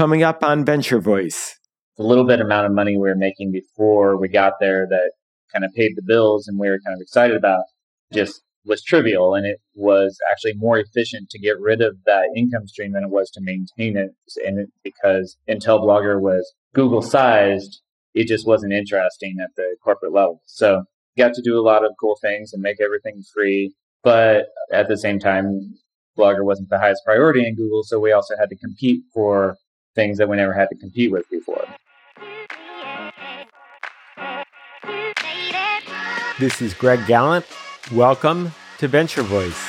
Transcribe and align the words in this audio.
coming 0.00 0.22
up 0.22 0.42
on 0.42 0.64
Venture 0.64 0.98
Voice. 0.98 1.58
The 1.98 2.04
little 2.04 2.24
bit 2.24 2.40
amount 2.40 2.64
of 2.64 2.72
money 2.72 2.92
we 2.92 3.06
were 3.06 3.14
making 3.14 3.52
before 3.52 4.16
we 4.16 4.28
got 4.28 4.54
there 4.58 4.86
that 4.88 5.10
kind 5.52 5.62
of 5.62 5.74
paid 5.74 5.92
the 5.94 6.00
bills 6.02 6.48
and 6.48 6.58
we 6.58 6.70
were 6.70 6.80
kind 6.86 6.94
of 6.94 7.02
excited 7.02 7.36
about 7.36 7.64
just 8.10 8.40
was 8.64 8.82
trivial 8.82 9.34
and 9.34 9.44
it 9.44 9.58
was 9.74 10.16
actually 10.32 10.54
more 10.56 10.78
efficient 10.78 11.28
to 11.28 11.38
get 11.38 11.60
rid 11.60 11.82
of 11.82 11.98
that 12.06 12.30
income 12.34 12.66
stream 12.66 12.92
than 12.92 13.04
it 13.04 13.10
was 13.10 13.30
to 13.32 13.42
maintain 13.42 13.98
it. 13.98 14.12
And 14.42 14.60
it, 14.60 14.70
because 14.82 15.36
Intel 15.46 15.82
Blogger 15.82 16.18
was 16.18 16.50
Google 16.74 17.02
sized, 17.02 17.82
it 18.14 18.26
just 18.26 18.46
wasn't 18.46 18.72
interesting 18.72 19.36
at 19.38 19.50
the 19.54 19.76
corporate 19.84 20.14
level. 20.14 20.40
So 20.46 20.84
got 21.18 21.34
to 21.34 21.42
do 21.42 21.60
a 21.60 21.66
lot 21.66 21.84
of 21.84 21.92
cool 22.00 22.16
things 22.22 22.54
and 22.54 22.62
make 22.62 22.80
everything 22.80 23.22
free. 23.34 23.74
But 24.02 24.46
at 24.72 24.88
the 24.88 24.96
same 24.96 25.18
time, 25.18 25.74
Blogger 26.16 26.42
wasn't 26.42 26.70
the 26.70 26.78
highest 26.78 27.02
priority 27.04 27.46
in 27.46 27.54
Google. 27.54 27.82
So 27.82 28.00
we 28.00 28.12
also 28.12 28.34
had 28.38 28.48
to 28.48 28.56
compete 28.56 29.02
for 29.12 29.58
things 30.00 30.16
that 30.16 30.30
we 30.30 30.34
never 30.34 30.54
had 30.54 30.66
to 30.70 30.74
compete 30.76 31.10
with 31.10 31.28
before. 31.28 31.62
This 36.38 36.62
is 36.62 36.72
Greg 36.72 37.06
Galant. 37.06 37.44
Welcome 37.92 38.52
to 38.78 38.88
Venture 38.88 39.22
Voice. 39.22 39.62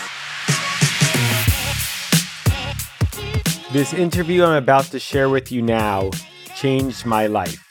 This 3.73 3.93
interview 3.93 4.45
I'm 4.45 4.55
about 4.63 4.85
to 4.85 4.99
share 4.99 5.27
with 5.27 5.51
you 5.51 5.61
now 5.61 6.11
changed 6.55 7.05
my 7.05 7.27
life. 7.27 7.67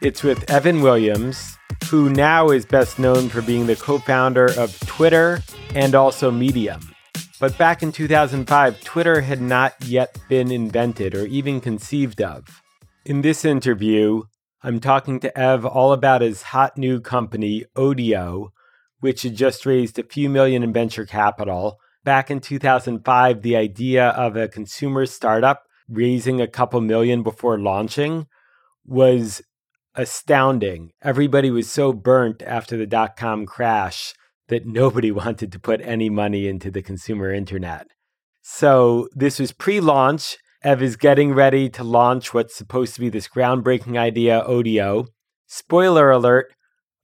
It's 0.00 0.22
with 0.22 0.50
Evan 0.50 0.80
Williams, 0.80 1.58
who 1.90 2.08
now 2.08 2.48
is 2.48 2.64
best 2.64 2.98
known 2.98 3.28
for 3.28 3.42
being 3.42 3.66
the 3.66 3.76
co 3.76 3.98
founder 3.98 4.46
of 4.58 4.78
Twitter 4.86 5.42
and 5.74 5.94
also 5.94 6.30
Medium. 6.30 6.89
But 7.40 7.56
back 7.56 7.82
in 7.82 7.90
2005, 7.90 8.84
Twitter 8.84 9.22
had 9.22 9.40
not 9.40 9.72
yet 9.82 10.18
been 10.28 10.52
invented 10.52 11.14
or 11.14 11.24
even 11.24 11.62
conceived 11.62 12.20
of. 12.20 12.60
In 13.06 13.22
this 13.22 13.46
interview, 13.46 14.24
I'm 14.62 14.78
talking 14.78 15.20
to 15.20 15.38
Ev 15.38 15.64
all 15.64 15.94
about 15.94 16.20
his 16.20 16.42
hot 16.42 16.76
new 16.76 17.00
company, 17.00 17.64
Odeo, 17.74 18.50
which 18.98 19.22
had 19.22 19.36
just 19.36 19.64
raised 19.64 19.98
a 19.98 20.02
few 20.02 20.28
million 20.28 20.62
in 20.62 20.74
venture 20.74 21.06
capital. 21.06 21.78
Back 22.04 22.30
in 22.30 22.40
2005, 22.40 23.40
the 23.40 23.56
idea 23.56 24.08
of 24.08 24.36
a 24.36 24.46
consumer 24.46 25.06
startup 25.06 25.62
raising 25.88 26.42
a 26.42 26.46
couple 26.46 26.82
million 26.82 27.22
before 27.22 27.58
launching 27.58 28.26
was 28.84 29.40
astounding. 29.94 30.92
Everybody 31.00 31.50
was 31.50 31.70
so 31.70 31.94
burnt 31.94 32.42
after 32.42 32.76
the 32.76 32.86
dot 32.86 33.16
com 33.16 33.46
crash 33.46 34.12
that 34.50 34.66
nobody 34.66 35.10
wanted 35.22 35.50
to 35.50 35.58
put 35.58 35.80
any 35.80 36.10
money 36.10 36.46
into 36.46 36.70
the 36.70 36.82
consumer 36.82 37.32
internet. 37.32 37.86
So 38.42 39.08
this 39.12 39.38
was 39.38 39.52
pre 39.52 39.80
launch. 39.80 40.36
Ev 40.62 40.82
is 40.82 40.96
getting 40.96 41.32
ready 41.32 41.70
to 41.70 41.82
launch 41.82 42.34
what's 42.34 42.54
supposed 42.54 42.94
to 42.94 43.00
be 43.00 43.08
this 43.08 43.28
groundbreaking 43.28 43.98
idea, 43.98 44.44
Odeo. 44.46 45.06
Spoiler 45.46 46.10
alert 46.10 46.52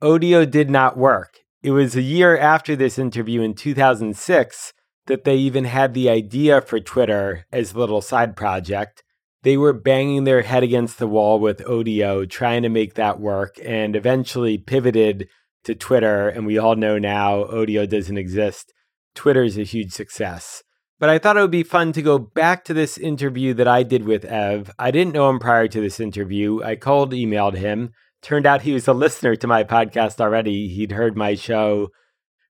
Odeo 0.03 0.49
did 0.49 0.69
not 0.69 0.99
work. 0.99 1.39
It 1.63 1.71
was 1.71 1.97
a 1.97 2.03
year 2.03 2.37
after 2.37 2.77
this 2.77 2.99
interview 2.99 3.41
in 3.41 3.55
2006 3.55 4.73
that 5.07 5.25
they 5.25 5.37
even 5.37 5.65
had 5.65 5.95
the 5.95 6.11
idea 6.11 6.61
for 6.61 6.79
Twitter 6.79 7.47
as 7.51 7.73
a 7.73 7.79
little 7.79 8.03
side 8.03 8.37
project. 8.37 9.03
They 9.43 9.57
were 9.57 9.73
banging 9.73 10.25
their 10.25 10.43
head 10.43 10.63
against 10.63 10.99
the 10.99 11.07
wall 11.07 11.41
with 11.41 11.59
Odeo, 11.61 12.29
trying 12.29 12.63
to 12.63 12.69
make 12.69 12.95
that 12.95 13.21
work, 13.21 13.57
and 13.65 13.97
eventually 13.97 14.59
pivoted 14.59 15.29
to 15.67 15.75
Twitter. 15.75 16.29
And 16.29 16.47
we 16.47 16.59
all 16.59 16.75
know 16.75 16.99
now 16.99 17.45
Odeo 17.45 17.89
doesn't 17.89 18.19
exist. 18.19 18.73
Twitter 19.15 19.45
is 19.45 19.59
a 19.59 19.63
huge 19.63 19.93
success. 19.93 20.63
But 20.99 21.11
I 21.11 21.19
thought 21.19 21.37
it 21.37 21.43
would 21.43 21.51
be 21.51 21.63
fun 21.63 21.93
to 21.93 22.03
go 22.03 22.19
back 22.19 22.65
to 22.65 22.75
this 22.75 22.97
interview 22.97 23.53
that 23.55 23.69
I 23.69 23.83
did 23.83 24.05
with 24.05 24.25
Ev. 24.25 24.71
I 24.79 24.91
didn't 24.91 25.13
know 25.13 25.29
him 25.29 25.39
prior 25.39 25.69
to 25.69 25.81
this 25.81 26.01
interview. 26.01 26.63
I 26.63 26.77
cold 26.77 27.13
emailed 27.13 27.57
him. 27.57 27.91
Turned 28.23 28.47
out 28.47 28.63
he 28.63 28.73
was 28.73 28.89
a 28.89 28.95
listener 28.95 29.37
to 29.37 29.47
my 29.47 29.63
podcast 29.63 30.21
already. 30.21 30.69
He'd 30.69 30.93
heard 30.93 31.17
my 31.17 31.35
show 31.35 31.89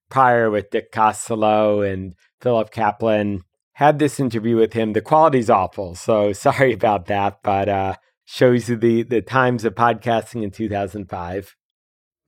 prior 0.08 0.48
with 0.48 0.70
Dick 0.70 0.92
Costolo 0.92 1.82
and 1.82 2.14
Philip 2.40 2.70
Kaplan. 2.70 3.42
Had 3.72 3.98
this 3.98 4.20
interview 4.20 4.56
with 4.56 4.74
him. 4.74 4.92
The 4.92 5.00
quality's 5.00 5.50
awful, 5.50 5.96
so 5.96 6.32
sorry 6.46 6.72
about 6.72 7.06
that, 7.06 7.40
but 7.42 7.68
uh, 7.68 7.96
shows 8.24 8.68
you 8.68 8.76
the, 8.76 9.02
the 9.02 9.22
times 9.22 9.64
of 9.64 9.74
podcasting 9.74 10.44
in 10.44 10.52
2005. 10.52 11.56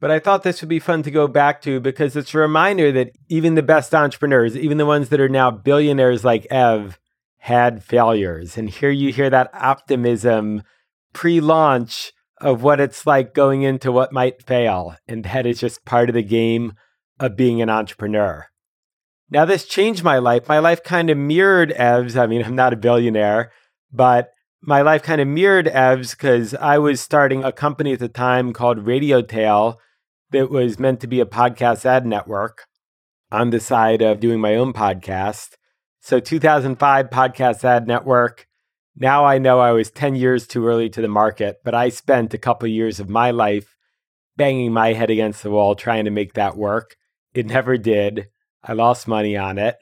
But 0.01 0.11
I 0.13 0.21
thought 0.21 0.45
this 0.45 0.61
would 0.61 0.69
be 0.69 0.79
fun 0.79 1.03
to 1.03 1.11
go 1.11 1.27
back 1.27 1.61
to 1.63 1.81
because 1.81 2.15
it's 2.15 2.33
a 2.33 2.39
reminder 2.39 2.93
that 2.93 3.11
even 3.29 3.55
the 3.55 3.63
best 3.63 3.95
entrepreneurs, 3.95 4.57
even 4.57 4.79
the 4.79 4.87
ones 4.87 5.09
that 5.09 5.21
are 5.21 5.29
now 5.29 5.51
billionaires 5.51 6.25
like 6.25 6.47
Ev, 6.51 6.99
had 7.39 7.83
failures. 7.83 8.57
And 8.57 8.71
here 8.71 8.91
you 8.91 9.13
hear 9.13 9.31
that 9.31 9.51
optimism 9.53 10.63
pre 11.13 11.41
launch 11.41 12.13
of 12.41 12.63
what 12.63 12.81
it's 12.81 13.07
like 13.07 13.35
going 13.35 13.63
into 13.63 13.91
what 13.91 14.13
might 14.13 14.43
fail. 14.43 14.95
And 15.09 15.25
that 15.25 15.47
is 15.47 15.59
just 15.59 15.85
part 15.85 16.09
of 16.09 16.15
the 16.15 16.23
game 16.23 16.75
of 17.19 17.37
being 17.37 17.61
an 17.61 17.71
entrepreneur. 17.71 18.47
Now, 19.31 19.45
this 19.45 19.65
changed 19.65 20.05
my 20.05 20.19
life. 20.19 20.49
My 20.49 20.61
life 20.61 20.83
kind 20.83 21.11
of 21.11 21.19
mirrored 21.19 21.73
Ev's. 21.73 22.17
I 22.17 22.27
mean, 22.27 22.45
I'm 22.45 22.55
not 22.55 22.73
a 22.73 22.77
billionaire, 22.77 23.51
but 23.93 24.31
my 24.63 24.83
life 24.83 25.03
kind 25.03 25.21
of 25.21 25.29
mirrored 25.29 25.69
Ev's 25.69 26.13
because 26.13 26.55
I 26.55 26.79
was 26.79 27.01
starting 27.01 27.45
a 27.45 27.53
company 27.53 27.93
at 27.93 27.99
the 27.99 28.09
time 28.09 28.53
called 28.53 28.87
RadioTail 28.87 29.77
that 30.31 30.51
was 30.51 30.79
meant 30.79 31.01
to 31.01 31.07
be 31.07 31.21
a 31.21 31.27
podcast 31.27 31.85
ad 31.85 32.07
network 32.07 32.67
on 33.31 33.51
the 33.51 33.61
side 33.61 34.03
of 34.03 34.21
doing 34.21 34.41
my 34.41 34.55
own 34.57 34.73
podcast. 34.73 35.55
So 36.01 36.21
2005 36.21 37.11
podcast 37.11 37.65
ad 37.65 37.87
network. 37.87 38.47
Now 38.97 39.25
I 39.25 39.39
know 39.39 39.61
I 39.61 39.73
was 39.73 39.91
10 39.91 40.17
years 40.17 40.47
too 40.47 40.67
early 40.67 40.89
to 40.91 41.01
the 41.01 41.09
market, 41.09 41.59
but 41.65 41.75
I 41.75 41.89
spent 41.89 42.35
a 42.35 42.39
couple 42.39 42.69
years 42.69 43.01
of 43.01 43.09
my 43.09 43.31
life 43.31 43.77
banging 44.37 44.73
my 44.73 44.93
head 44.93 45.11
against 45.11 45.43
the 45.43 45.51
wall 45.51 45.75
trying 45.75 46.05
to 46.05 46.11
make 46.11 46.35
that 46.35 46.57
work. 46.57 46.97
It 47.35 47.47
never 47.47 47.77
did. 47.77 48.29
I 48.63 48.73
lost 48.73 49.09
money 49.09 49.37
on 49.37 49.59
it. 49.59 49.77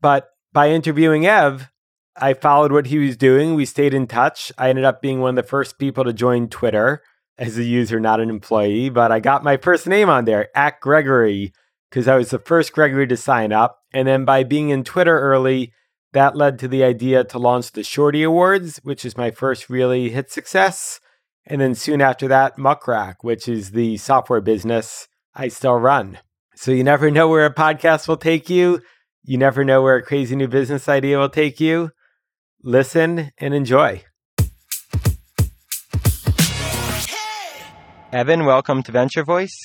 But 0.00 0.28
by 0.52 0.70
interviewing 0.70 1.26
Ev, 1.26 1.70
I 2.16 2.34
followed 2.34 2.72
what 2.72 2.86
he 2.86 2.98
was 2.98 3.16
doing. 3.16 3.54
We 3.54 3.64
stayed 3.64 3.94
in 3.94 4.06
touch. 4.06 4.52
I 4.56 4.70
ended 4.70 4.84
up 4.84 5.02
being 5.02 5.20
one 5.20 5.30
of 5.30 5.44
the 5.44 5.48
first 5.48 5.78
people 5.78 6.04
to 6.04 6.12
join 6.12 6.48
Twitter 6.48 7.02
as 7.38 7.58
a 7.58 7.64
user, 7.64 7.98
not 7.98 8.20
an 8.20 8.30
employee, 8.30 8.88
but 8.88 9.10
I 9.10 9.20
got 9.20 9.44
my 9.44 9.56
first 9.56 9.86
name 9.86 10.08
on 10.08 10.24
there, 10.24 10.48
at 10.56 10.80
Gregory, 10.80 11.52
because 11.90 12.08
I 12.08 12.16
was 12.16 12.30
the 12.30 12.38
first 12.38 12.72
Gregory 12.72 13.06
to 13.08 13.16
sign 13.16 13.52
up. 13.52 13.78
And 13.92 14.06
then 14.06 14.24
by 14.24 14.44
being 14.44 14.70
in 14.70 14.84
Twitter 14.84 15.18
early, 15.18 15.72
that 16.12 16.36
led 16.36 16.58
to 16.60 16.68
the 16.68 16.84
idea 16.84 17.24
to 17.24 17.38
launch 17.38 17.72
the 17.72 17.82
Shorty 17.82 18.22
Awards, 18.22 18.80
which 18.84 19.04
is 19.04 19.16
my 19.16 19.30
first 19.30 19.68
really 19.68 20.10
hit 20.10 20.30
success. 20.30 21.00
And 21.46 21.60
then 21.60 21.74
soon 21.74 22.00
after 22.00 22.28
that, 22.28 22.56
Muck 22.56 22.86
Rack, 22.86 23.24
which 23.24 23.48
is 23.48 23.72
the 23.72 23.96
software 23.96 24.40
business 24.40 25.08
I 25.34 25.48
still 25.48 25.74
run. 25.74 26.18
So 26.54 26.70
you 26.70 26.84
never 26.84 27.10
know 27.10 27.28
where 27.28 27.44
a 27.44 27.52
podcast 27.52 28.06
will 28.06 28.16
take 28.16 28.48
you. 28.48 28.80
You 29.24 29.38
never 29.38 29.64
know 29.64 29.82
where 29.82 29.96
a 29.96 30.02
crazy 30.02 30.36
new 30.36 30.48
business 30.48 30.88
idea 30.88 31.18
will 31.18 31.28
take 31.28 31.58
you. 31.58 31.90
Listen 32.62 33.32
and 33.38 33.52
enjoy. 33.52 34.04
Evan, 38.14 38.44
welcome 38.44 38.80
to 38.84 38.92
Venture 38.92 39.24
Voice. 39.24 39.58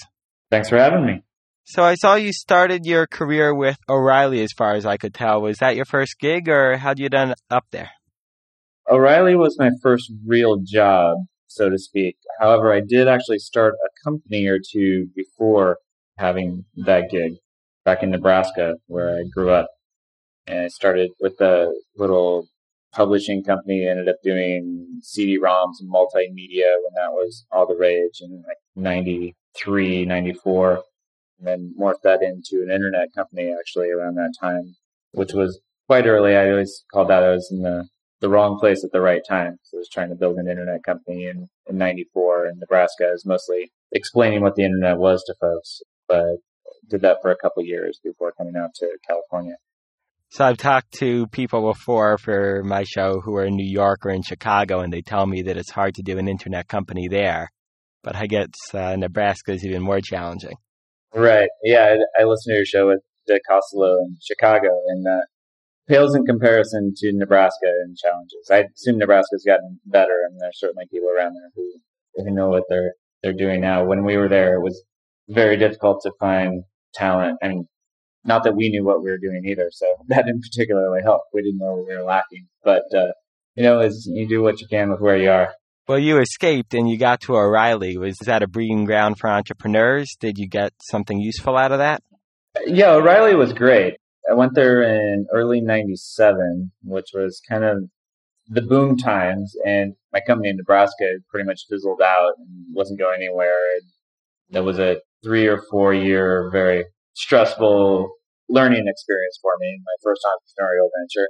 Thanks 0.50 0.70
for 0.70 0.80
having 0.80 1.06
me. 1.06 1.22
So 1.66 1.84
I 1.84 1.94
saw 1.94 2.16
you 2.16 2.34
started 2.34 2.84
your 2.84 3.06
career 3.06 3.54
with 3.54 3.78
O'Reilly, 3.88 4.42
as 4.42 4.52
far 4.58 4.74
as 4.74 4.88
I 4.88 4.98
could 4.98 5.14
tell. 5.14 5.40
Was 5.40 5.60
that 5.60 5.76
your 5.76 5.86
first 5.86 6.16
gig, 6.20 6.50
or 6.50 6.76
how'd 6.76 6.98
you 6.98 7.10
done 7.10 7.36
up 7.52 7.66
there? 7.70 7.92
O'Reilly 8.90 9.36
was 9.36 9.56
my 9.60 9.70
first 9.84 10.12
real 10.26 10.58
job, 10.66 11.18
so 11.46 11.70
to 11.70 11.78
speak. 11.78 12.18
However, 12.40 12.74
I 12.74 12.80
did 12.80 13.08
actually 13.08 13.38
start 13.38 13.76
a 13.86 13.90
company 14.04 14.48
or 14.48 14.58
two 14.58 15.10
before 15.16 15.78
having 16.18 16.66
that 16.88 17.12
gig 17.12 17.34
back 17.86 18.02
in 18.02 18.10
Nebraska, 18.10 18.78
where 18.88 19.16
I 19.16 19.26
grew 19.32 19.52
up. 19.52 19.68
And 20.48 20.62
I 20.62 20.68
started 20.70 21.12
with 21.20 21.40
a 21.40 21.72
little 21.96 22.48
publishing 22.92 23.44
company 23.44 23.88
ended 23.88 24.10
up 24.10 24.18
doing 24.24 25.00
CD-ROMs 25.02 25.80
and 25.80 25.92
multimedia 25.92 26.74
when 26.84 26.94
that 26.96 27.12
was 27.12 27.46
all 27.52 27.68
the 27.68 27.76
rage 27.76 28.22
in 28.22 28.44
like 28.48 28.58
93, 28.76 30.06
94. 30.06 30.84
And 31.40 31.48
then 31.48 31.74
morphed 31.80 32.02
that 32.04 32.22
into 32.22 32.64
an 32.64 32.72
internet 32.72 33.10
company 33.16 33.54
actually 33.58 33.90
around 33.90 34.16
that 34.16 34.34
time, 34.40 34.76
which 35.12 35.34
was 35.34 35.60
quite 35.88 36.06
early. 36.06 36.36
I 36.36 36.52
always 36.52 36.84
called 36.92 37.10
that 37.10 37.24
I 37.24 37.30
was 37.30 37.48
in 37.52 37.62
the, 37.62 37.88
the 38.20 38.30
wrong 38.30 38.60
place 38.60 38.84
at 38.84 38.92
the 38.92 39.02
right 39.02 39.22
time. 39.28 39.58
So 39.64 39.78
I 39.78 39.80
was 39.80 39.90
trying 39.90 40.10
to 40.10 40.16
build 40.16 40.38
an 40.38 40.50
internet 40.50 40.84
company 40.84 41.26
in, 41.26 41.48
in 41.68 41.78
94 41.78 42.48
in 42.48 42.60
Nebraska. 42.60 43.06
I 43.08 43.12
was 43.12 43.26
mostly 43.26 43.72
explaining 43.92 44.42
what 44.42 44.56
the 44.56 44.66
internet 44.66 44.98
was 44.98 45.24
to 45.26 45.36
folks, 45.40 45.82
but 46.08 46.38
did 46.90 47.02
that 47.02 47.18
for 47.22 47.32
a 47.32 47.38
couple 47.38 47.64
years 47.64 48.00
before 48.04 48.34
coming 48.38 48.56
out 48.58 48.72
to 48.76 48.98
California. 49.08 49.56
So 50.32 50.46
I've 50.46 50.58
talked 50.58 50.92
to 51.00 51.26
people 51.28 51.74
before 51.74 52.20
for 52.20 52.62
my 52.64 52.84
show 52.84 53.20
who 53.20 53.36
are 53.36 53.46
in 53.46 53.56
New 53.56 53.68
York 53.68 54.06
or 54.06 54.12
in 54.12 54.22
Chicago, 54.22 54.82
and 54.82 54.94
they 54.94 55.02
tell 55.02 55.26
me 55.26 55.42
that 55.44 55.58
it's 55.58 55.72
hard 55.72 55.96
to 55.96 56.04
do 56.04 56.20
an 56.20 56.28
internet 56.28 56.68
company 56.68 57.08
there. 57.08 57.50
But 58.04 58.16
I 58.16 58.28
guess 58.28 58.50
uh, 58.72 58.96
Nebraska 58.96 59.54
is 59.54 59.66
even 59.66 59.82
more 59.82 60.02
challenging. 60.02 60.56
Right. 61.16 61.50
Yeah, 61.64 61.96
I, 62.18 62.22
I 62.22 62.26
listened 62.26 62.54
to 62.54 62.58
your 62.58 62.66
show 62.66 62.88
with 62.88 63.00
Dick 63.26 63.42
Costolo 63.50 63.98
in 64.06 64.18
Chicago, 64.22 64.70
and 64.88 65.08
uh, 65.08 65.22
pales 65.88 66.16
in 66.16 66.24
comparison 66.26 66.94
to 66.98 67.12
Nebraska 67.12 67.68
in 67.84 67.96
challenges. 68.00 68.50
I 68.52 68.66
assume 68.76 69.00
Nebraska's 69.00 69.44
gotten 69.46 69.80
better, 69.88 70.22
and 70.30 70.40
there's 70.40 70.60
certainly 70.60 70.86
people 70.92 71.10
around 71.10 71.34
there 71.34 71.50
who, 71.56 72.24
who 72.24 72.36
know 72.36 72.50
what 72.50 72.64
they're 72.70 72.94
they're 73.24 73.34
doing 73.34 73.62
now. 73.62 73.84
When 73.84 74.06
we 74.06 74.16
were 74.16 74.30
there, 74.30 74.54
it 74.54 74.62
was 74.62 74.84
very 75.28 75.58
difficult 75.58 76.02
to 76.04 76.12
find 76.20 76.64
talent. 76.94 77.40
I 77.44 77.48
mean, 77.48 77.66
not 78.26 78.44
that 78.44 78.56
we 78.56 78.70
knew 78.70 78.84
what 78.84 79.04
we 79.04 79.10
were 79.10 79.18
doing 79.18 79.44
either, 79.48 79.70
so 79.72 79.86
that 80.08 80.26
didn't 80.26 80.44
particularly 80.44 81.02
help. 81.04 81.22
We 81.34 81.42
didn't 81.42 81.60
know 81.60 81.76
what 81.76 81.88
we 81.88 81.96
were 81.96 82.04
lacking, 82.04 82.48
but 82.64 82.84
uh, 82.94 83.12
you 83.56 83.64
know, 83.64 83.80
is 83.80 84.10
you 84.12 84.28
do 84.28 84.42
what 84.42 84.62
you 84.62 84.68
can 84.68 84.90
with 84.90 85.02
where 85.02 85.18
you 85.18 85.30
are. 85.30 85.54
Well, 85.88 86.00
you 86.00 86.20
escaped 86.20 86.76
and 86.76 86.88
you 86.88 87.00
got 87.00 87.22
to 87.22 87.36
O'Reilly. 87.36 87.98
Was 87.98 88.18
that 88.26 88.44
a 88.44 88.48
breeding 88.48 88.86
ground 88.86 89.18
for 89.18 89.28
entrepreneurs? 89.28 90.16
Did 90.20 90.38
you 90.38 90.48
get 90.48 90.72
something 90.84 91.20
useful 91.20 91.58
out 91.58 91.72
of 91.72 91.80
that? 91.80 92.04
Yeah, 92.68 92.92
O'Reilly 92.92 93.36
was 93.36 93.54
great. 93.54 93.96
I 94.30 94.36
went 94.36 94.54
there 94.54 94.84
in 94.84 95.26
early 95.34 95.62
97, 95.62 96.72
which 96.84 97.08
was 97.14 97.42
kind 97.50 97.64
of 97.64 97.78
the 98.48 98.62
boom 98.62 98.98
times. 98.98 99.56
And 99.66 99.96
my 100.14 100.20
company 100.20 100.50
in 100.50 100.58
Nebraska 100.58 101.06
pretty 101.30 101.48
much 101.48 101.62
fizzled 101.68 102.02
out 102.04 102.34
and 102.38 102.66
wasn't 102.72 103.00
going 103.00 103.22
anywhere. 103.24 103.58
And 103.78 103.84
there 104.52 104.64
was 104.64 104.78
a 104.78 104.98
three 105.24 105.48
or 105.48 105.60
four 105.72 105.92
year, 105.94 106.50
very 106.52 106.86
stressful 107.20 108.12
learning 108.50 108.86
experience 108.88 109.38
for 109.42 109.52
me, 109.60 109.80
my 109.86 109.96
first 110.04 110.22
entrepreneurial 110.26 110.90
venture 111.00 111.28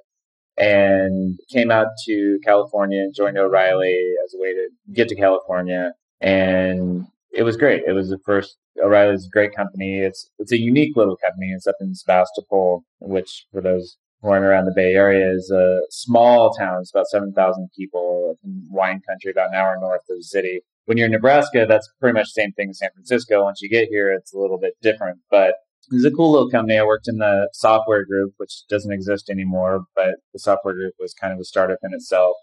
and 0.59 1.39
came 1.49 1.71
out 1.71 1.87
to 2.05 2.37
California 2.43 2.99
and 2.99 3.15
joined 3.15 3.37
O'Reilly 3.37 3.97
as 4.25 4.33
a 4.33 4.41
way 4.41 4.53
to 4.53 4.67
get 4.93 5.07
to 5.07 5.15
California. 5.15 5.93
And 6.19 7.05
it 7.31 7.43
was 7.43 7.55
great. 7.55 7.83
It 7.87 7.93
was 7.93 8.09
the 8.09 8.19
first 8.25 8.57
O'Reilly's 8.83 9.25
a 9.25 9.29
great 9.29 9.55
company. 9.55 9.99
It's 9.99 10.29
it's 10.37 10.51
a 10.51 10.59
unique 10.59 10.95
little 10.97 11.15
company. 11.15 11.51
It's 11.51 11.67
up 11.67 11.75
in 11.79 11.95
Sebastopol, 11.95 12.83
which 12.99 13.45
for 13.51 13.61
those 13.61 13.97
who 14.21 14.29
aren't 14.29 14.45
around 14.45 14.65
the 14.65 14.73
Bay 14.75 14.93
Area 14.95 15.31
is 15.31 15.49
a 15.49 15.79
small 15.89 16.51
town. 16.53 16.79
It's 16.81 16.91
about 16.93 17.07
seven 17.07 17.31
thousand 17.31 17.69
people 17.77 18.37
in 18.43 18.67
wine 18.69 19.01
country, 19.07 19.31
about 19.31 19.49
an 19.49 19.55
hour 19.55 19.77
north 19.79 20.01
of 20.09 20.17
the 20.17 20.23
city. 20.23 20.61
When 20.85 20.97
you're 20.97 21.05
in 21.05 21.11
Nebraska, 21.11 21.65
that's 21.69 21.87
pretty 22.01 22.15
much 22.15 22.33
the 22.33 22.41
same 22.41 22.51
thing 22.51 22.69
as 22.71 22.79
San 22.79 22.89
Francisco. 22.93 23.43
Once 23.43 23.61
you 23.61 23.69
get 23.69 23.87
here, 23.89 24.11
it's 24.11 24.33
a 24.33 24.39
little 24.39 24.57
bit 24.59 24.73
different, 24.81 25.19
but 25.29 25.53
was 25.91 26.05
a 26.05 26.11
cool 26.11 26.31
little 26.31 26.49
company. 26.49 26.77
I 26.77 26.83
worked 26.83 27.07
in 27.07 27.17
the 27.17 27.49
software 27.53 28.05
group, 28.05 28.33
which 28.37 28.63
doesn't 28.69 28.91
exist 28.91 29.29
anymore, 29.29 29.85
but 29.95 30.15
the 30.33 30.39
software 30.39 30.73
group 30.73 30.93
was 30.99 31.13
kind 31.13 31.33
of 31.33 31.39
a 31.39 31.45
startup 31.45 31.79
in 31.83 31.93
itself 31.93 32.35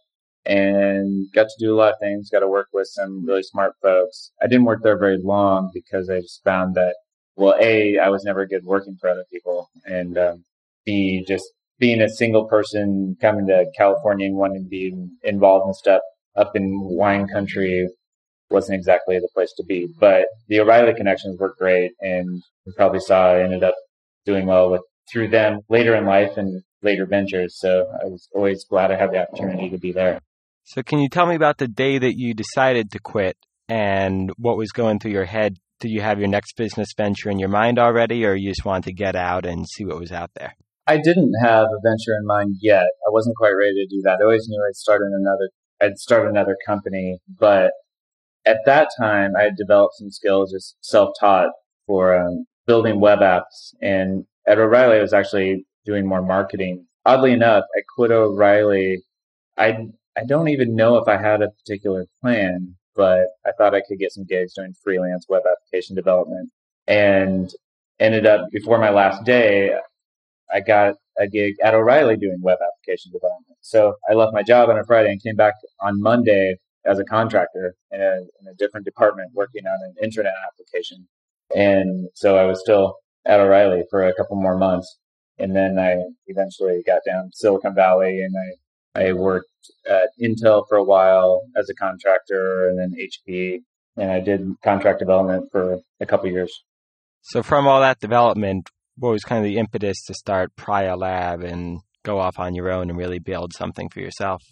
and 0.45 1.27
got 1.35 1.49
to 1.49 1.65
do 1.65 1.75
a 1.75 1.77
lot 1.77 1.93
of 1.93 1.99
things, 2.01 2.31
got 2.31 2.41
to 2.41 2.49
work 2.49 2.69
with 2.73 2.87
some 2.87 3.25
really 3.27 3.43
smart 3.43 3.73
folks. 3.83 4.31
I 4.43 4.47
didn't 4.47 4.67
work 4.67 4.83
there 4.83 4.99
very 4.99 5.19
long 5.21 5.71
because 5.75 6.09
I 6.09 6.21
just 6.21 6.43
found 6.45 6.75
that, 6.77 6.95
well, 7.37 7.57
A, 7.61 7.99
I 7.99 8.09
was 8.09 8.25
never 8.25 8.47
good 8.47 8.65
working 8.65 8.97
for 9.01 9.11
other 9.11 9.25
people. 9.31 9.69
And 9.85 10.17
um, 10.17 10.45
B, 10.85 11.25
just 11.27 11.45
being 11.79 12.01
a 12.01 12.09
single 12.09 12.47
person 12.47 13.17
coming 13.21 13.47
to 13.49 13.67
California 13.77 14.27
and 14.27 14.37
wanting 14.37 14.65
to 14.65 14.69
be 14.69 14.95
involved 15.23 15.67
in 15.67 15.75
stuff 15.75 16.01
up 16.37 16.55
in 16.55 16.71
wine 16.81 17.27
country 17.27 17.89
wasn't 18.51 18.77
exactly 18.77 19.19
the 19.19 19.29
place 19.35 19.53
to 19.57 19.65
be. 19.65 19.89
But 19.99 20.27
the 20.49 20.61
O'Reilly 20.61 20.95
connections 20.95 21.39
were 21.39 21.55
great, 21.59 21.93
and 22.01 22.43
we 22.65 22.73
probably 22.77 23.01
saw 23.01 23.33
I 23.33 23.43
ended 23.43 23.65
up 23.65 23.75
doing 24.25 24.47
well 24.47 24.71
with 24.71 24.83
through 25.11 25.29
them 25.29 25.61
later 25.69 25.95
in 25.95 26.05
life 26.05 26.37
and 26.37 26.63
later 26.83 27.07
ventures. 27.07 27.57
So 27.59 27.87
I 28.03 28.07
was 28.07 28.29
always 28.35 28.65
glad 28.65 28.91
I 28.91 28.97
had 28.97 29.13
the 29.13 29.23
opportunity 29.23 29.71
to 29.71 29.79
be 29.79 29.93
there. 29.93 30.21
So 30.65 30.83
can 30.83 30.99
you 30.99 31.09
tell 31.09 31.27
me 31.27 31.37
about 31.37 31.59
the 31.59 31.69
day 31.69 31.99
that 31.99 32.19
you 32.19 32.35
decided 32.35 32.91
to 32.91 32.99
quit 32.99 33.37
and 33.69 34.33
what 34.37 34.57
was 34.57 34.73
going 34.73 34.99
through 34.99 35.13
your 35.13 35.25
head? 35.25 35.59
Did 35.79 35.91
you 35.91 36.01
have 36.01 36.19
your 36.19 36.29
next 36.29 36.57
business 36.57 36.89
venture 36.97 37.31
in 37.31 37.39
your 37.39 37.51
mind 37.51 37.79
already, 37.79 38.25
or 38.25 38.35
you 38.35 38.51
just 38.51 38.65
wanted 38.65 38.85
to 38.85 38.95
get 38.95 39.15
out 39.15 39.45
and 39.47 39.67
see 39.69 39.85
what 39.85 40.01
was 40.01 40.11
out 40.11 40.31
there? 40.35 40.55
I 40.87 40.97
didn't 40.97 41.33
have 41.43 41.65
a 41.65 41.81
venture 41.83 42.17
in 42.19 42.27
mind 42.27 42.57
yet. 42.63 42.87
I 43.07 43.11
wasn't 43.11 43.37
quite 43.37 43.53
ready 43.59 43.75
to 43.75 43.87
do 43.89 44.03
that. 44.05 44.19
I 44.21 44.25
always 44.25 44.47
knew 44.49 44.65
I'd 44.69 44.77
start 44.77 45.03
another 45.03 45.51
I'd 45.83 45.99
start 45.99 46.29
another 46.29 46.57
company, 46.67 47.19
but 47.39 47.73
at 48.47 48.59
that 48.65 48.89
time, 48.99 49.35
I 49.37 49.43
had 49.43 49.57
developed 49.57 49.97
some 49.97 50.11
skills 50.11 50.53
just 50.53 50.77
self-taught 50.81 51.51
for 51.87 52.17
um, 52.17 52.47
building 52.67 53.01
web 53.01 53.19
apps. 53.19 53.75
And 53.83 54.25
at 54.47 54.59
O'Reilly, 54.59 54.99
I 54.99 55.03
was 55.03 55.13
actually 55.13 55.67
doing 55.85 56.07
more 56.07 56.23
marketing. 56.23 56.87
Oddly 57.05 57.33
enough, 57.33 57.65
I 57.77 57.83
quit 57.95 58.11
O'Reilly. 58.11 59.03
I 59.59 59.89
I 60.19 60.25
don't 60.25 60.49
even 60.49 60.75
know 60.75 60.97
if 60.97 61.09
I 61.09 61.19
had 61.19 61.43
a 61.43 61.51
particular 61.51 62.07
plan, 62.23 62.75
but 62.95 63.27
I 63.45 63.53
thought 63.59 63.75
I 63.75 63.83
could 63.87 63.99
get 63.99 64.13
some 64.13 64.25
gigs 64.25 64.55
doing 64.55 64.75
freelance 64.83 65.27
web 65.29 65.43
application 65.51 65.95
development. 65.95 66.51
And 66.87 67.53
ended 68.01 68.27
up 68.27 68.49
before 68.53 68.79
my 68.79 68.91
last 68.91 69.25
day, 69.25 69.75
I 70.53 70.61
got 70.61 70.95
a 71.19 71.27
gig 71.27 71.55
at 71.63 71.75
O'Reilly 71.75 72.17
doing 72.17 72.41
web 72.41 72.59
application 72.65 73.13
development. 73.13 73.59
So 73.61 73.95
I 74.09 74.15
left 74.15 74.35
my 74.35 74.43
job 74.43 74.71
on 74.71 74.79
a 74.79 74.85
Friday 74.85 75.11
and 75.11 75.23
came 75.23 75.37
back 75.37 75.55
on 75.81 76.01
Monday 76.01 76.57
as 76.87 76.99
a 76.99 77.05
contractor 77.05 77.75
in 77.91 78.01
a, 78.01 78.17
in 78.41 78.49
a 78.51 78.55
different 78.59 78.85
department 78.85 79.31
working 79.35 79.67
on 79.67 79.79
an 79.83 79.95
internet 80.03 80.35
application. 80.47 81.07
And 81.55 82.09
so 82.15 82.37
I 82.37 82.45
was 82.45 82.61
still 82.61 82.97
at 83.27 83.41
O'Reilly 83.41 83.85
for 83.91 84.07
a 84.07 84.15
couple 84.15 84.37
more 84.37 84.57
months. 84.57 84.99
And 85.39 85.55
then 85.55 85.79
I 85.79 85.97
eventually 86.27 86.83
got 86.87 87.01
down 87.07 87.25
to 87.25 87.31
Silicon 87.35 87.75
Valley 87.75 88.21
and 88.21 88.35
I, 88.37 89.09
I 89.09 89.13
worked 89.13 89.49
at 89.89 90.09
Intel 90.21 90.65
for 90.69 90.77
a 90.77 90.85
while 90.85 91.43
as 91.57 91.69
a 91.69 91.75
contractor 91.75 92.69
and 92.69 92.79
then 92.79 92.95
HP. 92.99 93.59
And 93.97 94.11
I 94.11 94.21
did 94.21 94.43
contract 94.63 94.99
development 94.99 95.49
for 95.53 95.79
a 96.01 96.07
couple 96.07 96.31
years. 96.31 96.53
So 97.23 97.43
from 97.43 97.67
all 97.67 97.81
that 97.81 98.01
development, 98.01 98.71
what 98.97 99.11
was 99.11 99.25
kind 99.25 99.39
of 99.39 99.45
the 99.45 99.59
impetus 99.59 100.03
to 100.05 100.15
start 100.15 100.55
Prior 100.57 100.97
Lab 100.97 101.43
and 101.43 101.81
go 102.05 102.19
off 102.19 102.39
on 102.39 102.55
your 102.55 102.71
own 102.71 102.89
and 102.89 102.99
really 102.99 103.19
build 103.19 103.53
something 103.53 103.89
for 103.89 104.01
yourself? 104.01 104.43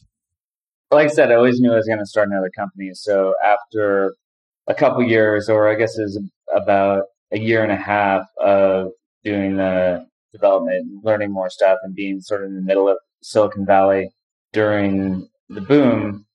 Like 0.90 1.06
I 1.06 1.10
said, 1.10 1.30
I 1.32 1.36
always 1.36 1.60
knew 1.60 1.72
I 1.72 1.76
was 1.76 1.86
going 1.86 1.98
to 1.98 2.06
start 2.06 2.28
another 2.28 2.50
company. 2.56 2.90
So 2.94 3.34
after 3.44 4.14
a 4.66 4.74
couple 4.74 5.02
years, 5.02 5.48
or 5.48 5.68
I 5.68 5.74
guess 5.74 5.98
it 5.98 6.02
was 6.02 6.20
about 6.54 7.04
a 7.32 7.38
year 7.38 7.62
and 7.62 7.72
a 7.72 7.76
half 7.76 8.26
of 8.40 8.88
doing 9.22 9.56
the 9.56 10.06
development, 10.32 11.04
learning 11.04 11.32
more 11.32 11.50
stuff, 11.50 11.78
and 11.82 11.94
being 11.94 12.20
sort 12.20 12.42
of 12.42 12.48
in 12.48 12.56
the 12.56 12.62
middle 12.62 12.88
of 12.88 12.98
Silicon 13.22 13.66
Valley 13.66 14.10
during 14.52 15.28
the 15.48 15.60
boom, 15.60 16.26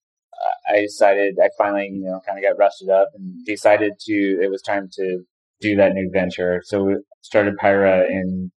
I 0.70 0.82
decided 0.82 1.38
I 1.42 1.50
finally, 1.58 1.90
you 1.92 2.06
know, 2.06 2.22
kind 2.26 2.38
of 2.38 2.44
got 2.44 2.58
rested 2.58 2.90
up 2.90 3.10
and 3.16 3.44
decided 3.46 3.94
to. 4.02 4.40
It 4.42 4.52
was 4.52 4.62
time 4.62 4.90
to 4.94 5.24
do 5.62 5.76
that 5.76 5.94
new 5.94 6.10
venture. 6.14 6.62
So 6.64 6.84
we 6.84 6.96
started 7.22 7.58
Pyra 7.58 8.08
in 8.08 8.52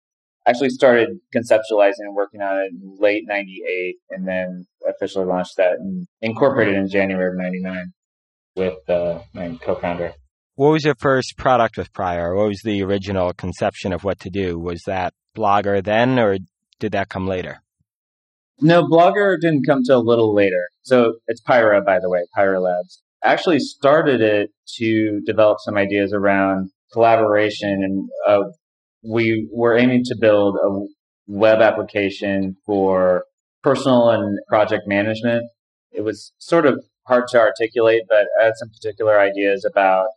actually 0.45 0.69
started 0.69 1.19
conceptualizing 1.35 1.99
and 1.99 2.15
working 2.15 2.41
on 2.41 2.57
it 2.57 2.71
in 2.71 2.97
late 2.99 3.23
98 3.27 3.95
and 4.09 4.27
then 4.27 4.65
officially 4.87 5.25
launched 5.25 5.57
that 5.57 5.73
and 5.79 6.07
incorporated 6.21 6.75
in 6.75 6.89
January 6.89 7.29
of 7.29 7.37
99 7.37 7.93
with 8.55 8.89
uh, 8.89 9.19
my 9.33 9.57
co-founder. 9.61 10.13
What 10.55 10.71
was 10.71 10.85
your 10.85 10.95
first 10.95 11.35
product 11.37 11.77
with 11.77 11.91
Prior? 11.93 12.35
What 12.35 12.49
was 12.49 12.61
the 12.63 12.83
original 12.83 13.33
conception 13.33 13.91
of 13.91 14.03
what 14.03 14.19
to 14.19 14.29
do? 14.29 14.59
Was 14.59 14.83
that 14.85 15.13
Blogger 15.35 15.83
then 15.83 16.19
or 16.19 16.37
did 16.79 16.91
that 16.91 17.09
come 17.09 17.27
later? 17.27 17.61
No, 18.61 18.83
Blogger 18.83 19.39
didn't 19.39 19.65
come 19.65 19.83
till 19.83 19.99
a 19.99 20.03
little 20.03 20.33
later. 20.33 20.69
So 20.83 21.15
it's 21.27 21.41
Pyra, 21.41 21.83
by 21.83 21.99
the 21.99 22.09
way, 22.09 22.25
Pyra 22.37 22.61
Labs. 22.61 23.01
I 23.23 23.33
actually 23.33 23.59
started 23.59 24.21
it 24.21 24.51
to 24.77 25.21
develop 25.25 25.57
some 25.61 25.77
ideas 25.77 26.13
around 26.13 26.69
collaboration 26.91 27.81
and 27.83 28.09
uh, 28.27 28.49
we 29.03 29.47
were 29.51 29.77
aiming 29.77 30.03
to 30.05 30.15
build 30.19 30.55
a 30.55 30.85
web 31.27 31.61
application 31.61 32.55
for 32.65 33.25
personal 33.63 34.09
and 34.09 34.37
project 34.47 34.83
management. 34.87 35.43
It 35.91 36.01
was 36.01 36.33
sort 36.37 36.65
of 36.65 36.83
hard 37.07 37.27
to 37.29 37.39
articulate, 37.39 38.03
but 38.07 38.25
I 38.39 38.45
had 38.45 38.53
some 38.57 38.69
particular 38.69 39.19
ideas 39.19 39.65
about 39.69 40.07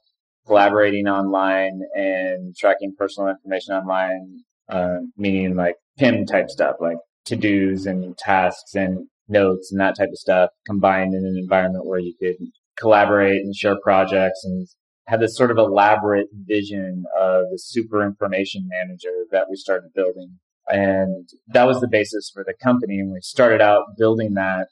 collaborating 0.47 1.09
online 1.09 1.81
and 1.95 2.57
tracking 2.57 2.95
personal 2.97 3.28
information 3.28 3.75
online, 3.75 4.40
uh, 4.69 4.99
meaning 5.16 5.57
like 5.57 5.75
PIM 5.99 6.26
type 6.26 6.49
stuff, 6.49 6.76
like 6.81 6.99
to 7.26 7.37
dos 7.37 7.87
and 7.87 8.16
tasks 8.16 8.75
and 8.75 9.09
notes 9.28 9.73
and 9.73 9.81
that 9.81 9.97
type 9.97 10.11
of 10.11 10.19
stuff 10.19 10.50
combined 10.66 11.14
in 11.14 11.25
an 11.25 11.37
environment 11.37 11.85
where 11.85 11.99
you 11.99 12.14
could 12.21 12.37
collaborate 12.78 13.43
and 13.43 13.55
share 13.55 13.76
projects 13.83 14.45
and 14.45 14.69
had 15.06 15.20
this 15.20 15.36
sort 15.36 15.50
of 15.50 15.58
elaborate 15.58 16.28
vision 16.32 17.04
of 17.18 17.44
the 17.50 17.58
super 17.58 18.04
information 18.04 18.68
manager 18.68 19.25
that 19.30 19.46
we 19.48 19.56
started 19.56 19.90
building. 19.94 20.38
And 20.68 21.28
that 21.48 21.66
was 21.66 21.80
the 21.80 21.88
basis 21.88 22.30
for 22.32 22.42
the 22.44 22.54
company. 22.54 22.98
And 22.98 23.12
we 23.12 23.20
started 23.20 23.60
out 23.60 23.96
building 23.96 24.34
that 24.34 24.66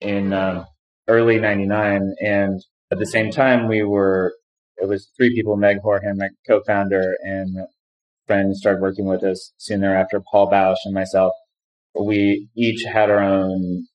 in 0.00 0.32
um, 0.34 0.66
early 1.08 1.38
99. 1.38 2.14
And 2.20 2.62
at 2.90 2.98
the 2.98 3.06
same 3.06 3.30
time, 3.30 3.66
we 3.66 3.82
were, 3.82 4.34
it 4.76 4.88
was 4.88 5.10
three 5.16 5.34
people, 5.34 5.56
Meg 5.56 5.78
Hourihan, 5.82 6.16
my 6.16 6.28
co-founder 6.46 7.14
and 7.22 7.56
friend 8.26 8.54
started 8.54 8.82
working 8.82 9.06
with 9.06 9.24
us 9.24 9.52
soon 9.56 9.80
thereafter, 9.80 10.22
Paul 10.30 10.50
Bausch 10.50 10.76
and 10.84 10.94
myself. 10.94 11.32
We 11.98 12.48
each 12.54 12.84
had 12.84 13.10
our 13.10 13.22
own 13.22 13.86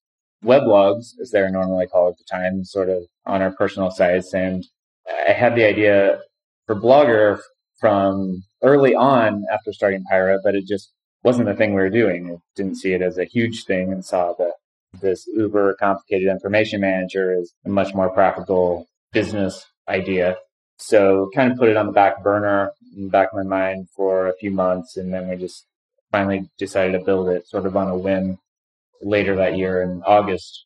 weblogs, 0.44 1.14
as 1.22 1.30
they're 1.32 1.52
normally 1.52 1.86
called 1.88 2.14
at 2.14 2.18
the 2.18 2.26
time, 2.30 2.64
sort 2.66 2.90
of 2.90 3.04
on 3.26 3.42
our 3.44 3.54
personal 3.56 3.92
sites. 3.92 4.34
And 4.34 4.66
I 5.08 5.32
had 5.34 5.56
the 5.56 5.66
idea 5.66 6.20
for 6.66 6.76
Blogger 6.80 7.40
from 7.80 8.44
early 8.62 8.96
on 8.96 9.44
after 9.52 9.74
starting 9.74 10.04
Pyra, 10.12 10.40
but 10.44 10.56
it 10.56 10.66
just 10.66 10.92
wasn't 11.24 11.48
the 11.48 11.56
thing 11.56 11.72
we 11.74 11.82
were 11.82 11.90
doing. 11.90 12.30
It 12.30 12.40
didn't 12.56 12.78
see 12.78 12.94
it 12.94 13.02
as 13.02 13.18
a 13.18 13.26
huge 13.26 13.66
thing 13.66 13.92
and 13.92 14.06
saw 14.06 14.34
that 14.38 14.54
this 15.02 15.26
uber 15.28 15.76
complicated 15.80 16.28
information 16.28 16.82
manager 16.82 17.38
is 17.38 17.54
a 17.66 17.70
much 17.70 17.94
more 17.94 18.10
practical 18.10 18.88
business 19.12 19.66
idea. 19.88 20.38
So 20.78 21.30
kind 21.34 21.52
of 21.52 21.58
put 21.58 21.70
it 21.70 21.78
on 21.78 21.88
the 21.88 21.92
back 21.92 22.24
burner 22.24 22.72
in 22.96 23.06
the 23.06 23.10
back 23.10 23.30
of 23.34 23.38
my 23.38 23.44
mind 23.44 23.88
for 23.96 24.28
a 24.28 24.36
few 24.36 24.52
months. 24.52 24.98
And 24.98 25.14
then 25.14 25.30
we 25.30 25.38
just 25.38 25.66
finally 26.12 26.50
decided 26.58 26.98
to 26.98 27.06
build 27.06 27.30
it 27.30 27.48
sort 27.48 27.66
of 27.66 27.76
on 27.76 27.88
a 27.88 27.98
whim 27.98 28.38
later 29.02 29.36
that 29.36 29.58
year 29.58 29.82
in 29.82 30.04
August. 30.06 30.66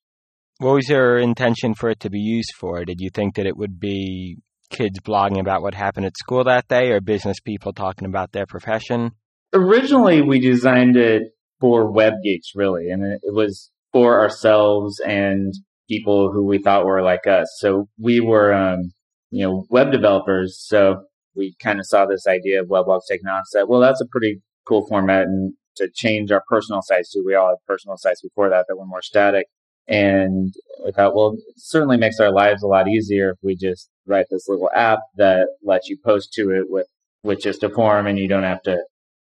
What 0.60 0.74
was 0.74 0.90
your 0.90 1.18
intention 1.18 1.76
for 1.76 1.90
it 1.90 2.00
to 2.02 2.10
be 2.10 2.20
used 2.20 2.54
for? 2.60 2.84
Did 2.84 3.00
you 3.00 3.10
think 3.10 3.36
that 3.36 3.46
it 3.46 3.58
would 3.58 3.80
be 3.80 4.38
kids 4.70 5.00
blogging 5.00 5.40
about 5.40 5.62
what 5.62 5.74
happened 5.74 6.06
at 6.06 6.18
school 6.18 6.44
that 6.44 6.68
day 6.68 6.92
or 6.92 7.00
business 7.00 7.40
people 7.40 7.74
talking 7.74 8.08
about 8.08 8.32
their 8.32 8.46
profession? 8.46 9.12
Originally, 9.54 10.22
we 10.22 10.40
designed 10.40 10.98
it 10.98 11.24
for 11.60 11.92
web 11.92 12.14
geeks, 12.24 12.52
really. 12.56 12.90
And 12.90 13.04
it 13.04 13.34
was 13.34 13.72
for 13.94 14.20
ourselves 14.20 15.00
and 15.00 15.54
people 15.90 16.32
who 16.32 16.46
we 16.46 16.58
thought 16.58 16.86
were 16.86 17.02
like 17.02 17.28
us. 17.28 17.48
So 17.60 17.88
we 18.00 18.20
were, 18.20 18.54
um, 18.54 18.92
you 19.32 19.46
know, 19.46 19.66
web 19.70 19.92
developers. 19.92 20.58
So 20.60 21.04
we 21.36 21.56
kind 21.62 21.80
of 21.80 21.86
saw 21.86 22.06
this 22.06 22.28
idea 22.28 22.62
of 22.62 22.68
weblogs 22.68 23.02
taking 23.10 23.28
off. 23.28 23.44
Said, 23.46 23.64
well, 23.68 23.80
that's 23.80 24.02
a 24.02 24.08
pretty 24.08 24.42
cool 24.68 24.86
format, 24.88 25.24
and 25.24 25.54
to 25.78 25.90
change 25.94 26.32
our 26.32 26.44
personal 26.50 26.82
sites 26.82 27.14
too. 27.14 27.24
We 27.26 27.36
all 27.36 27.50
had 27.50 27.66
personal 27.66 27.98
sites 27.98 28.22
before 28.22 28.50
that 28.50 28.66
that 28.68 28.76
were 28.76 28.86
more 28.86 29.02
static, 29.02 29.46
and 29.88 30.54
we 30.84 30.92
thought, 30.92 31.16
well, 31.16 31.34
it 31.34 31.56
certainly 31.58 31.98
makes 31.98 32.20
our 32.20 32.32
lives 32.32 32.64
a 32.64 32.68
lot 32.68 32.88
easier 32.88 33.32
if 33.32 33.38
we 33.42 33.56
just 33.56 33.90
write 34.06 34.26
this 34.30 34.48
little 34.48 34.70
app 34.76 35.00
that 35.16 35.48
lets 35.64 35.90
you 35.90 35.98
post 36.04 36.34
to 36.34 36.52
it 36.52 36.66
with 36.70 36.88
with 37.24 37.42
just 37.42 37.64
a 37.64 37.70
form, 37.70 38.08
and 38.08 38.18
you 38.18 38.28
don't 38.28 38.44
have 38.44 38.62
to 38.64 38.78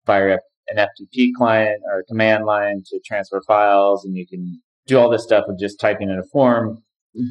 fire 0.06 0.32
up 0.34 0.41
an 0.68 0.77
FTP 0.77 1.29
client 1.38 1.82
or 1.91 2.00
a 2.00 2.03
command 2.06 2.46
line 2.46 2.84
to 2.86 3.00
transfer 3.06 3.41
files, 3.48 4.06
and 4.06 4.15
you 4.15 4.27
can 4.27 4.62
do 4.86 4.98
all 4.98 5.10
this 5.10 5.24
stuff 5.24 5.46
with 5.48 5.60
just 5.60 5.79
typing 5.79 6.10
in 6.10 6.18
a 6.18 6.27
form. 6.32 6.84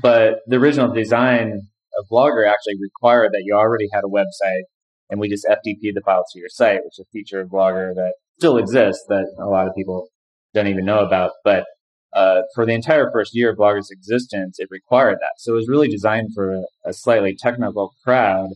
But 0.03 0.41
the 0.47 0.57
original 0.57 0.93
design 0.93 1.53
of 1.99 2.07
Blogger 2.11 2.49
actually 2.49 2.75
required 2.81 3.31
that 3.33 3.43
you 3.45 3.55
already 3.55 3.87
had 3.93 4.03
a 4.05 4.09
website, 4.09 4.65
and 5.09 5.21
we 5.21 5.29
just 5.29 5.47
FTP 5.47 5.95
the 5.95 6.03
files 6.05 6.27
to 6.33 6.39
your 6.39 6.49
site, 6.49 6.81
which 6.85 6.99
is 6.99 7.07
a 7.09 7.13
feature 7.13 7.41
of 7.41 7.49
Blogger 7.49 7.95
that 7.95 8.15
still 8.39 8.59
exists 8.59 9.05
that 9.09 9.27
a 9.41 9.47
lot 9.47 9.67
of 9.67 9.75
people 9.77 10.09
don't 10.55 10.67
even 10.67 10.85
know 10.85 11.01
about. 11.01 11.33
But 11.45 11.65
uh, 12.13 12.43
for 12.55 12.65
the 12.65 12.73
entire 12.73 13.11
first 13.11 13.35
year 13.35 13.51
of 13.51 13.59
Blogger's 13.59 13.91
existence, 13.91 14.59
it 14.59 14.69
required 14.71 15.19
that. 15.21 15.35
So 15.39 15.53
it 15.53 15.57
was 15.57 15.69
really 15.69 15.89
designed 15.89 16.31
for 16.35 16.65
a, 16.85 16.93
slightly 16.93 17.37
technical 17.37 17.95
crowd 18.03 18.51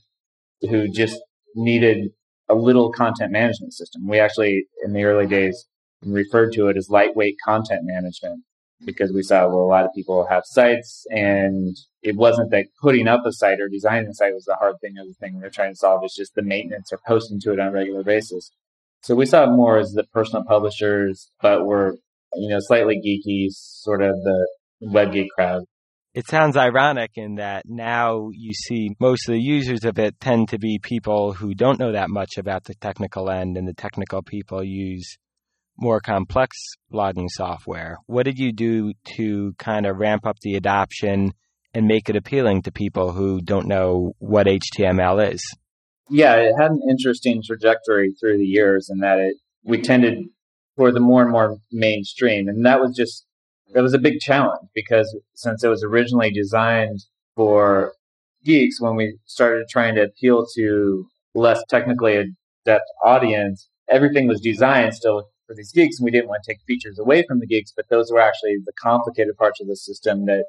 who 0.62 0.88
just 0.88 1.21
needed 1.54 2.11
a 2.49 2.54
little 2.54 2.90
content 2.90 3.30
management 3.30 3.75
system. 3.75 4.09
We 4.09 4.18
actually, 4.18 4.64
in 4.85 4.92
the 4.92 5.04
early 5.04 5.26
days, 5.26 5.66
referred 6.04 6.52
to 6.54 6.68
it 6.68 6.76
as 6.76 6.88
lightweight 6.88 7.37
content 7.44 7.82
management 7.85 8.42
because 8.85 9.12
we 9.12 9.23
saw, 9.23 9.47
well, 9.47 9.59
a 9.59 9.66
lot 9.66 9.85
of 9.85 9.94
people 9.94 10.26
have 10.28 10.42
sites 10.44 11.06
and 11.11 11.76
it 12.02 12.16
wasn't 12.16 12.50
that 12.50 12.66
putting 12.80 13.06
up 13.06 13.25
a 13.25 13.32
site 13.32 13.61
or 13.61 13.68
designing 13.68 14.09
a 14.09 14.14
site 14.14 14.35
was 14.35 14.44
the 14.44 14.56
hard 14.56 14.76
thing 14.80 14.99
or 14.99 15.04
the 15.04 15.14
thing 15.14 15.38
we 15.38 15.44
are 15.44 15.50
trying 15.50 15.73
to 15.73 15.76
solve 15.76 16.04
is 16.04 16.14
just 16.16 16.35
the 16.35 16.42
maintenance 16.42 16.92
or 16.92 16.99
posting 17.06 17.38
to 17.40 17.52
it 17.52 17.61
on 17.61 17.68
a 17.68 17.73
regular 17.73 18.02
basis. 18.02 18.50
So 19.02 19.14
we 19.14 19.26
saw 19.26 19.44
it 19.44 19.56
more 19.56 19.78
as 19.78 19.92
the 19.92 20.04
personal 20.04 20.44
publishers, 20.44 21.30
but 21.40 21.64
we're, 21.64 21.94
you 22.35 22.49
know, 22.49 22.59
slightly 22.61 22.97
geeky, 22.97 23.47
sort 23.51 24.03
of 24.03 24.15
the 24.15 24.49
web 24.81 25.12
geek 25.12 25.29
crowd. 25.35 25.65
It 26.15 26.27
sounds 26.29 26.59
ironic 26.59 27.12
in 27.15 27.37
that 27.37 27.65
now 27.67 28.29
you 28.33 28.53
see 28.53 28.91
most 29.01 29.29
of 29.29 29.33
the 29.33 29.41
users 29.41 29.85
of 29.85 29.99
it 29.99 30.21
tend 30.21 30.51
to 30.51 30.59
be 30.59 30.79
people 30.83 31.33
who 31.33 31.55
don't 31.55 31.79
know 31.79 31.93
that 31.93 32.11
much 32.11 32.37
about 32.37 32.65
the 32.65 32.75
technical 32.75 33.31
end, 33.31 33.57
and 33.57 33.67
the 33.67 33.73
technical 33.73 34.23
people 34.23 34.62
use 34.62 35.17
more 35.79 36.01
complex 36.01 36.57
blogging 36.93 37.29
software. 37.31 37.97
What 38.07 38.25
did 38.25 38.39
you 38.39 38.53
do 38.53 38.93
to 39.17 39.55
kind 39.59 39.87
of 39.87 39.97
ramp 39.97 40.27
up 40.27 40.37
the 40.43 40.55
adoption 40.55 41.33
and 41.73 41.87
make 41.87 42.11
it 42.11 42.17
appealing 42.17 42.62
to 42.62 42.73
people 42.73 43.12
who 43.12 43.41
don't 43.41 43.67
know 43.67 44.12
what 44.19 44.47
HTML 44.47 45.33
is? 45.33 45.43
Yeah, 46.11 46.35
it 46.35 46.53
had 46.61 46.73
an 46.73 46.83
interesting 46.91 47.43
trajectory 47.43 48.12
through 48.21 48.37
the 48.37 48.45
years 48.45 48.91
in 48.91 48.99
that 48.99 49.19
it 49.19 49.37
we 49.65 49.81
tended 49.81 50.25
for 50.76 50.93
the 50.93 51.00
more 51.00 51.23
and 51.23 51.33
more 51.33 51.57
mainstream, 51.71 52.49
and 52.49 52.64
that 52.67 52.81
was 52.81 52.97
just 52.97 53.26
that 53.75 53.83
was 53.83 53.95
a 53.95 53.99
big 53.99 54.21
challenge 54.21 54.69
because 54.75 55.17
since 55.35 55.64
it 55.64 55.69
was 55.69 55.83
originally 55.83 56.31
designed 56.31 57.00
for 57.37 57.95
geeks, 58.45 58.81
when 58.81 58.97
we 58.97 59.17
started 59.25 59.67
trying 59.69 59.95
to 59.95 60.02
appeal 60.02 60.47
to 60.55 61.07
less 61.35 61.62
technically 61.69 62.35
adept 62.67 62.85
audience, 63.05 63.69
everything 63.88 64.29
was 64.29 64.41
designed 64.41 64.95
still 64.95 65.29
for 65.47 65.55
these 65.55 65.73
geeks, 65.73 65.99
and 65.99 66.05
we 66.05 66.11
didn't 66.11 66.29
want 66.29 66.43
to 66.45 66.52
take 66.52 66.61
features 66.67 66.99
away 66.99 67.25
from 67.26 67.41
the 67.41 67.47
geeks, 67.47 67.73
but 67.75 67.88
those 67.88 68.11
were 68.11 68.21
actually 68.21 68.57
the 68.64 68.73
complicated 68.81 69.37
parts 69.37 69.61
of 69.61 69.67
the 69.69 69.76
system 69.76 70.26
that 70.26 70.45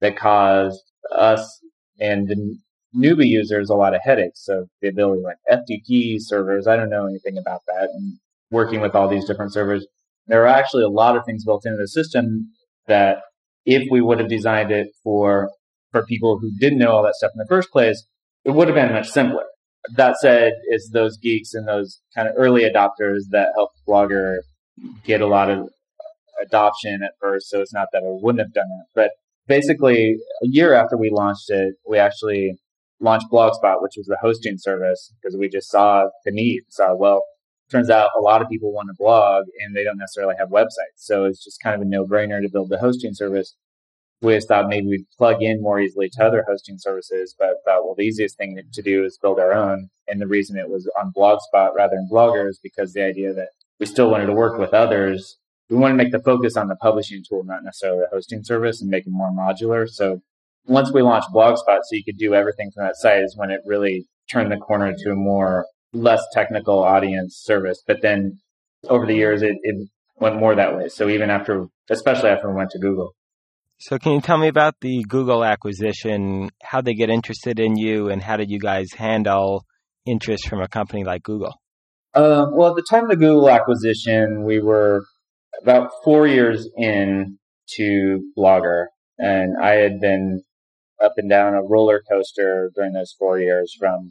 that 0.00 0.16
caused 0.16 0.82
us 1.14 1.60
and 2.00 2.28
the 2.28 2.56
newbie 2.96 3.26
users 3.26 3.68
a 3.68 3.74
lot 3.74 3.94
of 3.94 4.00
headaches. 4.02 4.44
So 4.44 4.66
the 4.80 4.88
ability 4.88 5.22
like 5.22 5.36
FTP 5.50 6.16
servers, 6.20 6.66
I 6.66 6.76
don't 6.76 6.90
know 6.90 7.06
anything 7.06 7.36
about 7.38 7.62
that, 7.66 7.88
and 7.92 8.18
working 8.50 8.80
with 8.80 8.94
all 8.94 9.08
these 9.08 9.26
different 9.26 9.52
servers. 9.52 9.86
There 10.26 10.42
are 10.42 10.46
actually 10.46 10.84
a 10.84 10.88
lot 10.88 11.16
of 11.16 11.24
things 11.24 11.44
built 11.44 11.64
into 11.64 11.78
the 11.78 11.88
system 11.88 12.50
that 12.86 13.18
if 13.64 13.88
we 13.90 14.00
would 14.00 14.18
have 14.18 14.28
designed 14.28 14.70
it 14.70 14.88
for 15.02 15.50
for 15.90 16.04
people 16.04 16.38
who 16.38 16.50
didn't 16.58 16.78
know 16.78 16.92
all 16.92 17.02
that 17.02 17.14
stuff 17.14 17.30
in 17.34 17.38
the 17.38 17.46
first 17.48 17.70
place, 17.70 18.04
it 18.44 18.50
would 18.50 18.68
have 18.68 18.74
been 18.74 18.92
much 18.92 19.08
simpler. 19.08 19.44
That 19.94 20.16
said, 20.18 20.52
it's 20.68 20.90
those 20.90 21.16
geeks 21.16 21.54
and 21.54 21.66
those 21.66 22.00
kind 22.14 22.28
of 22.28 22.34
early 22.36 22.62
adopters 22.62 23.20
that 23.30 23.48
helped 23.54 23.78
Blogger 23.88 24.38
get 25.04 25.20
a 25.20 25.26
lot 25.26 25.50
of 25.50 25.68
adoption 26.40 27.02
at 27.02 27.12
first. 27.20 27.48
So 27.48 27.60
it's 27.60 27.72
not 27.72 27.88
that 27.92 28.02
I 28.02 28.10
wouldn't 28.22 28.40
have 28.40 28.52
done 28.52 28.68
it, 28.80 28.86
but 28.94 29.10
basically 29.46 30.16
a 30.42 30.46
year 30.46 30.74
after 30.74 30.96
we 30.96 31.10
launched 31.10 31.48
it, 31.50 31.74
we 31.88 31.98
actually 31.98 32.56
launched 33.00 33.26
Blogspot, 33.32 33.82
which 33.82 33.94
was 33.96 34.06
the 34.06 34.18
hosting 34.20 34.56
service 34.58 35.12
because 35.20 35.36
we 35.36 35.48
just 35.48 35.70
saw 35.70 36.04
the 36.24 36.32
need. 36.32 36.62
Saw 36.68 36.94
well, 36.94 37.22
turns 37.70 37.90
out 37.90 38.10
a 38.16 38.20
lot 38.20 38.42
of 38.42 38.48
people 38.48 38.72
want 38.72 38.88
to 38.88 38.94
blog 38.98 39.44
and 39.60 39.76
they 39.76 39.84
don't 39.84 39.98
necessarily 39.98 40.34
have 40.38 40.48
websites. 40.48 40.96
So 40.96 41.24
it's 41.24 41.44
just 41.44 41.62
kind 41.62 41.74
of 41.74 41.82
a 41.82 41.84
no 41.84 42.04
brainer 42.04 42.40
to 42.40 42.48
build 42.48 42.70
the 42.70 42.78
hosting 42.78 43.14
service. 43.14 43.54
We 44.20 44.38
thought 44.40 44.68
maybe 44.68 44.88
we'd 44.88 45.06
plug 45.16 45.42
in 45.42 45.62
more 45.62 45.78
easily 45.78 46.08
to 46.10 46.24
other 46.24 46.44
hosting 46.48 46.76
services, 46.78 47.36
but 47.38 47.54
thought, 47.64 47.84
well, 47.84 47.94
the 47.96 48.02
easiest 48.04 48.36
thing 48.36 48.60
to 48.72 48.82
do 48.82 49.04
is 49.04 49.18
build 49.22 49.38
our 49.38 49.52
own. 49.52 49.90
And 50.08 50.20
the 50.20 50.26
reason 50.26 50.56
it 50.56 50.68
was 50.68 50.90
on 51.00 51.12
Blogspot 51.16 51.74
rather 51.76 51.94
than 51.94 52.08
Blogger 52.10 52.48
is 52.48 52.58
because 52.60 52.92
the 52.92 53.04
idea 53.04 53.32
that 53.34 53.50
we 53.78 53.86
still 53.86 54.10
wanted 54.10 54.26
to 54.26 54.32
work 54.32 54.58
with 54.58 54.74
others. 54.74 55.38
We 55.70 55.76
want 55.76 55.92
to 55.92 55.96
make 55.96 56.12
the 56.12 56.22
focus 56.22 56.56
on 56.56 56.68
the 56.68 56.76
publishing 56.76 57.22
tool, 57.28 57.44
not 57.44 57.62
necessarily 57.62 58.00
the 58.00 58.16
hosting 58.16 58.42
service 58.42 58.80
and 58.80 58.90
make 58.90 59.06
it 59.06 59.10
more 59.10 59.30
modular. 59.30 59.88
So 59.88 60.20
once 60.66 60.92
we 60.92 61.02
launched 61.02 61.28
Blogspot, 61.32 61.80
so 61.84 61.92
you 61.92 62.04
could 62.04 62.18
do 62.18 62.34
everything 62.34 62.70
from 62.74 62.84
that 62.84 62.96
site 62.96 63.22
is 63.22 63.36
when 63.36 63.50
it 63.50 63.60
really 63.64 64.06
turned 64.30 64.50
the 64.50 64.56
corner 64.56 64.94
to 64.96 65.10
a 65.10 65.14
more 65.14 65.66
less 65.92 66.22
technical 66.32 66.82
audience 66.82 67.40
service. 67.42 67.82
But 67.86 68.02
then 68.02 68.38
over 68.88 69.06
the 69.06 69.14
years, 69.14 69.42
it, 69.42 69.56
it 69.62 69.88
went 70.20 70.38
more 70.38 70.54
that 70.54 70.76
way. 70.76 70.88
So 70.88 71.08
even 71.08 71.30
after, 71.30 71.66
especially 71.90 72.30
after 72.30 72.50
we 72.50 72.56
went 72.56 72.70
to 72.70 72.78
Google. 72.78 73.14
So 73.80 73.98
can 73.98 74.12
you 74.12 74.20
tell 74.20 74.38
me 74.38 74.48
about 74.48 74.74
the 74.80 75.04
Google 75.08 75.44
acquisition? 75.44 76.50
How 76.62 76.80
they 76.80 76.94
get 76.94 77.10
interested 77.10 77.60
in 77.60 77.76
you, 77.76 78.08
and 78.08 78.20
how 78.20 78.36
did 78.36 78.50
you 78.50 78.58
guys 78.58 78.88
handle 78.96 79.64
interest 80.04 80.48
from 80.48 80.60
a 80.60 80.68
company 80.68 81.04
like 81.04 81.22
Google? 81.22 81.54
Um, 82.14 82.56
well, 82.56 82.70
at 82.70 82.76
the 82.76 82.86
time 82.90 83.04
of 83.04 83.10
the 83.10 83.16
Google 83.16 83.48
acquisition, 83.48 84.42
we 84.44 84.58
were 84.58 85.04
about 85.62 85.90
four 86.02 86.26
years 86.26 86.68
in 86.76 87.38
to 87.76 88.32
Blogger, 88.36 88.86
and 89.16 89.56
I 89.62 89.74
had 89.74 90.00
been 90.00 90.42
up 91.00 91.12
and 91.16 91.30
down 91.30 91.54
a 91.54 91.62
roller 91.62 92.02
coaster 92.10 92.72
during 92.74 92.94
those 92.94 93.14
four 93.16 93.38
years 93.38 93.72
from 93.78 94.10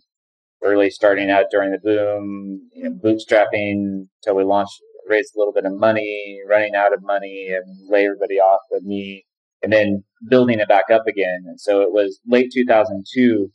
early 0.63 0.89
starting 0.89 1.29
out 1.29 1.45
during 1.51 1.71
the 1.71 1.79
boom, 1.79 2.69
you 2.73 2.83
know, 2.83 2.91
mm-hmm. 2.91 3.07
bootstrapping 3.07 4.07
till 4.23 4.35
we 4.35 4.43
launched, 4.43 4.81
raised 5.07 5.35
a 5.35 5.39
little 5.39 5.53
bit 5.53 5.65
of 5.65 5.73
money, 5.73 6.39
running 6.49 6.75
out 6.75 6.93
of 6.93 7.01
money 7.03 7.49
and 7.49 7.89
lay 7.89 8.05
everybody 8.05 8.35
off 8.35 8.61
with 8.71 8.83
me 8.83 9.25
and 9.61 9.71
then 9.71 10.03
building 10.29 10.59
it 10.59 10.67
back 10.67 10.85
up 10.91 11.07
again. 11.07 11.43
And 11.45 11.59
so 11.59 11.81
it 11.81 11.91
was 11.91 12.19
late 12.27 12.51
2002 12.53 13.49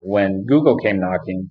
when 0.00 0.44
Google 0.46 0.76
came 0.76 1.00
knocking 1.00 1.50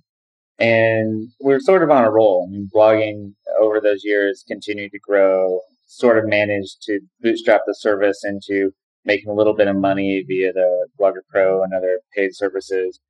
and 0.58 1.28
we 1.42 1.52
were 1.52 1.60
sort 1.60 1.82
of 1.82 1.90
on 1.90 2.04
a 2.04 2.10
roll. 2.10 2.46
I 2.48 2.52
mean, 2.52 2.68
blogging 2.74 3.32
over 3.60 3.80
those 3.80 4.04
years 4.04 4.44
continued 4.46 4.92
to 4.92 4.98
grow, 4.98 5.60
sort 5.86 6.18
of 6.18 6.26
managed 6.26 6.82
to 6.82 7.00
bootstrap 7.20 7.62
the 7.66 7.74
service 7.74 8.22
into 8.24 8.70
making 9.04 9.28
a 9.28 9.34
little 9.34 9.54
bit 9.54 9.68
of 9.68 9.76
money 9.76 10.24
via 10.26 10.52
the 10.52 10.88
Blogger 10.98 11.22
Pro 11.28 11.62
and 11.62 11.74
other 11.74 12.00
paid 12.14 12.30
services. 12.34 13.00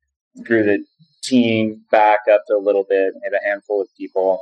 Grew 0.43 0.63
the 0.63 0.83
team 1.23 1.83
back 1.91 2.19
up 2.31 2.41
to 2.47 2.55
a 2.55 2.59
little 2.63 2.85
bit, 2.89 3.13
had 3.23 3.33
a 3.33 3.43
handful 3.47 3.81
of 3.81 3.87
people. 3.97 4.41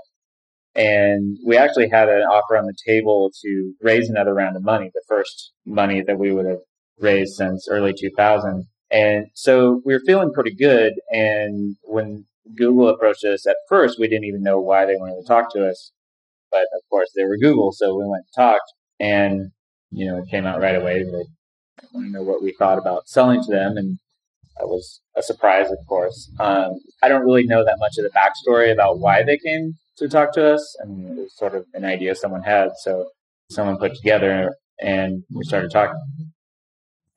And 0.76 1.38
we 1.46 1.58
actually 1.58 1.90
had 1.90 2.10
an 2.10 2.22
offer 2.22 2.58
on 2.58 2.66
the 2.66 2.76
table 2.86 3.32
to 3.44 3.74
raise 3.82 4.10
another 4.10 4.34
round 4.34 4.56
of 4.56 4.64
money, 4.64 4.90
the 4.94 5.04
first 5.08 5.52
money 5.66 6.02
that 6.02 6.18
we 6.20 6.32
would 6.32 6.46
have 6.46 6.62
raised 7.00 7.36
since 7.36 7.68
early 7.70 7.94
2000. 7.94 8.66
And 8.90 9.28
so 9.34 9.82
we 9.86 9.94
were 9.94 10.02
feeling 10.06 10.32
pretty 10.34 10.56
good. 10.56 10.94
And 11.12 11.76
when 11.84 12.26
Google 12.56 12.90
approached 12.90 13.24
us 13.26 13.46
at 13.48 13.58
first, 13.70 14.00
we 14.00 14.08
didn't 14.08 14.26
even 14.26 14.44
know 14.44 14.60
why 14.60 14.86
they 14.86 14.96
wanted 14.96 15.22
to 15.22 15.28
talk 15.28 15.54
to 15.54 15.68
us. 15.68 15.92
but 16.52 16.64
of 16.76 16.82
course 16.90 17.10
they 17.16 17.24
were 17.24 17.38
Google, 17.38 17.72
so 17.72 17.96
we 17.96 18.06
went 18.06 18.26
and 18.26 18.36
talked, 18.36 18.74
and 19.00 19.52
you 19.92 20.06
know 20.06 20.18
it 20.20 20.30
came 20.30 20.46
out 20.46 20.62
right 20.62 20.76
away. 20.76 21.04
They 21.04 21.12
want 21.94 22.08
to 22.08 22.12
know 22.12 22.24
what 22.24 22.44
we 22.44 22.54
thought 22.58 22.78
about 22.78 23.08
selling 23.08 23.42
to 23.44 23.52
them, 23.52 23.78
and 23.78 24.00
that 24.58 24.68
was 24.68 25.02
a 25.16 25.22
surprise, 25.22 25.70
of 25.72 25.78
course. 25.88 26.32
Um, 26.40 26.72
I 27.02 27.08
don't 27.08 27.24
really 27.24 27.46
know 27.46 27.64
that 27.64 27.78
much 27.80 27.94
of 27.98 28.04
the 28.04 28.12
backstory 28.12 28.72
about 28.72 29.00
why 29.00 29.24
they 29.24 29.38
came 29.38 29.76
to 29.98 30.08
talk 30.08 30.34
to 30.34 30.54
us. 30.54 30.78
I 30.84 30.88
mean, 30.88 31.08
it 31.08 31.16
was 31.16 31.36
sort 31.36 31.56
of 31.56 31.66
an 31.74 31.86
idea 31.86 32.16
someone 32.16 32.44
had, 32.44 32.70
so 32.84 33.10
someone 33.50 33.78
put 33.78 33.96
together, 33.96 34.56
and 34.80 35.24
we 35.34 35.44
started 35.44 35.72
talking. 35.72 36.00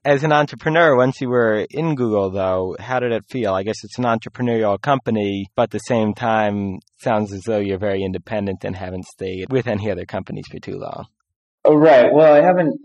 As 0.06 0.22
an 0.22 0.32
entrepreneur, 0.32 0.94
once 0.96 1.22
you 1.22 1.30
were 1.30 1.66
in 1.70 1.94
Google, 1.94 2.30
though, 2.30 2.76
how 2.78 3.00
did 3.00 3.10
it 3.10 3.24
feel? 3.30 3.54
I 3.54 3.62
guess 3.62 3.82
it's 3.84 3.98
an 3.98 4.04
entrepreneurial 4.04 4.78
company, 4.80 5.46
but 5.56 5.64
at 5.64 5.70
the 5.70 5.78
same 5.78 6.12
time, 6.12 6.80
sounds 7.00 7.32
as 7.32 7.42
though 7.46 7.58
you're 7.58 7.78
very 7.78 8.02
independent 8.02 8.64
and 8.64 8.76
haven't 8.76 9.06
stayed 9.06 9.50
with 9.50 9.66
any 9.66 9.90
other 9.90 10.04
companies 10.04 10.44
for 10.50 10.58
too 10.58 10.78
long. 10.78 11.06
Oh, 11.64 11.74
right. 11.74 12.12
Well, 12.12 12.34
I 12.34 12.42
haven't 12.42 12.78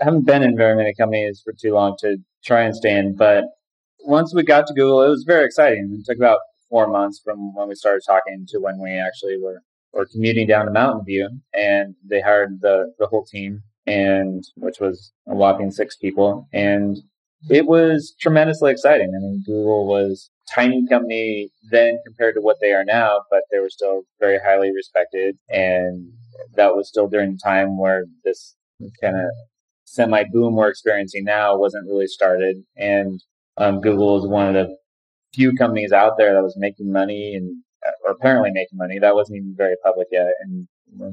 I 0.00 0.04
haven't 0.04 0.26
been 0.26 0.42
in 0.42 0.56
very 0.56 0.74
many 0.74 0.92
companies 0.98 1.40
for 1.44 1.52
too 1.52 1.72
long 1.72 1.94
to 2.00 2.16
try 2.44 2.62
and 2.62 2.74
stay 2.74 2.98
in, 2.98 3.14
but 3.14 3.44
once 4.04 4.34
we 4.34 4.42
got 4.42 4.66
to 4.66 4.74
Google, 4.74 5.02
it 5.02 5.08
was 5.08 5.24
very 5.26 5.44
exciting. 5.44 5.98
It 5.98 6.04
took 6.06 6.18
about 6.18 6.40
four 6.68 6.86
months 6.86 7.20
from 7.24 7.54
when 7.54 7.68
we 7.68 7.74
started 7.74 8.02
talking 8.06 8.46
to 8.48 8.58
when 8.58 8.80
we 8.80 8.92
actually 8.92 9.36
were, 9.42 9.60
were 9.92 10.06
commuting 10.12 10.46
down 10.46 10.66
to 10.66 10.72
Mountain 10.72 11.04
View, 11.04 11.28
and 11.52 11.94
they 12.04 12.20
hired 12.20 12.60
the 12.60 12.92
the 12.98 13.06
whole 13.06 13.24
team 13.24 13.62
and 13.86 14.44
which 14.56 14.80
was 14.80 15.12
a 15.28 15.34
whopping 15.34 15.70
six 15.70 15.96
people. 15.96 16.48
And 16.52 16.96
it 17.50 17.66
was 17.66 18.14
tremendously 18.20 18.70
exciting. 18.70 19.12
I 19.14 19.20
mean, 19.20 19.42
Google 19.46 19.86
was 19.86 20.30
tiny 20.52 20.86
company 20.88 21.50
then 21.70 21.98
compared 22.06 22.34
to 22.36 22.40
what 22.40 22.56
they 22.60 22.72
are 22.72 22.84
now, 22.84 23.20
but 23.30 23.42
they 23.50 23.58
were 23.58 23.70
still 23.70 24.02
very 24.20 24.38
highly 24.44 24.72
respected. 24.74 25.36
And 25.48 26.12
that 26.54 26.74
was 26.74 26.88
still 26.88 27.08
during 27.08 27.32
the 27.32 27.40
time 27.42 27.78
where 27.78 28.06
this 28.24 28.56
kind 29.00 29.16
of 29.16 29.30
semi 29.84 30.24
boom 30.32 30.56
we're 30.56 30.68
experiencing 30.68 31.24
now 31.24 31.56
wasn't 31.56 31.86
really 31.86 32.06
started. 32.06 32.56
And 32.76 33.20
um, 33.56 33.80
Google 33.80 34.18
is 34.18 34.28
one 34.28 34.48
of 34.48 34.54
the 34.54 34.76
few 35.34 35.52
companies 35.54 35.92
out 35.92 36.12
there 36.16 36.34
that 36.34 36.42
was 36.42 36.56
making 36.56 36.92
money 36.92 37.34
and 37.34 37.62
or 38.04 38.12
apparently 38.12 38.50
making 38.52 38.78
money. 38.78 38.98
That 38.98 39.14
wasn't 39.14 39.38
even 39.38 39.54
very 39.56 39.74
public 39.84 40.08
yet. 40.10 40.32
And 40.42 40.68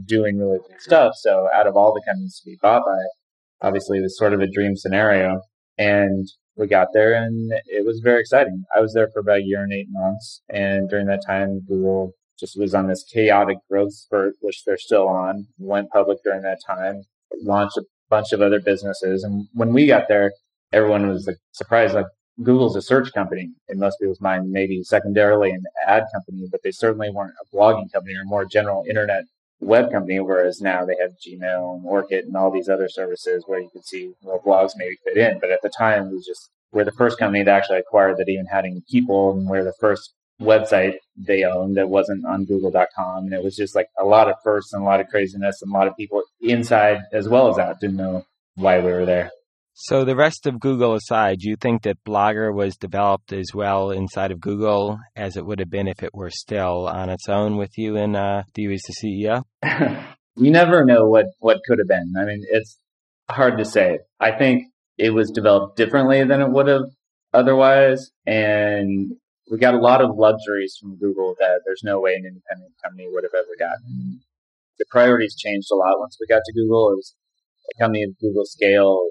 doing 0.05 0.38
really 0.38 0.60
good 0.60 0.79
stuff. 0.79 1.13
So 1.15 1.50
out 1.53 1.67
of 1.67 1.75
all 1.75 1.93
the 1.93 2.01
companies 2.05 2.39
to 2.39 2.50
be 2.50 2.57
bought 2.62 2.83
by, 2.86 3.67
obviously 3.67 4.00
it 4.00 4.03
was 4.03 4.17
sort 4.17 4.33
of 4.33 4.39
a 4.41 4.48
dream 4.48 4.75
scenario. 4.75 5.41
And 5.77 6.27
we 6.55 6.67
got 6.67 6.89
there 6.93 7.13
and 7.13 7.51
it 7.65 7.86
was 7.86 8.01
very 8.03 8.21
exciting. 8.21 8.63
I 8.75 8.81
was 8.81 8.93
there 8.93 9.10
for 9.13 9.19
about 9.19 9.39
a 9.39 9.43
year 9.43 9.63
and 9.63 9.74
eight 9.74 9.88
months. 9.89 10.41
And 10.50 10.89
during 10.89 11.07
that 11.07 11.25
time, 11.25 11.62
Google 11.67 12.13
just 12.39 12.60
was 12.60 12.74
on 12.74 12.88
this 12.88 13.03
chaotic 13.03 13.57
growth 13.69 13.93
spurt, 13.93 14.36
which 14.41 14.63
they're 14.65 14.77
still 14.77 15.07
on, 15.07 15.48
went 15.57 15.89
public 15.91 16.19
during 16.24 16.41
that 16.41 16.60
time, 16.65 17.03
launched 17.43 17.77
a 17.77 17.83
bunch 18.10 18.33
of 18.33 18.41
other 18.41 18.60
businesses. 18.60 19.24
And 19.24 19.48
when 19.53 19.74
we 19.74 19.88
got 19.88 20.07
there, 20.07 20.31
everyone 20.74 21.07
was 21.07 21.25
like 21.27 21.38
surprised, 21.51 21.93
like 21.93 22.07
Google's 22.41 22.75
a 22.75 22.81
search 22.81 23.11
company 23.13 23.50
in 23.69 23.79
most 23.79 24.00
people's 24.00 24.21
mind, 24.21 24.50
maybe 24.51 24.83
secondarily 24.83 25.51
an 25.51 25.63
ad 25.85 26.03
company, 26.13 26.47
but 26.50 26.61
they 26.63 26.71
certainly 26.71 27.09
weren't 27.09 27.33
a 27.41 27.55
blogging 27.55 27.91
company 27.91 28.15
or 28.15 28.25
more 28.25 28.45
general 28.45 28.83
internet 28.88 29.25
web 29.59 29.91
company, 29.91 30.19
whereas 30.19 30.59
now 30.59 30.85
they 30.85 30.95
have 31.00 31.11
Gmail 31.11 31.75
and 31.75 31.85
Orkut 31.85 32.23
and 32.23 32.35
all 32.35 32.51
these 32.51 32.67
other 32.67 32.89
services 32.89 33.43
where 33.45 33.59
you 33.59 33.69
can 33.71 33.83
see 33.83 34.11
where 34.21 34.39
blogs 34.39 34.71
maybe 34.75 34.97
fit 35.03 35.17
in. 35.17 35.39
But 35.39 35.51
at 35.51 35.61
the 35.61 35.69
time, 35.69 36.11
was 36.11 36.25
just 36.25 36.50
we're 36.71 36.83
the 36.83 36.91
first 36.91 37.19
company 37.19 37.43
that 37.43 37.55
actually 37.55 37.79
acquired 37.79 38.17
that 38.17 38.29
even 38.29 38.45
had 38.45 38.65
any 38.65 38.81
people, 38.89 39.31
and 39.31 39.47
we're 39.47 39.63
the 39.63 39.73
first 39.79 40.13
website 40.41 40.95
they 41.15 41.43
owned 41.43 41.77
that 41.77 41.89
wasn't 41.89 42.25
on 42.25 42.45
Google.com. 42.45 43.25
And 43.25 43.33
it 43.33 43.43
was 43.43 43.55
just 43.55 43.75
like 43.75 43.88
a 44.00 44.05
lot 44.05 44.27
of 44.27 44.35
firsts 44.43 44.73
and 44.73 44.81
a 44.81 44.85
lot 44.85 45.00
of 45.00 45.07
craziness, 45.07 45.61
and 45.61 45.71
a 45.71 45.77
lot 45.77 45.88
of 45.88 45.95
people 45.95 46.23
inside 46.41 47.01
as 47.13 47.29
well 47.29 47.50
as 47.50 47.59
out 47.59 47.79
didn't 47.79 47.97
know 47.97 48.25
why 48.55 48.79
we 48.79 48.91
were 48.91 49.05
there. 49.05 49.31
So, 49.74 50.04
the 50.04 50.16
rest 50.16 50.46
of 50.48 50.60
Google 50.60 50.94
aside, 50.96 51.42
you 51.42 51.56
think 51.56 51.84
that 51.84 52.04
Blogger 52.06 52.54
was 52.54 52.75
developed 52.75 53.32
as 53.32 53.48
well 53.54 53.90
inside 53.90 54.32
of 54.32 54.42
Google 54.42 55.00
as 55.16 55.38
it 55.38 55.46
would 55.46 55.60
have 55.60 55.70
been 55.70 55.88
if 55.88 56.03
it 56.03 56.14
were 56.14 56.29
still 56.29 56.88
on 56.88 57.10
its 57.10 57.29
own 57.29 57.57
with 57.57 57.77
you 57.77 57.96
and 57.96 58.16
uh, 58.16 58.44
you 58.55 58.72
as 58.72 58.81
the 58.84 58.94
CEO? 58.94 59.44
you 60.36 60.51
never 60.51 60.84
know 60.84 61.05
what, 61.05 61.27
what 61.40 61.62
could 61.66 61.79
have 61.79 61.88
been. 61.88 62.14
I 62.20 62.25
mean, 62.25 62.44
it's 62.50 62.77
hard 63.29 63.57
to 63.57 63.66
say. 63.66 64.00
I 64.20 64.31
think 64.38 64.66
it 64.98 65.12
was 65.12 65.31
developed 65.31 65.77
differently 65.77 66.24
than 66.24 66.42
it 66.42 66.50
would 66.50 66.68
have 66.68 66.86
otherwise. 67.34 68.12
And 68.25 69.14
we 69.50 69.57
got 69.57 69.74
a 69.74 69.79
lot 69.79 70.01
of 70.01 70.16
luxuries 70.16 70.77
from 70.79 70.98
Google 70.98 71.36
that 71.40 71.62
there's 71.66 71.81
no 71.84 72.00
way 72.00 72.14
an 72.16 72.25
independent 72.25 72.74
company 72.84 73.07
would 73.10 73.24
have 73.24 73.34
ever 73.34 73.55
gotten. 73.57 74.22
The 74.79 74.86
priorities 74.90 75.36
changed 75.36 75.70
a 75.72 75.75
lot 75.75 76.00
once 76.00 76.18
we 76.20 76.27
got 76.27 76.42
to 76.46 76.53
Google. 76.53 76.92
It 76.92 76.96
was 76.96 77.16
a 77.74 77.81
company 77.81 78.03
of 78.03 78.20
Google 78.20 78.46
scale 78.46 79.10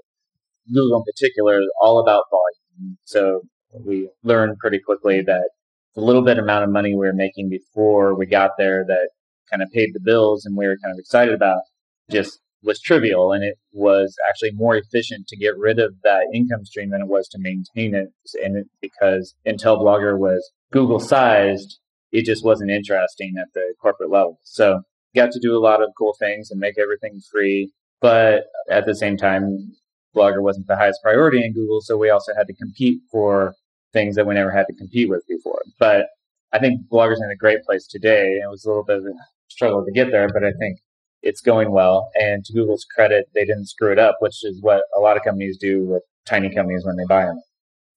Google 0.67 0.99
in 0.99 1.05
particular 1.05 1.59
is 1.59 1.71
all 1.81 2.01
about 2.01 2.25
volume. 2.31 2.99
So 3.05 3.43
we 3.85 4.09
learned 4.23 4.59
pretty 4.59 4.79
quickly 4.79 5.23
that 5.23 5.51
the 5.95 6.01
little 6.01 6.23
bit 6.23 6.39
amount 6.39 6.65
of 6.65 6.71
money 6.71 6.91
we 6.91 7.07
were 7.07 7.13
making 7.13 7.49
before 7.49 8.15
we 8.15 8.27
got 8.27 8.53
there 8.59 8.85
that 8.87 9.09
kind 9.51 9.63
of 9.63 9.71
paid 9.73 9.91
the 9.93 10.01
bills 10.01 10.45
and 10.45 10.57
we 10.57 10.67
were 10.67 10.77
kind 10.83 10.93
of 10.93 10.99
excited 10.99 11.35
about 11.35 11.63
just 12.11 12.41
was 12.63 12.81
trivial 12.81 13.33
and 13.33 13.43
it 13.43 13.57
was 13.73 14.15
actually 14.29 14.53
more 14.53 14.77
efficient 14.77 15.27
to 15.27 15.37
get 15.37 15.57
rid 15.57 15.79
of 15.79 15.95
that 16.03 16.27
income 16.35 16.65
stream 16.65 16.91
than 16.91 17.01
it 17.01 17.09
was 17.09 17.27
to 17.29 17.39
maintain 17.39 17.95
it. 17.95 18.09
And 18.43 18.59
it, 18.59 18.67
because 18.81 19.35
Intel 19.47 19.81
Blogger 19.81 20.19
was 20.19 20.51
Google 20.71 21.01
sized, 21.01 21.79
it 22.13 22.25
just 22.25 22.45
wasn't 22.45 22.71
interesting 22.71 23.35
at 23.41 23.49
the 23.55 23.75
corporate 23.81 24.11
level. 24.11 24.39
So 24.45 24.83
got 25.15 25.31
to 25.33 25.41
do 25.41 25.57
a 25.57 25.61
lot 25.61 25.83
of 25.83 25.91
cool 25.97 26.15
things 26.19 26.51
and 26.51 26.61
make 26.61 26.79
everything 26.79 27.21
free. 27.33 27.73
But 28.01 28.45
at 28.71 28.87
the 28.87 28.95
same 28.95 29.17
time, 29.17 29.73
Blogger 30.15 30.43
wasn't 30.43 30.67
the 30.67 30.77
highest 30.77 31.01
priority 31.03 31.45
in 31.45 31.53
Google, 31.53 31.81
so 31.81 31.97
we 31.97 32.11
also 32.11 32.33
had 32.37 32.47
to 32.47 32.55
compete 32.55 33.01
for 33.11 33.55
things 33.93 34.17
that 34.17 34.27
we 34.27 34.35
never 34.35 34.51
had 34.51 34.67
to 34.67 34.75
compete 34.75 35.09
with 35.09 35.23
before. 35.29 35.63
But 35.79 36.07
I 36.53 36.59
think 36.59 36.89
Blogger's 36.91 37.21
in 37.23 37.31
a 37.31 37.37
great 37.37 37.63
place 37.65 37.87
today. 37.87 38.41
It 38.43 38.51
was 38.51 38.65
a 38.65 38.69
little 38.69 38.85
bit 38.85 38.99
of 38.99 39.05
a 39.05 39.13
struggle 39.49 39.85
to 39.85 39.93
get 39.93 40.11
there, 40.11 40.29
but 40.33 40.45
I 40.45 40.53
think 40.59 40.79
it's 41.23 41.41
going 41.41 41.71
well. 41.71 42.11
And 42.15 42.45
to 42.45 42.53
Google's 42.53 42.87
credit, 42.95 43.27
they 43.35 43.45
didn't 43.45 43.67
screw 43.67 43.93
it 43.93 43.99
up, 43.99 44.17
which 44.21 44.45
is 44.45 44.61
what 44.61 44.83
a 44.97 45.01
lot 45.01 45.17
of 45.17 45.23
companies 45.23 45.59
do 45.61 45.85
with 45.85 46.03
tiny 46.27 46.53
companies 46.55 46.85
when 46.85 46.97
they 46.97 47.05
buy 47.09 47.27
them. 47.27 47.41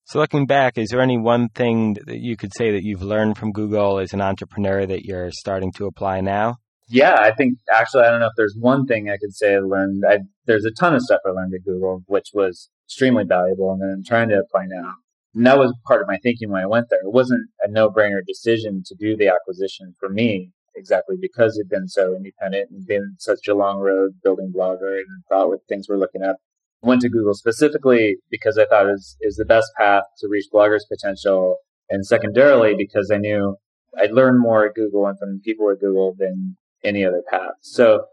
So, 0.06 0.18
looking 0.18 0.46
back, 0.46 0.76
is 0.76 0.90
there 0.90 1.00
any 1.00 1.16
one 1.16 1.48
thing 1.48 1.94
that 2.06 2.20
you 2.20 2.36
could 2.36 2.52
say 2.54 2.72
that 2.72 2.84
you've 2.84 3.02
learned 3.02 3.38
from 3.38 3.52
Google 3.52 3.98
as 3.98 4.12
an 4.12 4.20
entrepreneur 4.20 4.84
that 4.84 5.04
you're 5.04 5.30
starting 5.30 5.72
to 5.72 5.86
apply 5.86 6.20
now? 6.20 6.56
Yeah, 6.88 7.16
I 7.20 7.32
think 7.32 7.58
actually, 7.74 8.04
I 8.04 8.10
don't 8.10 8.20
know 8.20 8.26
if 8.26 8.36
there's 8.36 8.56
one 8.58 8.86
thing 8.86 9.08
I 9.08 9.16
could 9.16 9.34
say 9.34 9.54
I 9.54 9.60
learned. 9.60 10.04
I, 10.08 10.18
there's 10.46 10.64
a 10.64 10.70
ton 10.70 10.94
of 10.94 11.02
stuff 11.02 11.20
I 11.24 11.30
learned 11.30 11.54
at 11.54 11.64
Google, 11.64 12.02
which 12.06 12.30
was 12.34 12.68
extremely 12.86 13.24
valuable, 13.24 13.72
and 13.72 13.80
then 13.80 13.90
I'm 13.90 14.04
trying 14.04 14.28
to 14.28 14.38
apply 14.38 14.66
now. 14.66 14.94
And 15.34 15.46
that 15.46 15.58
was 15.58 15.74
part 15.86 16.02
of 16.02 16.08
my 16.08 16.18
thinking 16.22 16.50
when 16.50 16.62
I 16.62 16.66
went 16.66 16.86
there. 16.90 17.00
It 17.00 17.12
wasn't 17.12 17.48
a 17.62 17.70
no-brainer 17.70 18.20
decision 18.26 18.82
to 18.86 18.94
do 18.94 19.16
the 19.16 19.28
acquisition 19.28 19.94
for 19.98 20.08
me, 20.08 20.50
exactly 20.76 21.16
because 21.20 21.58
it'd 21.58 21.70
been 21.70 21.88
so 21.88 22.14
independent 22.14 22.70
and 22.70 22.86
been 22.86 23.16
such 23.18 23.48
a 23.48 23.54
long 23.54 23.80
road 23.80 24.12
building 24.22 24.52
Blogger 24.54 24.98
and 24.98 25.24
thought 25.28 25.48
what 25.48 25.60
things 25.68 25.86
we're 25.88 25.96
looking 25.96 26.22
at. 26.22 26.36
Went 26.82 27.00
to 27.00 27.08
Google 27.08 27.34
specifically 27.34 28.16
because 28.30 28.58
I 28.58 28.66
thought 28.66 28.86
it 28.86 28.92
was, 28.92 29.16
is 29.22 29.36
the 29.36 29.46
best 29.46 29.68
path 29.78 30.04
to 30.18 30.28
reach 30.28 30.46
Blogger's 30.52 30.86
potential, 30.86 31.56
and 31.88 32.04
secondarily 32.04 32.74
because 32.76 33.10
I 33.10 33.16
knew 33.16 33.56
I'd 33.98 34.12
learn 34.12 34.38
more 34.38 34.66
at 34.66 34.74
Google 34.74 35.06
and 35.06 35.18
from 35.18 35.40
people 35.42 35.70
at 35.70 35.80
Google 35.80 36.14
than 36.18 36.56
any 36.84 37.04
other 37.04 37.22
path. 37.30 37.54
So 37.60 38.04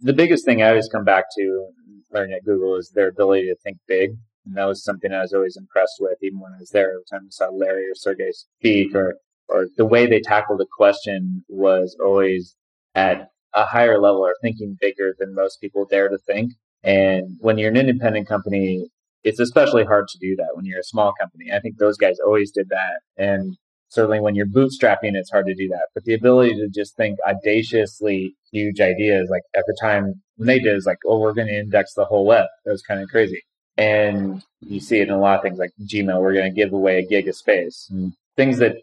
the 0.00 0.12
biggest 0.12 0.44
thing 0.44 0.62
I 0.62 0.70
always 0.70 0.88
come 0.88 1.04
back 1.04 1.24
to 1.36 1.68
learning 2.12 2.34
at 2.34 2.44
Google 2.44 2.76
is 2.76 2.92
their 2.94 3.08
ability 3.08 3.46
to 3.46 3.56
think 3.62 3.78
big. 3.86 4.10
And 4.46 4.56
that 4.56 4.66
was 4.66 4.84
something 4.84 5.12
I 5.12 5.22
was 5.22 5.32
always 5.32 5.56
impressed 5.56 5.96
with, 6.00 6.18
even 6.22 6.40
when 6.40 6.52
I 6.52 6.58
was 6.58 6.70
there. 6.70 6.90
Every 6.90 7.04
time 7.10 7.26
I 7.26 7.30
saw 7.30 7.48
Larry 7.48 7.84
or 7.84 7.94
Sergey 7.94 8.30
speak, 8.32 8.94
or 8.94 9.14
or 9.48 9.66
the 9.76 9.86
way 9.86 10.06
they 10.06 10.20
tackled 10.20 10.60
a 10.60 10.66
question 10.76 11.44
was 11.48 11.96
always 12.02 12.56
at 12.94 13.28
a 13.54 13.64
higher 13.64 14.00
level 14.00 14.20
or 14.20 14.34
thinking 14.42 14.76
bigger 14.80 15.14
than 15.18 15.34
most 15.34 15.60
people 15.60 15.86
dare 15.86 16.08
to 16.08 16.18
think. 16.18 16.52
And 16.82 17.36
when 17.40 17.58
you're 17.58 17.70
an 17.70 17.76
independent 17.76 18.28
company, 18.28 18.88
it's 19.22 19.40
especially 19.40 19.84
hard 19.84 20.08
to 20.08 20.18
do 20.18 20.36
that 20.36 20.50
when 20.54 20.64
you're 20.64 20.80
a 20.80 20.84
small 20.84 21.12
company. 21.18 21.46
I 21.52 21.60
think 21.60 21.78
those 21.78 21.96
guys 21.96 22.18
always 22.24 22.50
did 22.50 22.68
that. 22.70 23.00
And 23.16 23.56
certainly 23.94 24.20
when 24.20 24.34
you're 24.34 24.46
bootstrapping, 24.46 25.14
it's 25.14 25.30
hard 25.30 25.46
to 25.46 25.54
do 25.54 25.68
that. 25.68 25.86
But 25.94 26.04
the 26.04 26.14
ability 26.14 26.54
to 26.56 26.68
just 26.68 26.96
think 26.96 27.18
audaciously 27.26 28.34
huge 28.52 28.80
ideas, 28.80 29.28
like 29.30 29.42
at 29.56 29.64
the 29.66 29.76
time 29.80 30.14
when 30.36 30.48
they 30.48 30.58
did, 30.58 30.76
is 30.76 30.86
like, 30.86 30.98
oh, 31.06 31.20
we're 31.20 31.32
going 31.32 31.48
to 31.48 31.58
index 31.58 31.94
the 31.94 32.04
whole 32.04 32.26
web. 32.26 32.46
That 32.64 32.72
was 32.72 32.82
kind 32.82 33.00
of 33.00 33.08
crazy. 33.08 33.40
And 33.76 34.42
you 34.60 34.80
see 34.80 34.98
it 34.98 35.08
in 35.08 35.14
a 35.14 35.20
lot 35.20 35.36
of 35.36 35.42
things 35.42 35.58
like 35.58 35.70
Gmail, 35.80 36.20
we're 36.20 36.34
going 36.34 36.52
to 36.52 36.60
give 36.60 36.72
away 36.72 36.98
a 36.98 37.06
gig 37.06 37.28
of 37.28 37.36
space. 37.36 37.88
And 37.90 38.12
things 38.36 38.58
that 38.58 38.76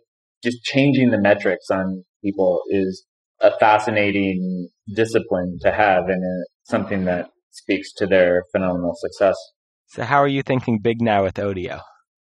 just 0.43 0.63
changing 0.63 1.11
the 1.11 1.21
metrics 1.21 1.69
on 1.69 2.03
people 2.23 2.61
is 2.69 3.05
a 3.41 3.57
fascinating 3.57 4.69
discipline 4.93 5.57
to 5.61 5.71
have 5.71 6.09
and 6.09 6.23
uh, 6.23 6.45
something 6.63 7.05
that 7.05 7.29
speaks 7.51 7.91
to 7.93 8.07
their 8.07 8.43
phenomenal 8.51 8.93
success. 8.95 9.35
So, 9.87 10.03
how 10.03 10.17
are 10.17 10.27
you 10.27 10.41
thinking 10.41 10.79
big 10.81 11.01
now 11.01 11.23
with 11.23 11.35
Odeo? 11.35 11.81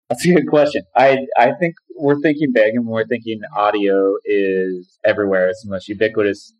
That's 0.09 0.27
a 0.27 0.35
good 0.35 0.49
question. 0.49 0.83
I 0.97 1.18
I 1.37 1.53
think 1.61 1.75
we're 1.97 2.21
thinking 2.21 2.53
big 2.53 2.75
and 2.75 2.87
we're 2.87 3.07
thinking 3.07 3.40
audio 3.57 4.14
is 4.25 4.99
everywhere. 5.05 5.49
It's 5.49 5.62
the 5.64 5.71
most 5.71 5.88
ubiquitous 5.88 6.55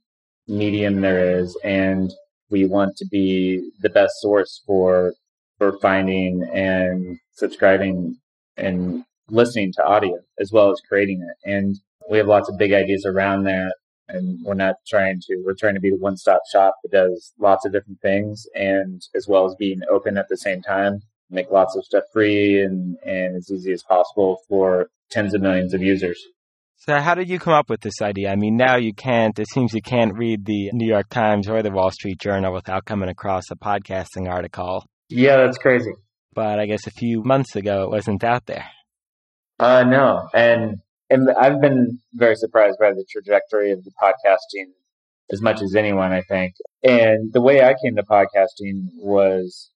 medium 0.47 1.01
there 1.01 1.39
is, 1.41 1.57
and 1.65 2.13
we 2.51 2.67
want 2.67 2.97
to 2.97 3.07
be 3.11 3.71
the 3.81 3.89
best 3.91 4.15
source 4.21 4.63
for 4.67 5.15
for 5.59 5.79
finding 5.81 6.43
and 6.53 7.19
subscribing 7.33 8.17
and 8.57 9.05
listening 9.31 9.73
to 9.75 9.85
audio 9.85 10.19
as 10.39 10.53
well 10.53 10.71
as 10.71 10.81
creating 10.89 11.23
it. 11.23 11.51
And 11.51 11.77
we 12.11 12.19
have 12.19 12.27
lots 12.27 12.49
of 12.49 12.59
big 12.59 12.73
ideas 12.73 13.05
around 13.07 13.45
that. 13.45 13.75
And 14.09 14.39
we're 14.45 14.55
not 14.55 14.77
trying 14.87 15.21
to, 15.27 15.43
we're 15.45 15.55
trying 15.55 15.75
to 15.75 15.81
be 15.81 15.91
the 15.91 15.97
one 15.97 16.17
stop 16.17 16.41
shop 16.51 16.75
that 16.83 16.93
does 16.93 17.35
lots 17.39 17.67
of 17.67 17.73
different 17.73 18.01
things 18.01 18.47
and 18.55 19.03
as 19.15 19.29
well 19.29 19.45
as 19.45 19.55
being 19.59 19.81
open 19.91 20.17
at 20.17 20.29
the 20.31 20.37
same 20.37 20.63
time, 20.63 21.01
make 21.31 21.51
lots 21.51 21.77
of 21.77 21.85
stuff 21.85 22.05
free 22.13 22.61
and, 22.63 22.97
and 23.05 23.37
as 23.37 23.51
easy 23.51 23.73
as 23.73 23.83
possible 23.83 24.39
for 24.49 24.91
tens 25.11 25.35
of 25.35 25.43
millions 25.43 25.75
of 25.75 25.83
users. 25.83 26.21
So, 26.77 27.01
how 27.01 27.15
did 27.15 27.29
you 27.29 27.39
come 27.41 27.55
up 27.55 27.69
with 27.69 27.81
this 27.81 28.01
idea? 28.01 28.31
I 28.31 28.37
mean, 28.37 28.57
now 28.57 28.77
you 28.77 28.95
can't, 28.95 29.37
it 29.39 29.49
seems 29.53 29.75
you 29.75 29.83
can't 29.83 30.17
read 30.17 30.47
the 30.47 30.71
New 30.73 30.89
York 30.89 31.09
Times 31.09 31.49
or 31.49 31.63
the 31.63 31.73
Wall 31.73 31.91
Street 31.91 32.21
Journal 32.21 32.53
without 32.55 32.85
coming 32.85 33.09
across 33.09 33.51
a 33.51 33.57
podcasting 33.57 34.29
article. 34.29 34.85
Yeah, 35.09 35.39
that's 35.39 35.59
crazy. 35.59 35.91
But 36.35 36.61
I 36.61 36.67
guess 36.67 36.87
a 36.87 36.93
few 36.93 37.23
months 37.25 37.57
ago 37.57 37.83
it 37.83 37.91
wasn't 37.91 38.23
out 38.23 38.47
there. 38.47 38.67
Uh, 39.59 39.83
no. 39.83 40.29
And, 40.33 40.77
and 41.11 41.29
I've 41.31 41.61
been 41.61 41.99
very 42.13 42.37
surprised 42.37 42.77
by 42.79 42.91
the 42.93 43.05
trajectory 43.11 43.73
of 43.73 43.83
the 43.83 43.91
podcasting 44.01 44.71
as 45.33 45.43
much 45.43 45.61
as 45.61 45.75
anyone, 45.75 46.13
I 46.13 46.23
think. 46.23 46.55
And 46.83 47.33
the 47.33 47.41
way 47.41 47.61
I 47.61 47.75
came 47.83 47.97
to 47.97 48.03
podcasting 48.03 48.89
was 48.95 49.71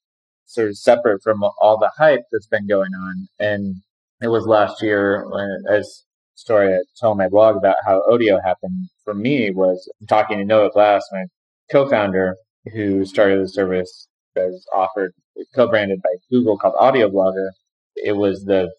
sort 0.52 0.68
of 0.68 0.76
separate 0.76 1.22
from 1.22 1.42
all 1.42 1.78
the 1.78 1.90
hype 1.96 2.22
that's 2.30 2.46
been 2.46 2.66
going 2.66 2.92
on. 2.94 3.28
And 3.38 3.76
it 4.20 4.28
was 4.28 4.46
last 4.46 4.82
year 4.82 5.26
when, 5.28 5.64
as 5.68 6.04
story 6.34 6.74
I 6.74 6.80
tell 6.98 7.14
my 7.14 7.28
blog 7.28 7.56
about 7.56 7.76
how 7.84 8.02
Odeo 8.10 8.42
happened 8.42 8.88
for 9.04 9.14
me 9.14 9.50
was 9.50 9.90
talking 10.08 10.38
to 10.38 10.44
Noah 10.44 10.70
Glass, 10.70 11.02
my 11.12 11.24
co-founder, 11.70 12.36
who 12.72 13.04
started 13.04 13.40
the 13.40 13.48
service 13.48 14.08
that 14.34 14.46
was 14.46 14.66
offered, 14.74 15.12
co-branded 15.54 16.00
by 16.02 16.14
Google 16.30 16.58
called 16.58 16.74
Audio 16.78 17.08
Blogger. 17.08 17.50
It 17.96 18.12
was 18.12 18.44
the 18.44 18.70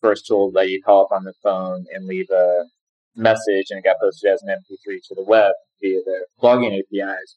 first 0.00 0.26
tool 0.26 0.50
that 0.52 0.70
you 0.70 0.82
call 0.82 1.04
up 1.04 1.12
on 1.12 1.24
the 1.24 1.34
phone 1.42 1.84
and 1.92 2.06
leave 2.06 2.30
a 2.30 2.64
message 3.16 3.66
and 3.70 3.78
it 3.78 3.84
got 3.84 3.96
posted 4.00 4.32
as 4.32 4.42
an 4.42 4.48
MP3 4.48 4.98
to 5.08 5.14
the 5.14 5.24
web 5.24 5.52
via 5.80 6.00
the 6.04 6.26
blogging 6.42 6.78
APIs. 6.78 7.36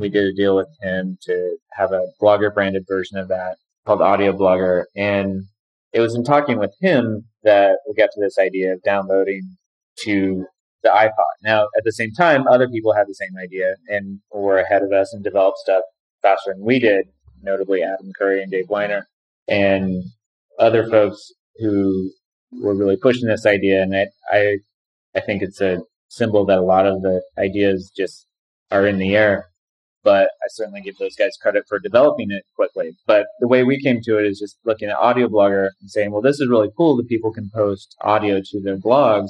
We 0.00 0.08
did 0.08 0.24
a 0.24 0.32
deal 0.32 0.56
with 0.56 0.68
him 0.80 1.18
to 1.22 1.56
have 1.72 1.92
a 1.92 2.06
blogger 2.20 2.52
branded 2.52 2.84
version 2.88 3.18
of 3.18 3.28
that 3.28 3.56
called 3.86 4.02
Audio 4.02 4.32
Blogger. 4.32 4.84
And 4.96 5.44
it 5.92 6.00
was 6.00 6.14
in 6.14 6.24
talking 6.24 6.58
with 6.58 6.74
him 6.80 7.24
that 7.42 7.78
we 7.88 7.94
got 7.94 8.10
to 8.12 8.20
this 8.20 8.38
idea 8.38 8.72
of 8.72 8.82
downloading 8.82 9.56
to 10.00 10.46
the 10.82 10.88
iPod. 10.88 11.10
Now, 11.42 11.64
at 11.76 11.84
the 11.84 11.92
same 11.92 12.12
time, 12.12 12.46
other 12.48 12.68
people 12.68 12.94
had 12.94 13.06
the 13.06 13.14
same 13.14 13.36
idea 13.42 13.74
and 13.88 14.20
were 14.32 14.58
ahead 14.58 14.82
of 14.82 14.92
us 14.92 15.12
and 15.12 15.22
developed 15.22 15.58
stuff 15.58 15.82
faster 16.22 16.52
than 16.54 16.64
we 16.64 16.78
did, 16.78 17.06
notably 17.42 17.82
Adam 17.82 18.10
Curry 18.18 18.42
and 18.42 18.50
Dave 18.50 18.68
Winer 18.68 19.02
and 19.48 20.04
other 20.58 20.88
folks 20.88 21.32
who 21.56 22.10
were 22.52 22.74
really 22.74 22.96
pushing 22.96 23.28
this 23.28 23.46
idea. 23.46 23.82
And 23.82 23.94
I, 23.94 24.06
I, 24.32 24.58
I 25.14 25.20
think 25.20 25.42
it's 25.42 25.60
a 25.60 25.82
symbol 26.08 26.44
that 26.46 26.58
a 26.58 26.62
lot 26.62 26.86
of 26.86 27.02
the 27.02 27.22
ideas 27.38 27.92
just 27.94 28.26
are 28.70 28.86
in 28.86 28.98
the 28.98 29.16
air. 29.16 29.49
But 30.02 30.30
I 30.42 30.48
certainly 30.48 30.80
give 30.80 30.96
those 30.98 31.16
guys 31.16 31.36
credit 31.40 31.64
for 31.68 31.78
developing 31.78 32.30
it 32.30 32.44
quickly. 32.56 32.92
But 33.06 33.26
the 33.38 33.48
way 33.48 33.64
we 33.64 33.82
came 33.82 34.00
to 34.02 34.18
it 34.18 34.26
is 34.26 34.38
just 34.38 34.56
looking 34.64 34.88
at 34.88 34.96
Audio 34.96 35.28
Blogger 35.28 35.70
and 35.80 35.90
saying, 35.90 36.10
well, 36.10 36.22
this 36.22 36.40
is 36.40 36.48
really 36.48 36.70
cool 36.76 36.96
that 36.96 37.08
people 37.08 37.32
can 37.32 37.50
post 37.52 37.96
audio 38.00 38.40
to 38.42 38.60
their 38.62 38.78
blogs. 38.78 39.28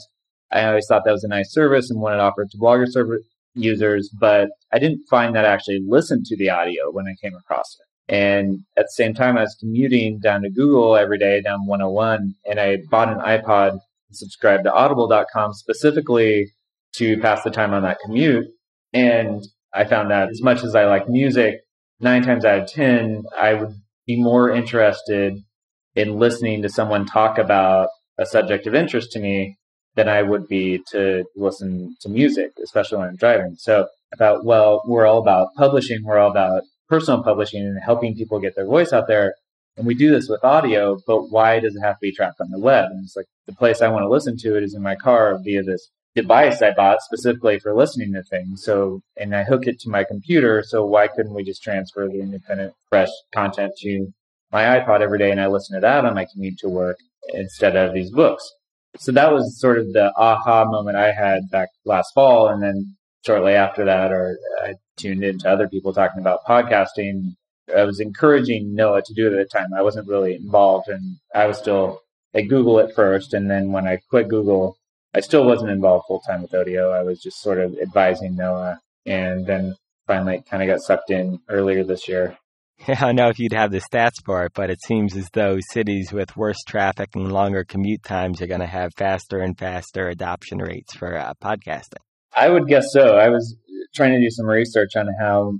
I 0.52 0.64
always 0.64 0.86
thought 0.88 1.02
that 1.04 1.12
was 1.12 1.24
a 1.24 1.28
nice 1.28 1.52
service 1.52 1.90
and 1.90 2.00
wanted 2.00 2.18
to 2.18 2.22
offer 2.22 2.42
it 2.42 2.50
to 2.52 2.58
blogger 2.58 2.86
server 2.88 3.20
users, 3.54 4.10
but 4.20 4.48
I 4.72 4.78
didn't 4.78 5.04
find 5.08 5.34
that 5.34 5.44
I 5.44 5.48
actually 5.48 5.80
listened 5.86 6.26
to 6.26 6.36
the 6.36 6.50
audio 6.50 6.90
when 6.90 7.06
I 7.06 7.14
came 7.20 7.34
across 7.34 7.76
it. 7.80 8.14
And 8.14 8.60
at 8.76 8.86
the 8.86 8.92
same 8.92 9.14
time, 9.14 9.38
I 9.38 9.42
was 9.42 9.56
commuting 9.60 10.18
down 10.18 10.42
to 10.42 10.50
Google 10.50 10.96
every 10.96 11.18
day 11.18 11.40
down 11.40 11.66
101, 11.66 12.34
and 12.46 12.58
I 12.58 12.78
bought 12.90 13.08
an 13.08 13.20
iPod 13.20 13.70
and 13.70 13.80
subscribed 14.12 14.64
to 14.64 14.72
audible.com 14.72 15.52
specifically 15.54 16.52
to 16.94 17.18
pass 17.18 17.42
the 17.44 17.50
time 17.50 17.72
on 17.72 17.82
that 17.82 17.98
commute. 18.04 18.46
And 18.92 19.44
I 19.72 19.84
found 19.84 20.10
that 20.10 20.30
as 20.30 20.42
much 20.42 20.64
as 20.64 20.74
I 20.74 20.86
like 20.86 21.08
music, 21.08 21.60
nine 22.00 22.22
times 22.22 22.44
out 22.44 22.60
of 22.60 22.68
10, 22.70 23.24
I 23.38 23.54
would 23.54 23.74
be 24.06 24.20
more 24.20 24.50
interested 24.50 25.38
in 25.94 26.18
listening 26.18 26.62
to 26.62 26.68
someone 26.68 27.06
talk 27.06 27.38
about 27.38 27.88
a 28.18 28.26
subject 28.26 28.66
of 28.66 28.74
interest 28.74 29.12
to 29.12 29.20
me 29.20 29.56
than 29.94 30.08
I 30.08 30.22
would 30.22 30.46
be 30.46 30.82
to 30.92 31.24
listen 31.36 31.96
to 32.00 32.08
music, 32.08 32.52
especially 32.62 32.98
when 32.98 33.08
I'm 33.08 33.16
driving. 33.16 33.56
So 33.58 33.86
I 34.12 34.16
thought, 34.16 34.44
well, 34.44 34.82
we're 34.86 35.06
all 35.06 35.18
about 35.18 35.48
publishing. 35.56 36.04
We're 36.04 36.18
all 36.18 36.30
about 36.30 36.62
personal 36.88 37.22
publishing 37.22 37.62
and 37.62 37.78
helping 37.82 38.14
people 38.14 38.40
get 38.40 38.54
their 38.56 38.66
voice 38.66 38.92
out 38.92 39.06
there. 39.08 39.34
And 39.76 39.86
we 39.86 39.94
do 39.94 40.10
this 40.10 40.28
with 40.28 40.44
audio, 40.44 40.98
but 41.06 41.30
why 41.30 41.60
does 41.60 41.76
it 41.76 41.80
have 41.80 41.94
to 41.94 42.02
be 42.02 42.12
tracked 42.12 42.40
on 42.40 42.50
the 42.50 42.58
web? 42.58 42.86
And 42.90 43.04
it's 43.04 43.16
like 43.16 43.26
the 43.46 43.54
place 43.54 43.80
I 43.80 43.88
want 43.88 44.02
to 44.02 44.08
listen 44.08 44.36
to 44.38 44.56
it 44.56 44.64
is 44.64 44.74
in 44.74 44.82
my 44.82 44.96
car 44.96 45.38
via 45.42 45.62
this 45.62 45.90
device 46.14 46.62
I 46.62 46.72
bought 46.72 47.02
specifically 47.02 47.58
for 47.58 47.74
listening 47.74 48.12
to 48.14 48.22
things. 48.22 48.64
So, 48.64 49.00
and 49.16 49.34
I 49.34 49.44
hook 49.44 49.66
it 49.66 49.78
to 49.80 49.90
my 49.90 50.04
computer. 50.04 50.62
So 50.66 50.84
why 50.84 51.08
couldn't 51.08 51.34
we 51.34 51.44
just 51.44 51.62
transfer 51.62 52.08
the 52.08 52.20
independent, 52.20 52.74
fresh 52.88 53.10
content 53.32 53.72
to 53.78 54.08
my 54.52 54.62
iPod 54.62 55.00
every 55.00 55.18
day 55.18 55.30
and 55.30 55.40
I 55.40 55.46
listen 55.46 55.76
to 55.76 55.80
that 55.80 56.04
on 56.04 56.14
my 56.14 56.26
commute 56.32 56.58
to 56.58 56.68
work 56.68 56.96
instead 57.32 57.76
of 57.76 57.94
these 57.94 58.10
books? 58.10 58.48
So 58.98 59.12
that 59.12 59.32
was 59.32 59.60
sort 59.60 59.78
of 59.78 59.92
the 59.92 60.12
aha 60.16 60.64
moment 60.64 60.96
I 60.96 61.12
had 61.12 61.48
back 61.50 61.68
last 61.84 62.12
fall. 62.12 62.48
And 62.48 62.62
then 62.62 62.96
shortly 63.24 63.52
after 63.52 63.84
that, 63.84 64.12
or 64.12 64.36
I 64.64 64.74
tuned 64.96 65.24
into 65.24 65.48
other 65.48 65.68
people 65.68 65.92
talking 65.92 66.20
about 66.20 66.40
podcasting. 66.48 67.34
I 67.74 67.84
was 67.84 68.00
encouraging 68.00 68.74
Noah 68.74 69.02
to 69.02 69.14
do 69.14 69.26
it 69.26 69.32
at 69.32 69.48
the 69.48 69.58
time. 69.58 69.68
I 69.76 69.82
wasn't 69.82 70.08
really 70.08 70.34
involved, 70.34 70.88
and 70.88 71.16
I 71.34 71.46
was 71.46 71.58
still 71.58 72.00
at 72.34 72.48
Google 72.48 72.80
at 72.80 72.94
first. 72.94 73.32
And 73.32 73.48
then 73.48 73.70
when 73.70 73.86
I 73.86 73.98
quit 74.10 74.28
Google, 74.28 74.76
I 75.14 75.20
still 75.20 75.44
wasn't 75.44 75.70
involved 75.70 76.04
full 76.06 76.20
time 76.20 76.42
with 76.42 76.52
Odeo. 76.52 76.92
I 76.92 77.02
was 77.02 77.20
just 77.20 77.40
sort 77.40 77.58
of 77.58 77.76
advising 77.78 78.36
Noah, 78.36 78.80
and 79.06 79.46
then 79.46 79.76
finally 80.06 80.42
kind 80.48 80.62
of 80.62 80.68
got 80.68 80.82
sucked 80.82 81.10
in 81.10 81.40
earlier 81.48 81.84
this 81.84 82.08
year. 82.08 82.36
Yeah, 82.86 82.94
I 82.98 83.06
don't 83.06 83.16
know 83.16 83.28
if 83.28 83.38
you'd 83.38 83.52
have 83.52 83.70
the 83.70 83.80
stats 83.80 84.24
for 84.24 84.44
it, 84.44 84.52
but 84.54 84.70
it 84.70 84.82
seems 84.82 85.16
as 85.16 85.28
though 85.32 85.58
cities 85.60 86.12
with 86.12 86.36
worse 86.36 86.62
traffic 86.66 87.10
and 87.14 87.32
longer 87.32 87.64
commute 87.64 88.02
times 88.02 88.40
are 88.40 88.46
going 88.46 88.60
to 88.60 88.66
have 88.66 88.92
faster 88.96 89.40
and 89.40 89.58
faster 89.58 90.08
adoption 90.08 90.58
rates 90.58 90.94
for 90.94 91.16
uh, 91.16 91.34
podcasting. 91.42 92.02
I 92.36 92.48
would 92.48 92.68
guess 92.68 92.86
so. 92.92 93.16
I 93.16 93.28
was 93.28 93.56
trying 93.94 94.12
to 94.12 94.20
do 94.20 94.30
some 94.30 94.46
research 94.46 94.96
on 94.96 95.08
how 95.20 95.54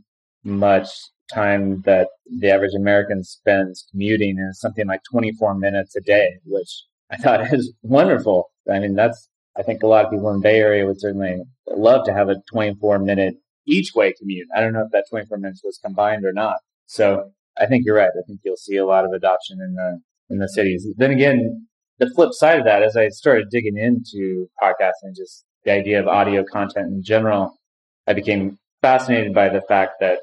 much 0.44 0.88
time 1.32 1.82
that 1.82 2.08
the 2.38 2.50
average 2.50 2.74
American 2.76 3.24
spends 3.24 3.86
commuting, 3.90 4.38
and 4.38 4.50
it's 4.50 4.60
something 4.60 4.86
like 4.86 5.02
24 5.10 5.54
minutes 5.54 5.96
a 5.96 6.00
day, 6.00 6.38
which 6.44 6.84
I 7.10 7.16
thought 7.16 7.40
is 7.52 7.72
wonderful. 7.82 8.50
I 8.70 8.78
mean, 8.78 8.94
that's, 8.94 9.28
I 9.58 9.62
think 9.62 9.82
a 9.82 9.86
lot 9.86 10.04
of 10.04 10.10
people 10.10 10.30
in 10.30 10.36
the 10.36 10.42
Bay 10.42 10.58
Area 10.58 10.86
would 10.86 11.00
certainly 11.00 11.42
love 11.66 12.04
to 12.06 12.12
have 12.12 12.28
a 12.28 12.36
24 12.52 12.98
minute 12.98 13.34
each 13.66 13.92
way 13.94 14.14
commute. 14.18 14.48
I 14.54 14.60
don't 14.60 14.72
know 14.72 14.82
if 14.82 14.92
that 14.92 15.06
24 15.10 15.38
minutes 15.38 15.62
was 15.64 15.78
combined 15.84 16.24
or 16.24 16.32
not. 16.32 16.56
So 16.86 17.30
I 17.58 17.66
think 17.66 17.84
you're 17.84 17.96
right. 17.96 18.08
I 18.08 18.22
think 18.26 18.40
you'll 18.44 18.56
see 18.56 18.76
a 18.76 18.86
lot 18.86 19.04
of 19.04 19.12
adoption 19.12 19.58
in 19.60 19.74
the, 19.74 20.00
in 20.30 20.38
the 20.38 20.48
cities. 20.48 20.86
Then 20.96 21.10
again, 21.10 21.66
the 21.98 22.10
flip 22.14 22.32
side 22.32 22.58
of 22.58 22.64
that, 22.64 22.82
as 22.82 22.96
I 22.96 23.08
started 23.08 23.48
digging 23.50 23.76
into 23.76 24.48
podcasting, 24.62 25.14
just 25.16 25.44
the 25.64 25.72
idea 25.72 26.00
of 26.00 26.08
audio 26.08 26.44
content 26.50 26.86
in 26.86 27.02
general, 27.02 27.58
I 28.06 28.14
became 28.14 28.58
fascinated 28.80 29.34
by 29.34 29.50
the 29.50 29.62
fact 29.68 29.92
that 30.00 30.20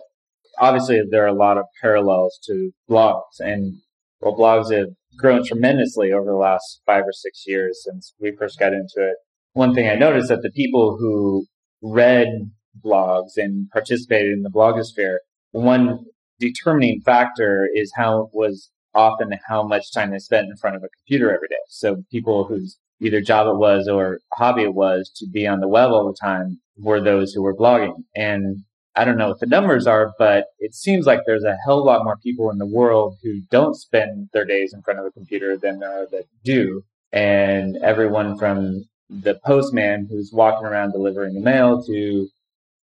obviously 0.59 1.01
there 1.09 1.23
are 1.23 1.27
a 1.27 1.33
lot 1.33 1.57
of 1.57 1.65
parallels 1.81 2.39
to 2.47 2.71
blogs 2.89 3.39
and 3.39 3.75
well, 4.21 4.35
blogs 4.35 4.71
have 4.71 4.89
grown 5.17 5.43
tremendously 5.45 6.11
over 6.11 6.25
the 6.25 6.37
last 6.37 6.81
five 6.85 7.03
or 7.03 7.11
six 7.11 7.43
years 7.47 7.81
since 7.83 8.13
we 8.19 8.35
first 8.37 8.59
got 8.59 8.73
into 8.73 8.97
it. 8.97 9.15
One 9.53 9.73
thing 9.73 9.89
I 9.89 9.95
noticed 9.95 10.29
that 10.29 10.41
the 10.41 10.51
people 10.51 10.97
who 10.99 11.45
read 11.81 12.27
blogs 12.83 13.37
and 13.37 13.69
participated 13.71 14.31
in 14.31 14.43
the 14.43 14.49
blogosphere, 14.49 15.17
one 15.51 16.05
determining 16.39 17.01
factor 17.01 17.67
is 17.73 17.91
how 17.95 18.29
was 18.33 18.69
often 18.93 19.31
how 19.47 19.63
much 19.63 19.91
time 19.93 20.11
they 20.11 20.19
spent 20.19 20.47
in 20.49 20.57
front 20.57 20.75
of 20.75 20.83
a 20.83 20.89
computer 20.89 21.33
every 21.33 21.47
day. 21.47 21.55
So 21.67 22.03
people 22.11 22.45
whose 22.45 22.77
either 22.99 23.21
job 23.21 23.47
it 23.47 23.57
was 23.57 23.87
or 23.87 24.19
hobby 24.33 24.63
it 24.63 24.73
was 24.73 25.11
to 25.17 25.27
be 25.31 25.45
on 25.47 25.59
the 25.59 25.67
web 25.67 25.91
all 25.91 26.07
the 26.07 26.17
time 26.19 26.59
were 26.77 27.01
those 27.01 27.33
who 27.33 27.43
were 27.43 27.55
blogging. 27.55 28.03
And 28.15 28.63
I 28.97 29.05
don't 29.05 29.17
know 29.17 29.29
what 29.29 29.39
the 29.39 29.45
numbers 29.45 29.85
are, 29.85 30.13
but 30.17 30.45
it 30.59 30.73
seems 30.73 31.05
like 31.05 31.21
there's 31.25 31.43
a 31.43 31.55
hell 31.63 31.77
of 31.77 31.83
a 31.83 31.87
lot 31.87 32.03
more 32.03 32.17
people 32.17 32.49
in 32.49 32.57
the 32.57 32.65
world 32.65 33.17
who 33.21 33.41
don't 33.51 33.75
spend 33.75 34.29
their 34.33 34.43
days 34.43 34.73
in 34.73 34.81
front 34.81 34.99
of 34.99 35.05
a 35.05 35.11
computer 35.11 35.55
than 35.55 35.79
there 35.79 36.03
are 36.03 36.07
that 36.07 36.25
do. 36.43 36.81
And 37.13 37.77
everyone 37.77 38.39
from 38.39 38.85
the 39.09 39.39
postman 39.45 40.07
who's 40.09 40.33
walking 40.33 40.65
around 40.65 40.91
delivering 40.93 41.35
the 41.35 41.41
mail 41.41 41.83
to 41.83 42.27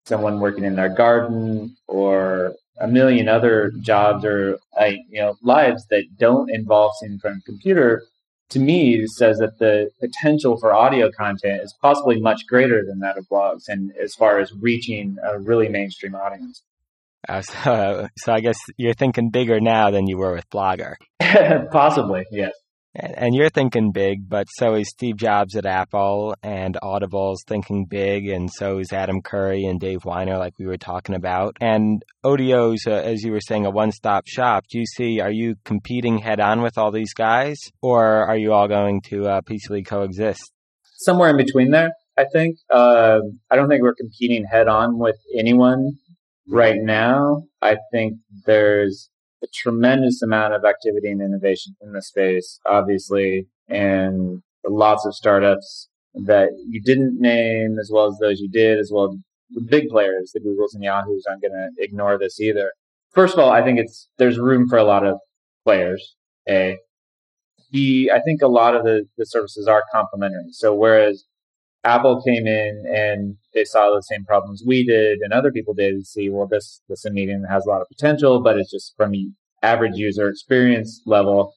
someone 0.05 0.39
working 0.39 0.63
in 0.63 0.75
their 0.75 0.89
garden 0.89 1.75
or 1.87 2.55
a 2.79 2.87
million 2.87 3.27
other 3.27 3.71
jobs 3.81 4.23
or 4.23 4.59
uh, 4.79 4.85
you 4.85 5.19
know 5.19 5.35
lives 5.41 5.87
that 5.89 6.05
don't 6.17 6.49
involve 6.49 6.93
sitting 6.99 7.15
in 7.15 7.19
front 7.19 7.35
of 7.37 7.41
a 7.41 7.51
computer 7.51 8.03
to 8.49 8.59
me 8.59 9.05
says 9.07 9.39
that 9.39 9.59
the 9.59 9.89
potential 9.99 10.57
for 10.57 10.73
audio 10.73 11.11
content 11.11 11.61
is 11.61 11.75
possibly 11.81 12.19
much 12.19 12.41
greater 12.47 12.83
than 12.85 12.99
that 12.99 13.17
of 13.17 13.27
blogs 13.29 13.63
and 13.67 13.91
as 14.01 14.13
far 14.15 14.39
as 14.39 14.51
reaching 14.59 15.17
a 15.23 15.39
really 15.39 15.67
mainstream 15.67 16.15
audience. 16.15 16.63
Uh, 17.27 17.41
so, 17.63 18.07
so 18.17 18.33
I 18.33 18.39
guess 18.39 18.57
you're 18.77 18.93
thinking 18.93 19.29
bigger 19.29 19.59
now 19.59 19.91
than 19.91 20.07
you 20.07 20.17
were 20.17 20.33
with 20.33 20.49
Blogger. 20.49 20.95
possibly, 21.71 22.25
yes. 22.31 22.53
And 22.99 23.35
you're 23.35 23.51
thinking 23.51 23.91
big, 23.91 24.27
but 24.27 24.47
so 24.49 24.73
is 24.73 24.89
Steve 24.89 25.17
Jobs 25.17 25.55
at 25.55 25.67
Apple, 25.67 26.35
and 26.41 26.75
Audible's 26.81 27.43
thinking 27.45 27.85
big, 27.85 28.27
and 28.27 28.49
so 28.51 28.79
is 28.79 28.91
Adam 28.91 29.21
Curry 29.21 29.65
and 29.65 29.79
Dave 29.79 29.99
Winer, 29.99 30.39
like 30.39 30.57
we 30.57 30.65
were 30.65 30.77
talking 30.77 31.13
about. 31.13 31.55
And 31.61 32.01
Odeo's, 32.23 32.87
uh, 32.87 32.93
as 32.93 33.21
you 33.21 33.31
were 33.31 33.39
saying, 33.39 33.67
a 33.67 33.69
one-stop 33.69 34.25
shop. 34.25 34.63
Do 34.71 34.79
you 34.79 34.85
see? 34.87 35.19
Are 35.19 35.31
you 35.31 35.57
competing 35.63 36.17
head-on 36.17 36.63
with 36.63 36.79
all 36.79 36.91
these 36.91 37.13
guys, 37.13 37.59
or 37.83 38.03
are 38.03 38.37
you 38.37 38.51
all 38.51 38.67
going 38.67 39.01
to 39.09 39.27
uh, 39.27 39.41
peacefully 39.41 39.83
coexist? 39.83 40.51
Somewhere 40.95 41.29
in 41.29 41.37
between 41.37 41.69
there, 41.69 41.91
I 42.17 42.25
think. 42.33 42.57
Uh, 42.73 43.19
I 43.51 43.55
don't 43.55 43.69
think 43.69 43.83
we're 43.83 43.93
competing 43.93 44.43
head-on 44.51 44.97
with 44.97 45.17
anyone 45.37 45.99
right 46.49 46.77
now. 46.81 47.43
I 47.61 47.77
think 47.91 48.15
there's 48.47 49.11
a 49.43 49.47
tremendous 49.53 50.21
amount 50.21 50.53
of 50.53 50.65
activity 50.65 51.09
and 51.09 51.21
innovation 51.21 51.75
in 51.81 51.91
the 51.93 52.01
space, 52.01 52.59
obviously, 52.65 53.47
and 53.67 54.41
lots 54.65 55.05
of 55.05 55.13
startups 55.13 55.89
that 56.25 56.49
you 56.67 56.81
didn't 56.81 57.19
name 57.19 57.77
as 57.79 57.89
well 57.93 58.07
as 58.07 58.17
those 58.19 58.39
you 58.39 58.49
did, 58.49 58.79
as 58.79 58.91
well 58.91 59.11
as 59.11 59.17
the 59.51 59.61
big 59.61 59.89
players, 59.89 60.31
the 60.33 60.39
Googles 60.39 60.73
and 60.73 60.83
Yahoos. 60.83 61.25
I'm 61.29 61.39
going 61.39 61.53
to 61.53 61.69
ignore 61.77 62.17
this 62.17 62.39
either. 62.39 62.71
First 63.11 63.33
of 63.33 63.39
all, 63.39 63.51
I 63.51 63.63
think 63.63 63.79
it's 63.79 64.09
there's 64.17 64.39
room 64.39 64.67
for 64.67 64.77
a 64.77 64.83
lot 64.83 65.05
of 65.05 65.17
players. 65.63 66.15
A, 66.49 66.77
B, 67.71 68.09
I 68.13 68.19
think 68.21 68.41
a 68.41 68.47
lot 68.47 68.75
of 68.75 68.83
the, 68.83 69.05
the 69.17 69.25
services 69.25 69.67
are 69.67 69.83
complementary. 69.93 70.51
So 70.51 70.73
whereas 70.73 71.25
Apple 71.87 72.21
came 72.21 72.45
in 72.45 72.83
and 72.93 73.37
they 73.53 73.63
saw 73.63 73.95
the 73.95 74.01
same 74.01 74.25
problems 74.25 74.61
we 74.65 74.85
did 74.85 75.19
and 75.19 75.31
other 75.31 75.51
people 75.51 75.73
did. 75.73 76.05
See, 76.05 76.29
well, 76.29 76.45
this 76.45 76.81
this 76.89 77.05
medium 77.05 77.43
has 77.49 77.65
a 77.65 77.69
lot 77.69 77.81
of 77.81 77.87
potential, 77.87 78.41
but 78.43 78.57
it's 78.57 78.71
just 78.71 78.93
from 78.97 79.11
the 79.11 79.29
average 79.63 79.95
user 79.95 80.29
experience 80.29 81.01
level, 81.05 81.53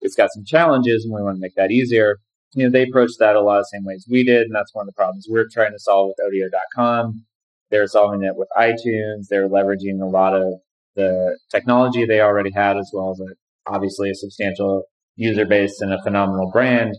it's 0.00 0.14
got 0.14 0.30
some 0.32 0.44
challenges, 0.44 1.04
and 1.04 1.14
we 1.14 1.22
want 1.22 1.36
to 1.36 1.40
make 1.40 1.54
that 1.56 1.70
easier. 1.70 2.18
You 2.54 2.64
know, 2.64 2.70
they 2.70 2.84
approached 2.84 3.18
that 3.18 3.36
a 3.36 3.40
lot 3.40 3.58
of 3.58 3.62
the 3.62 3.76
same 3.76 3.84
ways 3.84 4.06
we 4.10 4.24
did, 4.24 4.42
and 4.42 4.54
that's 4.54 4.74
one 4.74 4.84
of 4.84 4.86
the 4.86 4.96
problems 4.96 5.26
we're 5.28 5.48
trying 5.50 5.72
to 5.72 5.78
solve 5.78 6.08
with 6.10 6.32
Odeo.com. 6.32 7.24
They're 7.70 7.86
solving 7.86 8.22
it 8.22 8.36
with 8.36 8.48
iTunes. 8.56 9.28
They're 9.28 9.48
leveraging 9.48 10.02
a 10.02 10.06
lot 10.06 10.34
of 10.34 10.54
the 10.94 11.38
technology 11.50 12.04
they 12.04 12.20
already 12.20 12.52
had, 12.52 12.76
as 12.76 12.90
well 12.92 13.12
as 13.12 13.20
a, 13.20 13.72
obviously 13.72 14.10
a 14.10 14.14
substantial 14.14 14.84
user 15.16 15.46
base 15.46 15.80
and 15.80 15.92
a 15.92 16.02
phenomenal 16.02 16.50
brand. 16.52 16.94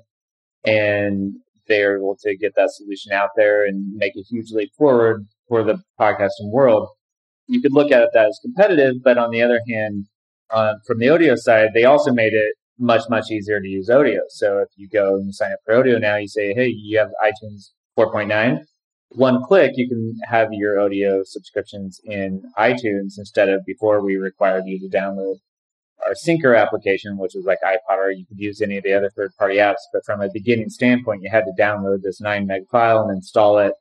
And 0.65 1.35
they're 1.67 1.97
able 1.97 2.17
to 2.21 2.35
get 2.37 2.53
that 2.55 2.71
solution 2.71 3.11
out 3.11 3.29
there 3.35 3.65
and 3.65 3.93
make 3.95 4.13
a 4.15 4.23
huge 4.29 4.51
leap 4.51 4.71
forward 4.77 5.25
for 5.47 5.63
the 5.63 5.81
podcasting 5.99 6.51
world. 6.51 6.87
You 7.47 7.61
could 7.61 7.73
look 7.73 7.91
at 7.91 8.09
that 8.13 8.27
as 8.27 8.39
competitive, 8.41 8.95
but 9.03 9.17
on 9.17 9.31
the 9.31 9.41
other 9.41 9.61
hand, 9.69 10.05
uh, 10.49 10.75
from 10.85 10.99
the 10.99 11.07
Odeo 11.07 11.37
side, 11.37 11.69
they 11.73 11.83
also 11.83 12.11
made 12.11 12.33
it 12.33 12.53
much, 12.79 13.03
much 13.09 13.31
easier 13.31 13.59
to 13.59 13.67
use 13.67 13.89
Odeo. 13.89 14.21
So 14.29 14.59
if 14.59 14.69
you 14.75 14.87
go 14.87 15.15
and 15.15 15.33
sign 15.33 15.51
up 15.51 15.59
for 15.65 15.73
Odeo 15.73 15.99
now, 15.99 16.17
you 16.17 16.27
say, 16.27 16.53
hey, 16.53 16.67
you 16.67 16.97
have 16.97 17.09
iTunes 17.23 17.71
4.9. 17.97 18.59
One 19.09 19.43
click, 19.43 19.73
you 19.75 19.87
can 19.87 20.15
have 20.27 20.49
your 20.51 20.77
Odeo 20.77 21.21
subscriptions 21.23 21.99
in 22.03 22.41
iTunes 22.57 23.17
instead 23.17 23.49
of 23.49 23.63
before 23.65 24.03
we 24.03 24.15
required 24.15 24.63
you 24.65 24.79
to 24.79 24.95
download 24.95 25.35
our 26.05 26.13
Syncer 26.13 26.59
application, 26.59 27.17
which 27.17 27.33
was 27.35 27.45
like 27.45 27.59
iPod, 27.63 27.97
or 27.97 28.11
you 28.11 28.25
could 28.25 28.39
use 28.39 28.61
any 28.61 28.77
of 28.77 28.83
the 28.83 28.93
other 28.93 29.09
third 29.09 29.31
party 29.37 29.55
apps. 29.55 29.83
But 29.91 30.05
from 30.05 30.21
a 30.21 30.29
beginning 30.29 30.69
standpoint, 30.69 31.23
you 31.23 31.29
had 31.29 31.45
to 31.45 31.61
download 31.61 32.01
this 32.01 32.19
nine 32.19 32.47
meg 32.47 32.67
file 32.69 33.01
and 33.01 33.11
install 33.11 33.59
it 33.59 33.73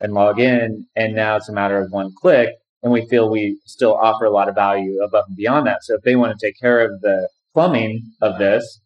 and 0.00 0.12
log 0.12 0.40
in. 0.40 0.86
And 0.96 1.14
now 1.14 1.36
it's 1.36 1.48
a 1.48 1.52
matter 1.52 1.80
of 1.80 1.92
one 1.92 2.12
click. 2.20 2.50
And 2.82 2.92
we 2.92 3.06
feel 3.06 3.28
we 3.28 3.58
still 3.64 3.96
offer 3.96 4.24
a 4.24 4.30
lot 4.30 4.48
of 4.48 4.54
value 4.54 5.02
above 5.02 5.24
and 5.28 5.36
beyond 5.36 5.66
that. 5.66 5.82
So 5.82 5.94
if 5.94 6.02
they 6.02 6.16
want 6.16 6.38
to 6.38 6.46
take 6.46 6.58
care 6.60 6.80
of 6.80 7.00
the 7.00 7.28
plumbing 7.52 8.02
of 8.22 8.38
this, 8.38 8.80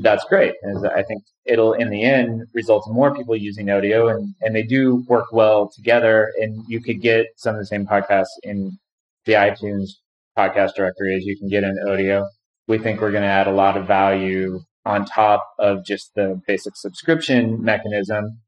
that's 0.00 0.24
great. 0.24 0.54
And 0.62 0.86
I 0.88 1.02
think 1.02 1.24
it'll, 1.44 1.72
in 1.72 1.90
the 1.90 2.04
end, 2.04 2.44
result 2.54 2.84
in 2.86 2.94
more 2.94 3.14
people 3.14 3.36
using 3.36 3.66
Odeo 3.66 4.14
and, 4.14 4.34
and 4.40 4.54
they 4.54 4.62
do 4.62 5.04
work 5.08 5.32
well 5.32 5.70
together. 5.74 6.32
And 6.38 6.64
you 6.68 6.80
could 6.80 7.00
get 7.00 7.26
some 7.36 7.54
of 7.54 7.60
the 7.60 7.66
same 7.66 7.84
podcasts 7.84 8.26
in 8.42 8.78
the 9.26 9.32
iTunes 9.32 9.90
podcast 10.36 10.74
directory 10.74 11.16
as 11.16 11.24
you 11.24 11.36
can 11.38 11.48
get 11.48 11.64
in 11.64 11.78
Odeo. 11.86 12.26
We 12.68 12.78
think 12.78 13.00
we're 13.00 13.10
going 13.10 13.22
to 13.22 13.28
add 13.28 13.46
a 13.46 13.52
lot 13.52 13.76
of 13.76 13.86
value 13.86 14.60
on 14.84 15.04
top 15.04 15.46
of 15.58 15.84
just 15.84 16.14
the 16.14 16.40
basic 16.46 16.76
subscription 16.76 17.62
mechanism. 17.62 18.38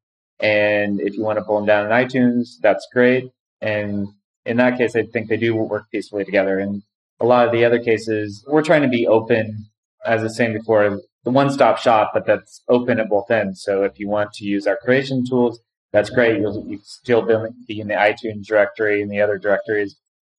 And 0.41 1.01
if 1.01 1.15
you 1.15 1.23
want 1.23 1.39
to 1.39 1.45
pull 1.45 1.57
them 1.57 1.67
down 1.67 1.87
in 1.87 1.93
iTunes, 1.93 2.57
that's 2.61 2.87
great. 2.93 3.31
And 3.61 4.09
in 4.45 4.57
that 4.59 4.79
case, 4.79 4.97
I 4.97 5.05
think 5.05 5.29
they 5.29 5.37
do 5.37 5.55
work 5.55 5.85
peacefully 5.91 6.25
together. 6.25 6.59
And 6.59 6.83
a 7.21 7.27
lot 7.27 7.47
of 7.47 7.53
the 7.53 7.65
other 7.65 7.79
cases, 7.79 8.45
we're 8.47 8.63
trying 8.63 8.83
to 8.83 8.89
be 8.89 9.07
open, 9.07 9.67
as 10.05 10.21
I 10.21 10.25
was 10.25 10.37
saying 10.37 10.53
before, 10.53 11.01
the 11.25 11.31
one 11.31 11.51
stop 11.51 11.79
shop, 11.79 12.11
but 12.13 12.27
that's 12.27 12.63
open 12.69 13.01
at 13.01 13.09
both 13.09 13.31
ends. 13.31 13.63
So 13.63 13.83
if 13.83 13.99
you 13.99 14.09
want 14.09 14.33
to 14.35 14.45
use 14.45 14.67
our 14.67 14.77
creation 14.77 15.25
tools, 15.29 15.61
that's 15.93 16.11
great. 16.11 16.41
You'll, 16.41 16.67
you 16.67 16.81
still 16.83 17.23
be 17.23 17.81
in 17.81 17.89
the 17.89 17.95
iTunes 17.95 18.45
directory 18.47 19.01
and 19.01 19.11
the 19.11 19.21
other 19.21 19.39
directories. 19.39 19.97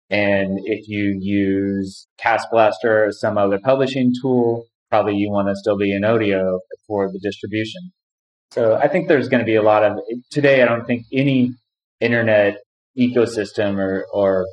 And 0.09 0.59
if 0.63 0.87
you 0.87 1.17
use 1.19 2.07
Castblaster 2.19 3.07
or 3.07 3.11
some 3.11 3.37
other 3.37 3.59
publishing 3.59 4.13
tool, 4.21 4.65
probably 4.89 5.15
you 5.15 5.31
want 5.31 5.47
to 5.47 5.55
still 5.55 5.77
be 5.77 5.93
in 5.93 6.03
Odeo 6.03 6.59
for 6.87 7.11
the 7.11 7.19
distribution. 7.19 7.91
So 8.51 8.75
I 8.75 8.87
think 8.87 9.07
there's 9.07 9.29
going 9.29 9.41
to 9.41 9.45
be 9.45 9.55
a 9.55 9.63
lot 9.63 9.83
of 9.83 9.97
today. 10.31 10.61
I 10.61 10.65
don't 10.65 10.85
think 10.85 11.05
any 11.11 11.51
internet 11.99 12.57
ecosystem 12.97 13.77
or, 13.79 14.05
or 14.13 14.45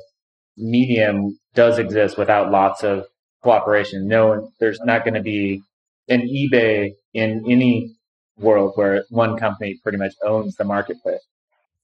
medium 0.57 1.37
does 1.53 1.77
exist 1.77 2.17
without 2.17 2.51
lots 2.51 2.83
of 2.83 3.05
cooperation. 3.43 4.07
No, 4.07 4.49
there's 4.59 4.79
not 4.83 5.03
going 5.03 5.13
to 5.13 5.21
be 5.21 5.61
an 6.09 6.21
eBay 6.21 6.91
in 7.13 7.45
any 7.47 7.95
world 8.37 8.73
where 8.75 9.05
one 9.09 9.37
company 9.37 9.79
pretty 9.83 9.97
much 9.97 10.13
owns 10.25 10.55
the 10.55 10.63
marketplace. 10.63 11.21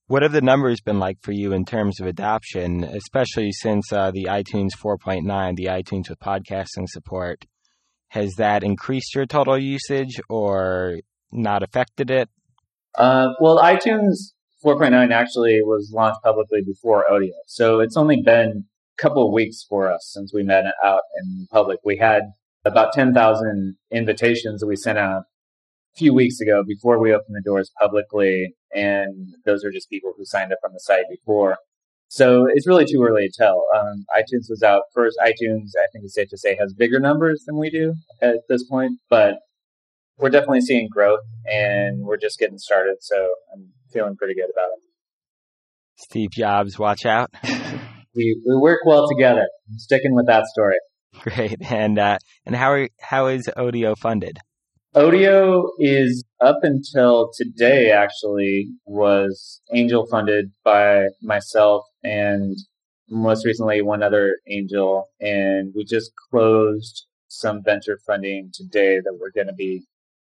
What 0.10 0.24
have 0.24 0.32
the 0.32 0.42
numbers 0.42 0.82
been 0.82 0.98
like 0.98 1.20
for 1.22 1.34
you 1.34 1.54
in 1.54 1.66
terms 1.66 2.00
of 2.02 2.08
adoption, 2.08 2.84
especially 2.84 3.52
since 3.52 3.94
uh, 3.94 4.10
the 4.10 4.24
iTunes 4.24 4.70
4.9, 4.76 5.56
the 5.56 5.66
iTunes 5.66 6.10
with 6.10 6.18
podcasting 6.18 6.88
support? 6.88 7.46
Has 8.08 8.34
that 8.40 8.64
increased 8.64 9.14
your 9.14 9.28
total 9.28 9.56
usage 9.56 10.20
or 10.28 10.98
not 11.32 11.62
affected 11.62 12.10
it? 12.10 12.28
Uh, 12.98 13.28
well, 13.40 13.60
iTunes 13.60 14.34
4.9 14.66 15.12
actually 15.12 15.62
was 15.62 15.92
launched 15.94 16.24
publicly 16.24 16.62
before 16.66 17.06
Odeo. 17.08 17.30
So 17.46 17.80
it's 17.80 17.96
only 17.96 18.24
been 18.26 18.66
a 18.98 19.02
couple 19.02 19.28
of 19.28 19.32
weeks 19.32 19.64
for 19.70 19.92
us 19.94 20.10
since 20.12 20.34
we 20.34 20.42
met 20.42 20.66
out 20.84 21.02
in 21.22 21.46
public. 21.52 21.82
We 21.86 21.98
had 21.98 22.24
about 22.66 22.94
10,000 22.94 23.76
invitations 23.92 24.62
that 24.62 24.68
we 24.68 24.76
sent 24.76 24.98
out 24.98 25.22
a 25.94 25.98
few 25.98 26.16
weeks 26.16 26.40
ago 26.40 26.64
before 26.68 26.98
we 27.00 27.14
opened 27.14 27.36
the 27.36 27.44
doors 27.46 27.70
publicly 27.80 28.56
and 28.74 29.34
those 29.46 29.64
are 29.64 29.72
just 29.72 29.90
people 29.90 30.14
who 30.18 30.26
signed 30.26 30.52
up 30.52 30.60
on 30.66 30.74
the 30.74 30.80
site 30.80 31.06
before. 31.10 31.58
So 32.08 32.48
it's 32.52 32.68
really 32.68 32.86
too 32.86 33.04
early 33.04 33.28
to 33.28 33.34
tell. 33.36 33.66
Um, 33.76 34.06
iTunes 34.18 34.50
was 34.50 34.64
out 34.64 34.84
first. 34.94 35.18
iTunes, 35.24 35.72
I 35.78 35.86
think 35.94 36.06
it's 36.06 36.16
safe 36.16 36.30
to 36.30 36.38
say, 36.38 36.58
has 36.60 36.74
bigger 36.74 37.00
numbers 37.00 37.44
than 37.46 37.58
we 37.58 37.70
do 37.70 37.94
at 38.22 38.38
this 38.50 38.64
point, 38.64 39.00
but 39.10 39.36
we're 40.18 40.32
definitely 40.32 40.62
seeing 40.62 40.90
growth 40.92 41.22
and 41.46 42.04
we're 42.04 42.18
just 42.18 42.40
getting 42.40 42.58
started. 42.58 42.98
So 43.02 43.36
I'm 43.54 43.70
feeling 43.94 44.16
pretty 44.16 44.34
good 44.34 44.50
about 44.52 44.70
it. 44.74 44.84
Steve 45.98 46.32
Jobs, 46.32 46.80
watch 46.80 47.06
out. 47.06 47.30
we, 47.44 48.42
we 48.46 48.58
work 48.60 48.80
well 48.86 49.08
together. 49.08 49.48
I'm 49.70 49.78
sticking 49.78 50.16
with 50.16 50.26
that 50.28 50.46
story. 50.48 50.78
Great. 51.20 51.58
And, 51.70 52.00
uh, 52.00 52.18
and 52.46 52.56
how 52.56 52.72
are, 52.72 52.90
how 53.00 53.28
is 53.28 53.48
Odeo 53.56 53.96
funded? 53.98 54.40
Odeo 54.96 55.66
is 55.78 56.24
up 56.42 56.58
until 56.64 57.30
today 57.36 57.92
actually 57.92 58.70
was 58.86 59.62
angel 59.72 60.08
funded 60.10 60.52
by 60.64 61.10
myself 61.22 61.84
and 62.04 62.58
most 63.08 63.46
recently 63.46 63.84
one 63.84 64.02
other 64.02 64.38
angel 64.50 65.10
and 65.20 65.74
we 65.76 65.86
just 65.86 66.12
closed 66.32 67.06
some 67.28 67.62
venture 67.64 68.00
funding 68.08 68.50
today 68.52 69.00
that 69.00 69.16
we're 69.20 69.32
going 69.32 69.48
to 69.48 69.54
be 69.54 69.84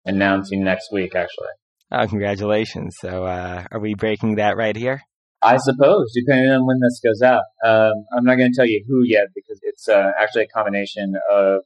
announcing 0.06 0.64
next 0.64 0.90
week 0.90 1.14
actually. 1.14 1.48
Oh, 1.92 2.06
congratulations. 2.06 2.96
So 2.98 3.24
uh, 3.24 3.64
are 3.70 3.80
we 3.80 3.94
breaking 3.94 4.36
that 4.36 4.56
right 4.56 4.74
here? 4.74 5.02
I 5.42 5.58
suppose, 5.58 6.12
depending 6.14 6.50
on 6.50 6.66
when 6.66 6.80
this 6.80 6.98
goes 7.04 7.20
out. 7.20 7.42
Um, 7.62 7.92
I'm 8.16 8.24
not 8.24 8.36
going 8.36 8.50
to 8.50 8.56
tell 8.56 8.66
you 8.66 8.82
who 8.88 9.02
yet 9.04 9.26
because 9.34 9.60
it's 9.62 9.86
uh, 9.86 10.12
actually 10.18 10.44
a 10.44 10.48
combination 10.48 11.14
of 11.30 11.60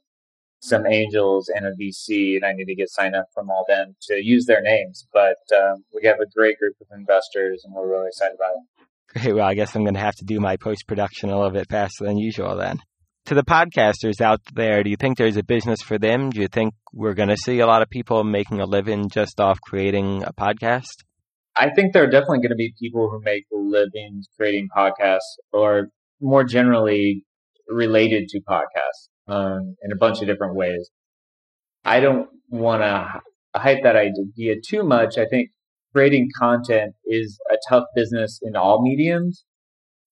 some 0.61 0.85
angels 0.85 1.49
and 1.53 1.65
a 1.65 1.71
VC, 1.71 2.35
and 2.35 2.45
I 2.45 2.53
need 2.53 2.65
to 2.65 2.75
get 2.75 2.89
signed 2.89 3.15
up 3.15 3.25
from 3.33 3.49
all 3.49 3.65
them 3.67 3.95
to 4.03 4.23
use 4.23 4.45
their 4.45 4.61
names. 4.61 5.07
But 5.11 5.39
um, 5.55 5.83
we 5.93 6.07
have 6.07 6.19
a 6.19 6.29
great 6.33 6.59
group 6.59 6.75
of 6.79 6.87
investors, 6.95 7.63
and 7.65 7.73
we're 7.73 7.89
really 7.89 8.07
excited 8.07 8.35
about 8.35 8.51
it. 8.51 9.19
Great. 9.19 9.35
Well, 9.35 9.47
I 9.47 9.55
guess 9.55 9.75
I'm 9.75 9.83
going 9.83 9.95
to 9.95 9.99
have 9.99 10.15
to 10.15 10.25
do 10.25 10.39
my 10.39 10.57
post 10.57 10.87
production 10.87 11.29
a 11.29 11.35
little 11.35 11.51
bit 11.51 11.67
faster 11.69 12.05
than 12.05 12.17
usual 12.17 12.55
then. 12.55 12.77
To 13.25 13.35
the 13.35 13.43
podcasters 13.43 14.21
out 14.21 14.39
there, 14.53 14.83
do 14.83 14.89
you 14.89 14.95
think 14.95 15.17
there's 15.17 15.37
a 15.37 15.43
business 15.43 15.81
for 15.81 15.97
them? 15.97 16.29
Do 16.29 16.41
you 16.41 16.47
think 16.47 16.73
we're 16.93 17.13
going 17.13 17.29
to 17.29 17.37
see 17.37 17.59
a 17.59 17.67
lot 17.67 17.81
of 17.81 17.89
people 17.89 18.23
making 18.23 18.59
a 18.59 18.65
living 18.65 19.09
just 19.09 19.39
off 19.39 19.59
creating 19.61 20.23
a 20.23 20.33
podcast? 20.33 21.03
I 21.55 21.69
think 21.69 21.93
there 21.93 22.03
are 22.03 22.09
definitely 22.09 22.39
going 22.39 22.49
to 22.49 22.55
be 22.55 22.73
people 22.79 23.09
who 23.09 23.21
make 23.23 23.45
a 23.53 23.57
living 23.57 24.23
creating 24.37 24.69
podcasts 24.75 25.37
or 25.51 25.89
more 26.21 26.43
generally 26.43 27.25
related 27.67 28.29
to 28.29 28.39
podcasts 28.47 29.09
um, 29.31 29.75
in 29.81 29.91
a 29.91 29.95
bunch 29.95 30.21
of 30.21 30.27
different 30.27 30.55
ways. 30.55 30.89
I 31.85 31.99
don't 31.99 32.27
want 32.49 32.81
to 32.81 33.21
hype 33.55 33.83
that 33.83 33.95
idea 33.95 34.55
too 34.63 34.83
much. 34.83 35.17
I 35.17 35.25
think 35.25 35.49
creating 35.93 36.29
content 36.37 36.93
is 37.05 37.39
a 37.49 37.55
tough 37.69 37.85
business 37.95 38.39
in 38.43 38.55
all 38.55 38.81
mediums, 38.81 39.45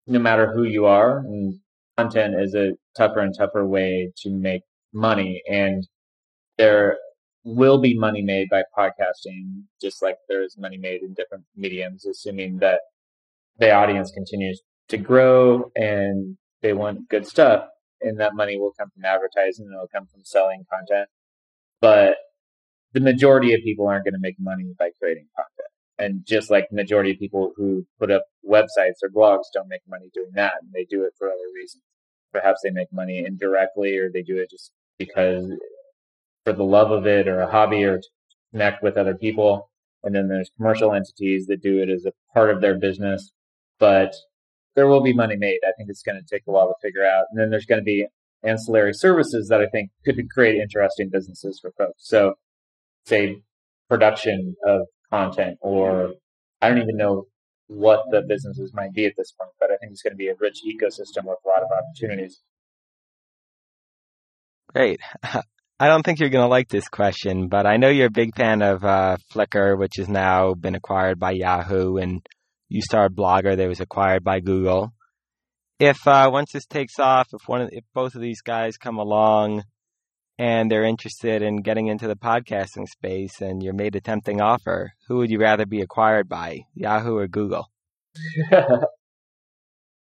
no 0.07 0.19
matter 0.19 0.51
who 0.53 0.63
you 0.63 0.85
are. 0.85 1.19
And 1.19 1.59
content 1.97 2.35
is 2.39 2.55
a 2.55 2.71
tougher 2.97 3.19
and 3.19 3.35
tougher 3.37 3.65
way 3.67 4.11
to 4.23 4.29
make 4.29 4.61
money. 4.93 5.41
And 5.49 5.85
there 6.57 6.97
will 7.43 7.79
be 7.79 7.97
money 7.97 8.21
made 8.21 8.47
by 8.49 8.63
podcasting, 8.77 9.63
just 9.81 10.01
like 10.01 10.15
there 10.27 10.43
is 10.43 10.57
money 10.57 10.77
made 10.77 11.01
in 11.01 11.13
different 11.13 11.43
mediums, 11.55 12.05
assuming 12.05 12.59
that 12.59 12.81
the 13.57 13.71
audience 13.71 14.11
continues 14.11 14.61
to 14.87 14.97
grow 14.97 15.71
and 15.75 16.37
they 16.61 16.73
want 16.73 17.09
good 17.09 17.27
stuff. 17.27 17.65
And 18.01 18.19
that 18.19 18.35
money 18.35 18.57
will 18.57 18.73
come 18.77 18.89
from 18.89 19.05
advertising 19.05 19.65
and 19.65 19.75
it'll 19.75 19.87
come 19.87 20.07
from 20.07 20.23
selling 20.23 20.63
content. 20.71 21.09
But 21.81 22.15
the 22.93 22.99
majority 22.99 23.53
of 23.53 23.61
people 23.61 23.87
aren't 23.87 24.05
going 24.05 24.13
to 24.13 24.19
make 24.19 24.39
money 24.39 24.73
by 24.77 24.91
creating 24.99 25.27
content. 25.35 25.69
And 25.97 26.25
just 26.25 26.49
like 26.49 26.69
the 26.69 26.77
majority 26.77 27.11
of 27.11 27.19
people 27.19 27.51
who 27.57 27.85
put 27.99 28.09
up 28.09 28.23
websites 28.49 29.03
or 29.03 29.09
blogs 29.09 29.43
don't 29.53 29.67
make 29.67 29.81
money 29.87 30.09
doing 30.13 30.31
that, 30.35 30.53
and 30.61 30.71
they 30.73 30.85
do 30.85 31.03
it 31.03 31.13
for 31.17 31.27
other 31.27 31.37
reasons. 31.53 31.83
Perhaps 32.31 32.61
they 32.63 32.69
make 32.69 32.91
money 32.93 33.25
indirectly, 33.25 33.97
or 33.97 34.09
they 34.09 34.21
do 34.21 34.37
it 34.37 34.49
just 34.49 34.71
because 34.97 35.51
for 36.45 36.53
the 36.53 36.63
love 36.63 36.91
of 36.91 37.05
it, 37.05 37.27
or 37.27 37.41
a 37.41 37.51
hobby, 37.51 37.83
or 37.83 37.97
to 37.97 38.07
connect 38.51 38.81
with 38.81 38.95
other 38.95 39.15
people. 39.15 39.69
And 40.03 40.15
then 40.15 40.29
there's 40.29 40.49
commercial 40.55 40.93
entities 40.93 41.47
that 41.47 41.61
do 41.61 41.81
it 41.81 41.89
as 41.89 42.05
a 42.05 42.13
part 42.33 42.49
of 42.49 42.61
their 42.61 42.79
business. 42.79 43.31
But 43.77 44.15
there 44.75 44.87
will 44.87 45.01
be 45.01 45.13
money 45.13 45.35
made. 45.37 45.59
I 45.63 45.71
think 45.77 45.89
it's 45.89 46.03
going 46.03 46.19
to 46.19 46.35
take 46.35 46.43
a 46.47 46.51
while 46.51 46.67
to 46.67 46.75
figure 46.81 47.05
out. 47.05 47.25
And 47.29 47.39
then 47.39 47.49
there's 47.49 47.65
going 47.65 47.81
to 47.81 47.85
be 47.85 48.07
ancillary 48.43 48.93
services 48.93 49.47
that 49.49 49.61
I 49.61 49.67
think 49.67 49.91
could 50.05 50.17
create 50.29 50.55
interesting 50.55 51.09
businesses 51.11 51.59
for 51.61 51.71
folks. 51.77 51.95
So, 51.97 52.35
say 53.05 53.41
production 53.89 54.55
of 54.65 54.81
content, 55.09 55.57
or 55.61 56.13
I 56.61 56.69
don't 56.69 56.77
even 56.79 56.97
know 56.97 57.25
what 57.67 58.01
the 58.11 58.21
businesses 58.27 58.73
might 58.73 58.93
be 58.93 59.05
at 59.05 59.13
this 59.17 59.31
point, 59.31 59.51
but 59.59 59.71
I 59.71 59.77
think 59.77 59.91
it's 59.91 60.01
going 60.01 60.13
to 60.13 60.17
be 60.17 60.27
a 60.27 60.35
rich 60.39 60.59
ecosystem 60.65 61.25
with 61.25 61.37
a 61.45 61.47
lot 61.47 61.63
of 61.63 61.69
opportunities. 61.71 62.41
Great. 64.73 64.99
I 65.81 65.87
don't 65.87 66.03
think 66.03 66.19
you're 66.19 66.29
going 66.29 66.43
to 66.43 66.49
like 66.49 66.67
this 66.67 66.89
question, 66.89 67.47
but 67.47 67.65
I 67.65 67.77
know 67.77 67.87
you're 67.87 68.07
a 68.07 68.11
big 68.11 68.35
fan 68.35 68.61
of 68.61 68.83
uh, 68.83 69.17
Flickr, 69.31 69.77
which 69.79 69.93
has 69.97 70.09
now 70.09 70.53
been 70.53 70.75
acquired 70.75 71.19
by 71.19 71.31
Yahoo, 71.31 71.95
and 71.95 72.21
you 72.69 72.81
started 72.81 73.17
Blogger 73.17 73.57
that 73.57 73.67
was 73.67 73.81
acquired 73.81 74.23
by 74.23 74.39
Google. 74.39 74.93
If 75.79 76.07
uh, 76.07 76.29
once 76.31 76.51
this 76.51 76.65
takes 76.65 76.99
off, 76.99 77.27
if 77.33 77.47
one, 77.47 77.61
of, 77.61 77.69
if 77.71 77.83
both 77.93 78.15
of 78.15 78.21
these 78.21 78.41
guys 78.41 78.77
come 78.77 78.97
along 78.97 79.63
and 80.37 80.69
they're 80.69 80.85
interested 80.85 81.41
in 81.41 81.61
getting 81.61 81.87
into 81.87 82.07
the 82.07 82.15
podcasting 82.15 82.87
space, 82.87 83.41
and 83.41 83.61
you're 83.61 83.73
made 83.73 83.95
a 83.95 84.01
tempting 84.01 84.39
offer, 84.39 84.93
who 85.07 85.17
would 85.17 85.29
you 85.29 85.39
rather 85.39 85.65
be 85.65 85.81
acquired 85.81 86.29
by, 86.29 86.59
Yahoo 86.75 87.17
or 87.17 87.27
Google? 87.27 87.69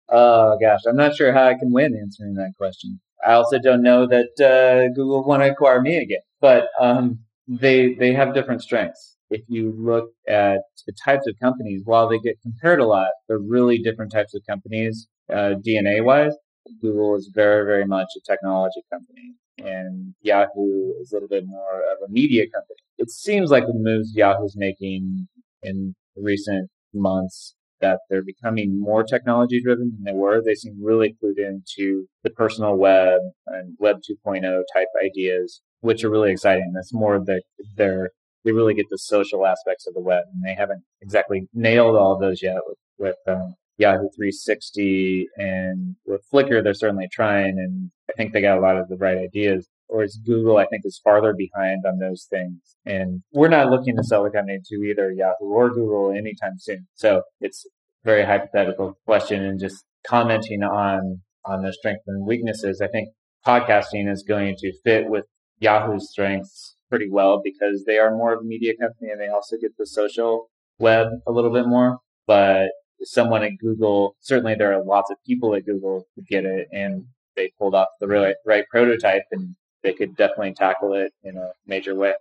oh 0.09 0.59
gosh, 0.61 0.81
I'm 0.87 0.97
not 0.97 1.17
sure 1.17 1.33
how 1.33 1.47
I 1.47 1.55
can 1.55 1.73
win 1.73 1.97
answering 1.97 2.35
that 2.35 2.53
question. 2.59 3.01
I 3.27 3.33
also 3.33 3.59
don't 3.59 3.83
know 3.83 4.07
that 4.07 4.39
uh, 4.41 4.93
Google 4.95 5.25
want 5.25 5.43
to 5.43 5.51
acquire 5.51 5.81
me 5.81 5.97
again, 5.97 6.21
but 6.41 6.69
um, 6.81 7.21
they 7.49 7.95
they 7.95 8.13
have 8.13 8.35
different 8.35 8.63
strengths. 8.63 9.16
If 9.31 9.43
you 9.49 9.75
look 9.77 10.11
at 10.29 10.61
the 10.87 10.93
types 11.05 11.27
of 11.27 11.35
companies, 11.41 11.83
while 11.85 12.09
they 12.09 12.19
get 12.19 12.41
compared 12.43 12.81
a 12.81 12.87
lot, 12.87 13.09
they're 13.29 13.39
really 13.39 13.79
different 13.79 14.13
types 14.13 14.35
of 14.35 14.43
companies 14.49 15.09
uh, 15.31 15.55
DNA 15.67 16.05
wise. 16.05 16.35
Google 16.81 17.17
is 17.17 17.31
very 17.35 17.65
very 17.65 17.87
much 17.87 18.09
a 18.17 18.21
technology 18.31 18.83
company, 18.93 19.35
and 19.59 20.15
Yahoo 20.23 20.93
is 21.01 21.13
a 21.13 21.17
little 21.17 21.29
bit 21.29 21.45
more 21.47 21.81
of 21.93 22.09
a 22.09 22.11
media 22.11 22.45
company. 22.45 22.79
It 22.99 23.11
seems 23.11 23.51
like 23.51 23.67
the 23.67 23.75
moves 23.75 24.15
Yahoo's 24.15 24.57
making 24.57 25.29
in 25.63 25.95
recent 26.17 26.71
months 26.95 27.55
that 27.81 27.99
they're 28.09 28.25
becoming 28.25 28.81
more 28.81 29.03
technology 29.03 29.63
driven 29.63 29.93
than 29.93 30.05
they 30.05 30.19
were. 30.19 30.43
They 30.43 30.55
seem 30.55 30.83
really 30.83 31.15
clued 31.23 31.39
into 31.39 32.07
the 32.23 32.31
personal 32.31 32.77
web 32.77 33.21
and 33.47 33.77
web 33.79 33.97
2.0 33.99 34.63
type 34.75 34.89
ideas, 35.05 35.61
which 35.81 36.03
are 36.05 36.11
really 36.11 36.33
exciting. 36.33 36.73
That's 36.75 36.95
more 36.95 37.19
the, 37.19 37.43
their, 37.77 38.11
they 38.47 38.53
really 38.53 38.73
get 38.73 38.87
the 38.89 38.97
social 38.97 39.45
aspects 39.45 39.87
of 39.87 39.93
the 39.93 40.01
web 40.01 40.25
and 40.33 40.43
they 40.43 40.55
haven't 40.55 40.83
exactly 41.03 41.49
nailed 41.53 41.97
all 41.97 42.15
of 42.15 42.21
those 42.21 42.43
yet 42.43 42.57
with, 42.67 42.79
with 42.97 43.17
um, 43.29 43.55
Yahoo 43.77 44.09
360 44.17 45.27
and 45.37 45.97
with 46.07 46.23
Flickr, 46.33 46.63
they're 46.63 46.73
certainly 46.73 47.09
trying. 47.13 47.59
And 47.59 47.91
I 48.09 48.15
think 48.15 48.33
they 48.33 48.41
got 48.41 48.57
a 48.57 48.61
lot 48.63 48.79
of 48.79 48.89
the 48.89 48.97
right 48.97 49.19
ideas 49.19 49.69
whereas 49.89 50.19
Google, 50.25 50.59
I 50.59 50.67
think, 50.67 50.83
is 50.85 51.01
farther 51.03 51.35
behind 51.35 51.85
on 51.87 51.99
those 51.99 52.27
things. 52.29 52.77
And 52.85 53.23
we're 53.33 53.49
not 53.49 53.71
looking 53.71 53.97
to 53.97 54.05
sell 54.05 54.25
the 54.25 54.31
company 54.31 54.59
to 54.67 54.77
either 54.77 55.13
Yahoo 55.13 55.47
or 55.47 55.71
Google 55.71 56.11
anytime 56.11 56.59
soon. 56.59 56.87
So 56.95 57.23
it's 57.41 57.67
very 58.05 58.25
hypothetical 58.25 58.99
question 59.05 59.43
and 59.45 59.61
just 59.61 59.85
commenting 60.07 60.63
on, 60.63 61.23
on 61.45 61.63
the 61.63 61.73
strengths 61.73 62.05
and 62.07 62.27
weaknesses. 62.27 62.81
I 62.81 62.89
think 62.89 63.09
podcasting 63.47 64.11
is 64.11 64.25
going 64.27 64.57
to 64.59 64.73
fit 64.85 65.09
with 65.09 65.25
Yahoo's 65.59 66.11
strengths 66.11 66.76
pretty 66.89 67.09
well 67.11 67.41
because 67.43 67.85
they 67.87 67.99
are 67.99 68.11
more 68.11 68.35
of 68.35 68.41
a 68.41 68.45
media 68.45 68.75
company 68.77 69.11
and 69.11 69.21
they 69.21 69.29
also 69.29 69.57
get 69.61 69.77
the 69.77 69.87
social 69.87 70.51
web 70.79 71.09
a 71.27 71.33
little 71.33 71.53
bit 71.53 71.67
more. 71.67 71.99
But 72.27 72.69
someone 73.03 73.43
at 73.43 73.53
Google, 73.61 74.17
certainly 74.21 74.55
there 74.55 74.73
are 74.73 74.85
lots 74.85 75.11
of 75.11 75.17
people 75.27 75.55
at 75.55 75.65
Google 75.67 76.05
who 76.15 76.23
get 76.23 76.45
it 76.45 76.69
and 76.73 77.05
they 77.37 77.53
pulled 77.59 77.75
off 77.75 77.89
the 78.01 78.09
right, 78.09 78.35
right 78.45 78.65
prototype 78.71 79.25
and 79.31 79.55
they 79.83 79.93
could 79.93 80.17
definitely 80.17 80.55
tackle 80.55 80.95
it 80.95 81.13
in 81.23 81.37
a 81.37 81.53
major 81.67 81.95
way. 81.95 82.15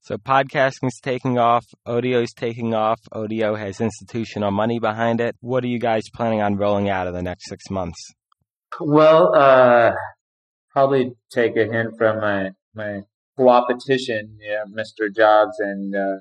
So 0.00 0.16
podcasting's 0.16 1.00
taking 1.00 1.36
off, 1.36 1.64
Odeo's 1.86 2.32
taking 2.32 2.74
off. 2.74 3.00
Odio 3.12 3.58
has 3.58 3.80
institutional 3.80 4.52
money 4.52 4.78
behind 4.78 5.20
it. 5.20 5.34
What 5.40 5.64
are 5.64 5.68
you 5.68 5.80
guys 5.80 6.04
planning 6.14 6.40
on 6.40 6.56
rolling 6.56 6.88
out 6.88 7.08
in 7.08 7.14
the 7.14 7.22
next 7.22 7.48
six 7.48 7.64
months? 7.70 7.98
Well, 8.78 9.34
uh, 9.34 9.92
probably 10.70 11.12
take 11.32 11.56
a 11.56 11.64
hint 11.64 11.94
from 11.98 12.20
my 12.20 12.50
my 12.74 13.00
co-opetition, 13.36 14.38
yeah, 14.40 14.64
Mr. 14.70 15.14
Jobs 15.14 15.58
and 15.58 15.94
uh, 15.94 16.16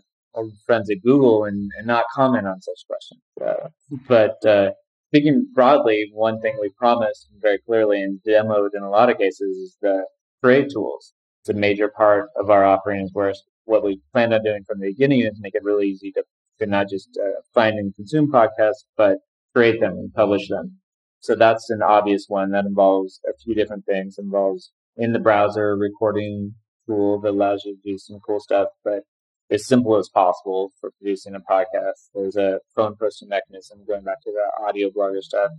friends 0.65 0.89
at 0.89 0.97
Google, 1.03 1.45
and, 1.45 1.69
and, 1.77 1.87
not 1.87 2.05
comment 2.13 2.47
on 2.47 2.61
such 2.61 2.85
questions. 2.87 3.21
Uh, 3.41 3.69
but 4.07 4.45
uh, 4.45 4.71
speaking 5.09 5.47
broadly, 5.53 6.09
one 6.13 6.41
thing 6.41 6.57
we 6.59 6.69
promised 6.77 7.29
very 7.41 7.59
clearly 7.65 8.01
and 8.01 8.19
demoed 8.27 8.69
in 8.73 8.83
a 8.83 8.89
lot 8.89 9.09
of 9.09 9.17
cases 9.17 9.57
is 9.57 9.77
the 9.81 10.05
create 10.43 10.69
tools. 10.71 11.13
It's 11.41 11.49
a 11.49 11.53
major 11.53 11.87
part 11.87 12.29
of 12.35 12.49
our 12.49 12.65
offerings 12.65 13.11
where 13.13 13.33
what 13.65 13.83
we 13.83 14.01
planned 14.11 14.33
on 14.33 14.43
doing 14.43 14.63
from 14.65 14.79
the 14.79 14.87
beginning 14.87 15.21
is 15.21 15.39
make 15.39 15.55
it 15.55 15.63
really 15.63 15.87
easy 15.87 16.11
to, 16.11 16.23
to 16.59 16.65
not 16.65 16.89
just 16.89 17.17
uh, 17.23 17.41
find 17.53 17.77
and 17.79 17.95
consume 17.95 18.31
podcasts, 18.31 18.85
but 18.97 19.17
create 19.53 19.79
them 19.79 19.93
and 19.93 20.13
publish 20.13 20.49
them. 20.49 20.77
So 21.21 21.35
that's 21.35 21.69
an 21.69 21.81
obvious 21.81 22.25
one 22.27 22.51
that 22.51 22.65
involves 22.65 23.19
a 23.27 23.33
few 23.43 23.55
different 23.55 23.85
things. 23.85 24.17
It 24.17 24.23
involves 24.23 24.71
in 24.97 25.13
the 25.13 25.19
browser 25.19 25.75
recording 25.75 26.53
tool 26.85 27.19
that 27.21 27.31
allows 27.31 27.63
you 27.65 27.75
to 27.75 27.81
do 27.91 27.97
some 27.97 28.19
cool 28.19 28.39
stuff, 28.39 28.69
but 28.83 29.03
as 29.51 29.67
simple 29.67 29.95
as 29.95 30.09
possible 30.09 30.71
for 30.79 30.91
producing 30.91 31.35
a 31.35 31.39
podcast. 31.39 32.09
There's 32.13 32.35
a 32.35 32.59
phone 32.75 32.95
posting 32.99 33.29
mechanism 33.29 33.85
going 33.87 34.03
back 34.03 34.21
to 34.23 34.31
the 34.31 34.65
audio 34.65 34.89
blogger 34.89 35.21
stuff, 35.21 35.51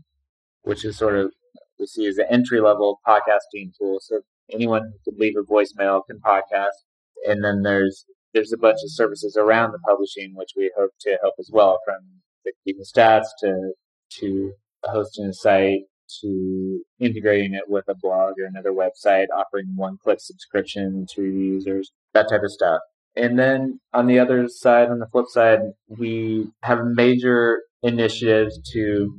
which 0.62 0.84
is 0.84 0.96
sort 0.96 1.16
of 1.16 1.32
we 1.78 1.86
see 1.86 2.06
as 2.06 2.18
an 2.18 2.26
entry 2.30 2.60
level 2.60 3.00
podcasting 3.06 3.72
tool. 3.78 3.98
So 4.00 4.20
anyone 4.52 4.82
who 4.82 5.12
could 5.12 5.20
leave 5.20 5.34
a 5.36 5.42
voicemail 5.42 6.02
can 6.06 6.20
podcast. 6.20 6.84
And 7.28 7.44
then 7.44 7.62
there's 7.62 8.06
there's 8.34 8.52
a 8.52 8.58
bunch 8.58 8.78
of 8.82 8.90
services 8.90 9.36
around 9.36 9.72
the 9.72 9.78
publishing 9.78 10.34
which 10.34 10.52
we 10.56 10.70
hope 10.76 10.90
to 11.00 11.18
help 11.22 11.34
as 11.38 11.50
well, 11.52 11.78
from 11.84 11.98
the 12.44 12.52
keeping 12.64 12.84
stats 12.84 13.26
to 13.40 13.72
to 14.20 14.52
hosting 14.84 15.26
a 15.26 15.32
site 15.32 15.82
to 16.22 16.80
integrating 17.00 17.54
it 17.54 17.64
with 17.68 17.84
a 17.88 17.94
blog 17.94 18.34
or 18.40 18.44
another 18.44 18.72
website, 18.72 19.26
offering 19.34 19.66
one 19.74 19.98
click 20.02 20.18
subscription 20.20 21.06
to 21.14 21.22
users, 21.22 21.90
that 22.14 22.28
type 22.28 22.42
of 22.42 22.50
stuff. 22.50 22.80
And 23.16 23.38
then 23.38 23.80
on 23.94 24.06
the 24.06 24.18
other 24.18 24.46
side, 24.48 24.90
on 24.90 24.98
the 24.98 25.06
flip 25.06 25.26
side, 25.28 25.60
we 25.88 26.48
have 26.62 26.84
major 26.84 27.62
initiatives 27.82 28.60
to 28.72 29.16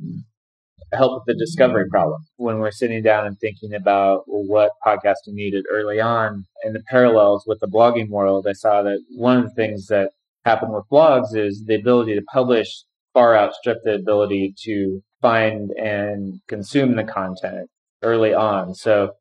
help 0.93 1.13
with 1.13 1.35
the 1.35 1.39
discovery 1.39 1.89
problem 1.89 2.21
when 2.37 2.59
we're 2.59 2.71
sitting 2.71 3.03
down 3.03 3.25
and 3.25 3.37
thinking 3.39 3.73
about 3.73 4.23
what 4.25 4.71
podcasting 4.85 5.33
needed 5.33 5.65
early 5.69 5.99
on 5.99 6.45
and 6.63 6.75
the 6.75 6.83
parallels 6.87 7.43
with 7.45 7.59
the 7.59 7.67
blogging 7.67 8.09
world. 8.09 8.47
I 8.47 8.53
saw 8.53 8.83
that 8.83 8.99
one 9.15 9.37
of 9.37 9.43
the 9.43 9.55
things 9.55 9.87
that 9.87 10.11
happened 10.45 10.73
with 10.73 10.85
blogs 10.91 11.35
is 11.35 11.65
the 11.65 11.75
ability 11.75 12.15
to 12.15 12.21
publish 12.31 12.83
far 13.13 13.35
outstripped 13.35 13.83
the 13.83 13.95
ability 13.95 14.53
to 14.63 15.01
find 15.21 15.71
and 15.71 16.39
consume 16.47 16.95
the 16.95 17.03
content 17.03 17.69
early 18.03 18.33
on. 18.33 18.75
So 18.75 19.13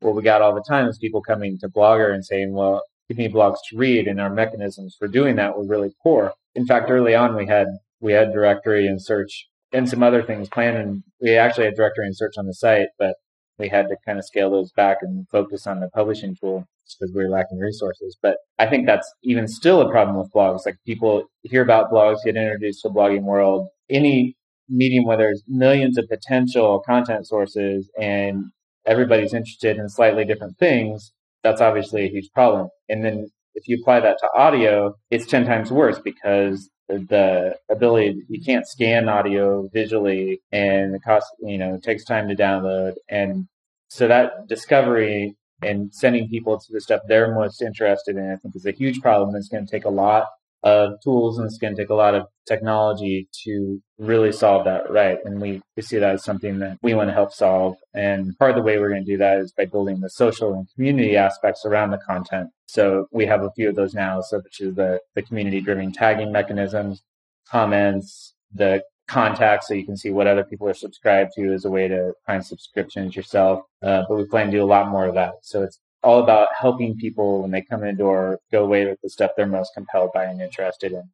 what 0.00 0.14
we 0.14 0.22
got 0.22 0.42
all 0.42 0.54
the 0.54 0.64
time 0.68 0.86
is 0.88 0.98
people 0.98 1.22
coming 1.22 1.58
to 1.60 1.68
Blogger 1.68 2.12
and 2.12 2.24
saying, 2.24 2.52
well, 2.52 2.82
give 3.08 3.18
me 3.18 3.28
blogs 3.28 3.56
to 3.68 3.76
read. 3.76 4.06
And 4.06 4.20
our 4.20 4.30
mechanisms 4.30 4.96
for 4.98 5.08
doing 5.08 5.36
that 5.36 5.56
were 5.56 5.66
really 5.66 5.92
poor. 6.02 6.32
In 6.54 6.66
fact, 6.66 6.90
early 6.90 7.14
on, 7.14 7.36
we 7.36 7.46
had, 7.46 7.68
we 8.00 8.12
had 8.12 8.32
directory 8.32 8.86
and 8.86 9.02
search 9.02 9.46
and 9.72 9.88
some 9.88 10.02
other 10.02 10.22
things 10.22 10.48
planned. 10.48 10.76
And 10.76 11.02
we 11.20 11.36
actually 11.36 11.64
had 11.64 11.74
directory 11.74 12.06
and 12.06 12.16
search 12.16 12.34
on 12.38 12.46
the 12.46 12.54
site, 12.54 12.88
but 12.98 13.14
we 13.58 13.68
had 13.68 13.88
to 13.88 13.96
kind 14.04 14.18
of 14.18 14.24
scale 14.24 14.50
those 14.50 14.72
back 14.72 14.98
and 15.02 15.26
focus 15.28 15.66
on 15.66 15.80
the 15.80 15.88
publishing 15.88 16.36
tool 16.40 16.66
because 17.00 17.14
we 17.14 17.24
were 17.24 17.30
lacking 17.30 17.58
resources. 17.58 18.16
But 18.20 18.36
I 18.58 18.66
think 18.66 18.86
that's 18.86 19.10
even 19.22 19.48
still 19.48 19.80
a 19.80 19.90
problem 19.90 20.18
with 20.18 20.32
blogs. 20.32 20.66
Like 20.66 20.76
people 20.86 21.24
hear 21.42 21.62
about 21.62 21.90
blogs, 21.90 22.18
get 22.24 22.36
introduced 22.36 22.82
to 22.82 22.88
the 22.88 22.94
blogging 22.94 23.22
world. 23.22 23.68
Any 23.88 24.36
medium 24.68 25.04
where 25.04 25.16
there's 25.16 25.42
millions 25.46 25.98
of 25.98 26.08
potential 26.08 26.82
content 26.86 27.26
sources 27.26 27.90
and 28.00 28.44
everybody's 28.86 29.34
interested 29.34 29.76
in 29.76 29.88
slightly 29.88 30.24
different 30.24 30.58
things, 30.58 31.12
that's 31.42 31.60
obviously 31.60 32.04
a 32.04 32.08
huge 32.08 32.30
problem. 32.34 32.68
And 32.88 33.04
then 33.04 33.28
if 33.54 33.68
you 33.68 33.78
apply 33.80 34.00
that 34.00 34.18
to 34.18 34.28
audio, 34.36 34.94
it's 35.10 35.26
10 35.26 35.46
times 35.46 35.70
worse 35.70 35.98
because 35.98 36.70
the 36.88 37.56
ability 37.70 38.22
you 38.28 38.42
can't 38.44 38.66
scan 38.66 39.08
audio 39.08 39.68
visually 39.72 40.40
and 40.52 40.92
the 40.92 41.00
cost 41.00 41.26
you 41.40 41.56
know 41.56 41.74
it 41.74 41.82
takes 41.82 42.04
time 42.04 42.28
to 42.28 42.36
download 42.36 42.92
and 43.08 43.46
so 43.88 44.06
that 44.06 44.46
discovery 44.48 45.34
and 45.62 45.94
sending 45.94 46.28
people 46.28 46.58
to 46.58 46.66
the 46.72 46.80
stuff 46.80 47.00
they're 47.08 47.34
most 47.34 47.62
interested 47.62 48.16
in 48.16 48.30
i 48.30 48.36
think 48.36 48.54
is 48.54 48.66
a 48.66 48.70
huge 48.70 49.00
problem 49.00 49.34
it's 49.34 49.48
going 49.48 49.64
to 49.64 49.70
take 49.70 49.86
a 49.86 49.90
lot 49.90 50.26
of 50.64 50.94
tools 51.02 51.38
and 51.38 51.46
it's 51.46 51.58
going 51.58 51.76
to 51.76 51.80
take 51.80 51.90
a 51.90 51.94
lot 51.94 52.14
of 52.14 52.26
technology 52.48 53.28
to 53.44 53.80
really 53.98 54.32
solve 54.32 54.64
that 54.64 54.90
right. 54.90 55.18
And 55.24 55.40
we, 55.40 55.60
we 55.76 55.82
see 55.82 55.98
that 55.98 56.14
as 56.14 56.24
something 56.24 56.58
that 56.60 56.78
we 56.82 56.94
want 56.94 57.10
to 57.10 57.14
help 57.14 57.32
solve. 57.32 57.76
And 57.92 58.36
part 58.38 58.50
of 58.50 58.56
the 58.56 58.62
way 58.62 58.78
we're 58.78 58.88
going 58.88 59.04
to 59.04 59.12
do 59.12 59.18
that 59.18 59.38
is 59.38 59.52
by 59.52 59.66
building 59.66 60.00
the 60.00 60.08
social 60.08 60.54
and 60.54 60.66
community 60.74 61.16
aspects 61.16 61.66
around 61.66 61.90
the 61.90 61.98
content. 61.98 62.48
So 62.66 63.06
we 63.12 63.26
have 63.26 63.42
a 63.42 63.50
few 63.54 63.68
of 63.68 63.76
those 63.76 63.94
now, 63.94 64.22
such 64.22 64.60
as 64.62 64.74
the, 64.74 65.00
the 65.14 65.22
community 65.22 65.60
driven 65.60 65.92
tagging 65.92 66.32
mechanisms, 66.32 67.02
comments, 67.46 68.34
the 68.52 68.82
contacts 69.06 69.68
so 69.68 69.74
you 69.74 69.84
can 69.84 69.98
see 69.98 70.08
what 70.08 70.26
other 70.26 70.44
people 70.44 70.66
are 70.66 70.74
subscribed 70.74 71.32
to 71.36 71.52
as 71.52 71.66
a 71.66 71.70
way 71.70 71.88
to 71.88 72.14
find 72.26 72.44
subscriptions 72.44 73.14
yourself. 73.14 73.60
Uh, 73.82 74.04
but 74.08 74.16
we 74.16 74.24
plan 74.24 74.46
to 74.46 74.52
do 74.52 74.62
a 74.62 74.64
lot 74.64 74.88
more 74.88 75.04
of 75.04 75.14
that. 75.14 75.34
So 75.42 75.62
it's 75.62 75.78
all 76.04 76.22
about 76.22 76.48
helping 76.58 76.96
people 76.96 77.42
when 77.42 77.50
they 77.50 77.62
come 77.62 77.82
in 77.82 77.96
the 77.96 78.02
door 78.02 78.38
go 78.52 78.64
away 78.64 78.84
with 78.84 78.98
the 79.02 79.10
stuff 79.10 79.32
they're 79.36 79.46
most 79.46 79.72
compelled 79.74 80.10
by 80.12 80.24
and 80.24 80.40
interested 80.40 80.92
in. 80.92 81.10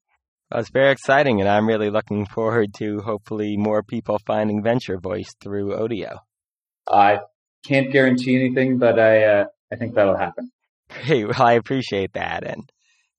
Well, 0.50 0.60
it's 0.60 0.70
very 0.70 0.90
exciting, 0.90 1.40
and 1.40 1.48
I'm 1.48 1.68
really 1.68 1.90
looking 1.90 2.26
forward 2.26 2.74
to 2.78 2.98
hopefully 3.00 3.56
more 3.56 3.84
people 3.84 4.18
finding 4.26 4.62
Venture 4.62 4.98
Voice 4.98 5.32
through 5.40 5.76
Odeo. 5.76 6.18
I 6.90 7.20
can't 7.64 7.92
guarantee 7.92 8.34
anything, 8.34 8.78
but 8.78 8.98
I 8.98 9.22
uh, 9.24 9.44
I 9.72 9.76
think 9.76 9.94
that'll 9.94 10.16
happen. 10.16 10.50
Great. 11.06 11.28
Well, 11.28 11.42
I 11.42 11.52
appreciate 11.52 12.14
that, 12.14 12.44
and 12.44 12.70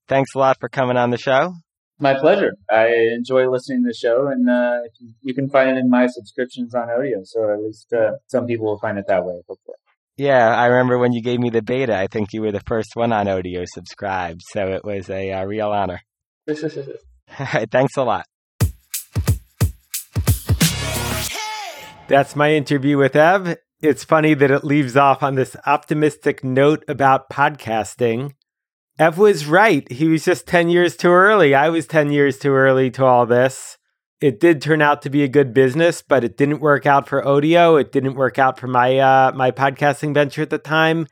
thanks 0.10 0.36
a 0.36 0.40
lot 0.40 0.58
for 0.60 0.68
coming 0.68 0.98
on 0.98 1.10
the 1.10 1.18
show. 1.18 1.54
My 2.00 2.16
pleasure. 2.20 2.54
I 2.70 2.88
enjoy 3.16 3.50
listening 3.50 3.84
to 3.84 3.90
the 3.90 3.94
show, 3.94 4.28
and 4.28 4.50
uh, 4.50 4.80
you 5.22 5.34
can 5.34 5.50
find 5.50 5.70
it 5.70 5.78
in 5.78 5.90
my 5.90 6.08
subscriptions 6.08 6.76
on 6.76 6.88
Odeo. 6.88 7.22
So 7.24 7.54
at 7.54 7.62
least 7.62 7.94
uh, 7.94 8.14
some 8.28 8.46
people 8.46 8.66
will 8.66 8.80
find 8.80 8.98
it 8.98 9.06
that 9.08 9.24
way. 9.24 9.42
Hopefully. 9.48 9.76
Yeah, 10.22 10.56
I 10.56 10.68
remember 10.68 11.00
when 11.00 11.14
you 11.14 11.24
gave 11.24 11.40
me 11.40 11.50
the 11.50 11.64
beta. 11.64 11.98
I 11.98 12.06
think 12.06 12.32
you 12.32 12.44
were 12.44 12.52
the 12.52 12.62
first 12.68 12.92
one 12.94 13.12
on 13.12 13.26
Odeo 13.26 13.66
subscribed, 13.66 14.44
so 14.44 14.68
it 14.68 14.86
was 14.86 15.10
a 15.10 15.32
uh, 15.32 15.46
real 15.46 15.72
honor. 15.72 16.00
Thanks 17.72 17.98
a 17.98 18.04
lot. 18.04 18.28
That's 22.08 22.36
my 22.36 22.54
interview 22.54 23.00
with 23.00 23.16
Ev. 23.16 23.58
It's 23.82 24.04
funny 24.04 24.36
that 24.36 24.52
it 24.52 24.64
leaves 24.64 24.96
off 24.96 25.24
on 25.24 25.34
this 25.34 25.56
optimistic 25.66 26.44
note 26.44 26.84
about 26.88 27.32
podcasting. 27.32 28.34
Ev 29.00 29.18
was 29.18 29.48
right. 29.48 29.92
He 29.92 30.08
was 30.08 30.24
just 30.24 30.46
10 30.46 30.70
years 30.70 30.96
too 30.96 31.10
early. 31.10 31.56
I 31.56 31.70
was 31.70 31.88
10 31.88 32.12
years 32.12 32.38
too 32.38 32.54
early 32.54 32.92
to 32.92 33.06
all 33.06 33.26
this 33.26 33.80
it 34.22 34.40
did 34.40 34.62
turn 34.62 34.84
out 34.84 35.02
to 35.02 35.10
be 35.10 35.24
a 35.24 35.28
good 35.28 35.52
business, 35.52 36.04
but 36.04 36.24
it 36.24 36.38
didn't 36.38 36.60
work 36.60 36.86
out 36.86 37.08
for 37.08 37.24
Odeo. 37.24 37.82
It 37.82 37.92
didn't 37.92 38.14
work 38.14 38.38
out 38.38 38.60
for 38.60 38.68
my 38.68 38.98
uh, 39.00 39.32
my 39.34 39.50
podcasting 39.50 40.14
venture 40.14 40.44
at 40.44 40.52
the 40.52 40.60
time. 40.60 41.08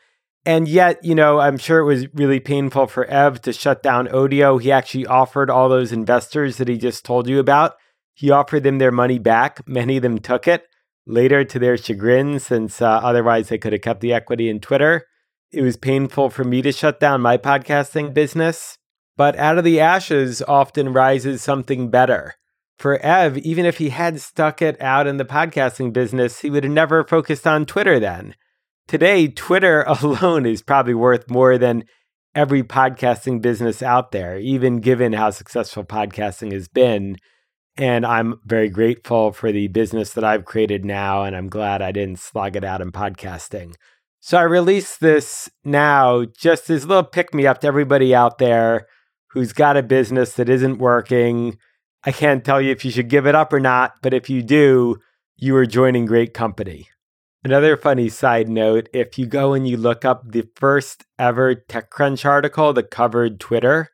And 0.45 0.67
yet, 0.67 1.03
you 1.03 1.15
know, 1.15 1.39
I'm 1.39 1.57
sure 1.57 1.79
it 1.79 1.85
was 1.85 2.07
really 2.13 2.39
painful 2.39 2.87
for 2.87 3.05
Ev 3.05 3.41
to 3.41 3.51
shut 3.51 3.83
down 3.83 4.07
Odeo. 4.07 4.61
He 4.61 4.71
actually 4.71 5.07
offered 5.07 5.49
all 5.49 5.67
those 5.67 5.91
investors 5.91 6.57
that 6.57 6.69
he 6.69 6.77
just 6.77 7.03
told 7.03 7.27
you 7.27 7.39
about. 7.39 7.73
He 8.13 8.31
offered 8.31 8.63
them 8.63 8.77
their 8.77 8.91
money 8.91 9.19
back. 9.19 9.67
Many 9.67 9.97
of 9.97 10.03
them 10.03 10.19
took 10.19 10.47
it 10.47 10.67
later 11.05 11.43
to 11.43 11.59
their 11.59 11.77
chagrin, 11.77 12.39
since 12.39 12.81
uh, 12.81 12.87
otherwise 13.03 13.49
they 13.49 13.57
could 13.57 13.73
have 13.73 13.81
kept 13.81 14.01
the 14.01 14.13
equity 14.13 14.49
in 14.49 14.59
Twitter. 14.59 15.07
It 15.51 15.63
was 15.63 15.77
painful 15.77 16.29
for 16.29 16.43
me 16.43 16.61
to 16.61 16.71
shut 16.71 16.99
down 16.99 17.21
my 17.21 17.37
podcasting 17.37 18.13
business. 18.13 18.77
But 19.17 19.35
out 19.37 19.57
of 19.57 19.63
the 19.63 19.79
ashes 19.79 20.41
often 20.43 20.93
rises 20.93 21.41
something 21.41 21.89
better 21.89 22.35
for 22.79 22.97
Ev, 22.99 23.37
even 23.39 23.65
if 23.65 23.77
he 23.77 23.89
had 23.89 24.21
stuck 24.21 24.61
it 24.61 24.81
out 24.81 25.05
in 25.05 25.17
the 25.17 25.25
podcasting 25.25 25.91
business, 25.91 26.39
he 26.39 26.49
would 26.49 26.63
have 26.63 26.71
never 26.71 27.03
focused 27.03 27.45
on 27.45 27.65
Twitter 27.65 27.99
then. 27.99 28.35
Today, 28.87 29.27
Twitter 29.27 29.83
alone 29.87 30.45
is 30.45 30.61
probably 30.61 30.93
worth 30.93 31.29
more 31.29 31.57
than 31.57 31.83
every 32.33 32.63
podcasting 32.63 33.41
business 33.41 33.83
out 33.83 34.11
there, 34.11 34.39
even 34.39 34.79
given 34.79 35.11
how 35.11 35.29
successful 35.29 35.83
podcasting 35.83 36.53
has 36.53 36.69
been. 36.69 37.17
And 37.75 38.05
I'm 38.05 38.39
very 38.45 38.69
grateful 38.69 39.33
for 39.33 39.51
the 39.51 39.67
business 39.67 40.13
that 40.13 40.23
I've 40.23 40.45
created 40.45 40.85
now, 40.85 41.23
and 41.23 41.35
I'm 41.35 41.49
glad 41.49 41.81
I 41.81 41.91
didn't 41.91 42.19
slog 42.19 42.55
it 42.55 42.63
out 42.63 42.81
in 42.81 42.93
podcasting. 42.93 43.75
So 44.21 44.37
I 44.37 44.43
release 44.43 44.95
this 44.95 45.49
now 45.65 46.23
just 46.25 46.69
as 46.69 46.85
a 46.85 46.87
little 46.87 47.03
pick 47.03 47.33
me 47.33 47.45
up 47.45 47.59
to 47.61 47.67
everybody 47.67 48.15
out 48.15 48.37
there 48.37 48.87
who's 49.31 49.51
got 49.51 49.77
a 49.77 49.83
business 49.83 50.33
that 50.33 50.49
isn't 50.49 50.77
working 50.77 51.57
I 52.05 52.11
can't 52.11 52.45
tell 52.45 52.61
you 52.61 52.71
if 52.71 52.85
you 52.85 52.91
should 52.91 53.09
give 53.09 53.27
it 53.27 53.35
up 53.35 53.51
or 53.51 53.59
not, 53.59 53.95
but 54.01 54.13
if 54.13 54.29
you 54.29 54.41
do, 54.41 54.97
you 55.35 55.55
are 55.55 55.65
joining 55.65 56.05
great 56.05 56.33
company. 56.33 56.87
Another 57.43 57.77
funny 57.77 58.09
side 58.09 58.49
note 58.49 58.89
if 58.93 59.17
you 59.17 59.25
go 59.25 59.53
and 59.53 59.67
you 59.67 59.77
look 59.77 60.03
up 60.03 60.29
the 60.29 60.47
first 60.55 61.05
ever 61.17 61.55
TechCrunch 61.55 62.25
article 62.25 62.73
that 62.73 62.91
covered 62.91 63.39
Twitter, 63.39 63.89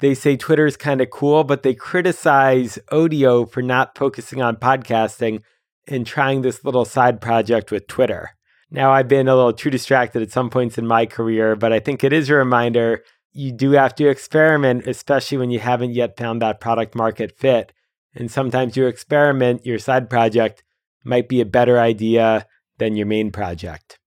they 0.00 0.14
say 0.14 0.36
Twitter 0.36 0.66
is 0.66 0.76
kind 0.76 1.00
of 1.00 1.10
cool, 1.10 1.44
but 1.44 1.62
they 1.62 1.74
criticize 1.74 2.78
Odeo 2.90 3.50
for 3.50 3.62
not 3.62 3.96
focusing 3.96 4.40
on 4.40 4.56
podcasting 4.56 5.42
and 5.86 6.06
trying 6.06 6.42
this 6.42 6.64
little 6.64 6.84
side 6.84 7.20
project 7.20 7.70
with 7.70 7.86
Twitter. 7.86 8.30
Now, 8.70 8.92
I've 8.92 9.08
been 9.08 9.28
a 9.28 9.34
little 9.34 9.52
too 9.52 9.70
distracted 9.70 10.22
at 10.22 10.30
some 10.30 10.48
points 10.48 10.78
in 10.78 10.86
my 10.86 11.04
career, 11.04 11.56
but 11.56 11.72
I 11.72 11.80
think 11.80 12.04
it 12.04 12.12
is 12.12 12.30
a 12.30 12.34
reminder 12.34 13.02
you 13.32 13.52
do 13.52 13.72
have 13.72 13.94
to 13.96 14.08
experiment, 14.08 14.86
especially 14.86 15.38
when 15.38 15.50
you 15.50 15.60
haven't 15.60 15.92
yet 15.92 16.16
found 16.16 16.42
that 16.42 16.60
product 16.60 16.94
market 16.94 17.38
fit. 17.38 17.72
And 18.14 18.30
sometimes 18.30 18.76
your 18.76 18.88
experiment, 18.88 19.64
your 19.64 19.78
side 19.78 20.10
project, 20.10 20.64
might 21.04 21.28
be 21.28 21.40
a 21.40 21.46
better 21.46 21.78
idea 21.78 22.46
than 22.78 22.96
your 22.96 23.06
main 23.06 23.30
project. 23.30 23.98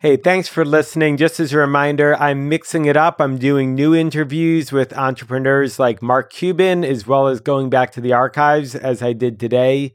Hey, 0.00 0.16
thanks 0.16 0.48
for 0.48 0.64
listening. 0.64 1.16
Just 1.16 1.38
as 1.38 1.52
a 1.52 1.58
reminder, 1.58 2.16
I'm 2.16 2.48
mixing 2.48 2.86
it 2.86 2.96
up. 2.96 3.20
I'm 3.20 3.38
doing 3.38 3.76
new 3.76 3.94
interviews 3.94 4.72
with 4.72 4.92
entrepreneurs 4.98 5.78
like 5.78 6.02
Mark 6.02 6.32
Cuban, 6.32 6.82
as 6.84 7.06
well 7.06 7.28
as 7.28 7.38
going 7.38 7.70
back 7.70 7.92
to 7.92 8.00
the 8.00 8.12
archives 8.12 8.74
as 8.74 9.00
I 9.00 9.12
did 9.12 9.38
today 9.38 9.94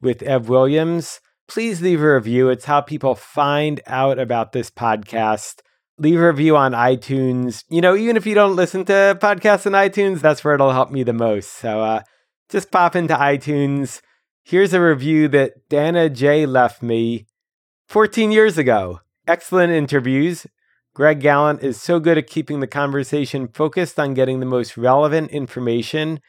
with 0.00 0.22
Ev 0.22 0.48
Williams. 0.48 1.20
Please 1.48 1.82
leave 1.82 2.00
a 2.00 2.14
review. 2.14 2.50
It's 2.50 2.66
how 2.66 2.80
people 2.82 3.16
find 3.16 3.80
out 3.88 4.20
about 4.20 4.52
this 4.52 4.70
podcast 4.70 5.62
leave 5.98 6.20
a 6.20 6.26
review 6.26 6.56
on 6.56 6.72
iTunes. 6.72 7.64
You 7.68 7.80
know, 7.80 7.96
even 7.96 8.16
if 8.16 8.26
you 8.26 8.34
don't 8.34 8.56
listen 8.56 8.84
to 8.86 9.18
podcasts 9.20 9.66
on 9.66 9.72
iTunes, 9.72 10.20
that's 10.20 10.44
where 10.44 10.54
it'll 10.54 10.72
help 10.72 10.90
me 10.90 11.02
the 11.02 11.12
most. 11.12 11.54
So 11.54 11.80
uh, 11.82 12.02
just 12.48 12.70
pop 12.70 12.96
into 12.96 13.14
iTunes. 13.14 14.00
Here's 14.44 14.72
a 14.72 14.80
review 14.80 15.28
that 15.28 15.68
Dana 15.68 16.08
J 16.08 16.46
left 16.46 16.82
me 16.82 17.26
14 17.88 18.30
years 18.30 18.56
ago. 18.56 19.00
Excellent 19.26 19.72
interviews. 19.72 20.46
Greg 20.94 21.20
Galant 21.20 21.62
is 21.62 21.80
so 21.80 22.00
good 22.00 22.18
at 22.18 22.26
keeping 22.26 22.60
the 22.60 22.66
conversation 22.66 23.48
focused 23.48 24.00
on 24.00 24.14
getting 24.14 24.40
the 24.40 24.46
most 24.46 24.76
relevant 24.76 25.30
information 25.30 26.20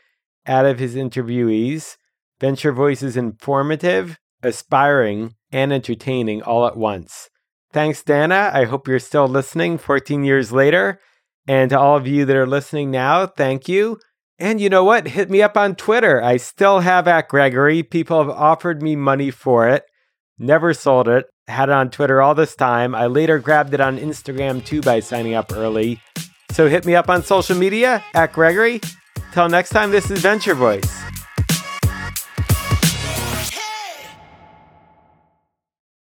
out 0.45 0.65
of 0.65 0.79
his 0.79 0.95
interviewees. 0.95 1.95
Venture 2.39 2.71
Voice 2.71 3.01
is 3.01 3.17
informative, 3.17 4.19
aspiring, 4.43 5.35
and 5.51 5.73
entertaining 5.73 6.41
all 6.41 6.67
at 6.67 6.77
once. 6.77 7.28
Thanks, 7.71 8.03
Dana. 8.03 8.51
I 8.53 8.65
hope 8.65 8.87
you're 8.87 8.99
still 8.99 9.27
listening 9.27 9.77
14 9.77 10.23
years 10.23 10.51
later. 10.51 10.99
And 11.47 11.69
to 11.69 11.79
all 11.79 11.97
of 11.97 12.07
you 12.07 12.25
that 12.25 12.35
are 12.35 12.47
listening 12.47 12.91
now, 12.91 13.25
thank 13.25 13.67
you. 13.67 13.99
And 14.39 14.61
you 14.61 14.69
know 14.69 14.83
what? 14.83 15.07
Hit 15.07 15.29
me 15.29 15.41
up 15.41 15.57
on 15.57 15.75
Twitter. 15.75 16.23
I 16.23 16.37
still 16.37 16.79
have 16.79 17.07
at 17.07 17.27
Gregory. 17.27 17.83
People 17.83 18.19
have 18.19 18.29
offered 18.29 18.81
me 18.81 18.95
money 18.95 19.31
for 19.31 19.67
it. 19.67 19.83
Never 20.37 20.73
sold 20.73 21.07
it. 21.07 21.25
Had 21.47 21.69
it 21.69 21.73
on 21.73 21.89
Twitter 21.89 22.21
all 22.21 22.35
this 22.35 22.55
time. 22.55 22.95
I 22.95 23.07
later 23.07 23.39
grabbed 23.39 23.73
it 23.73 23.81
on 23.81 23.97
Instagram 23.97 24.65
too 24.65 24.81
by 24.81 25.01
signing 25.01 25.33
up 25.33 25.51
early. 25.51 26.01
So 26.51 26.69
hit 26.69 26.85
me 26.85 26.95
up 26.95 27.09
on 27.09 27.23
social 27.23 27.57
media 27.57 28.03
at 28.13 28.33
Gregory. 28.33 28.81
Till 29.33 29.49
next 29.49 29.69
time, 29.69 29.91
this 29.91 30.09
is 30.09 30.21
Venture 30.21 30.55
Voice. 30.55 31.18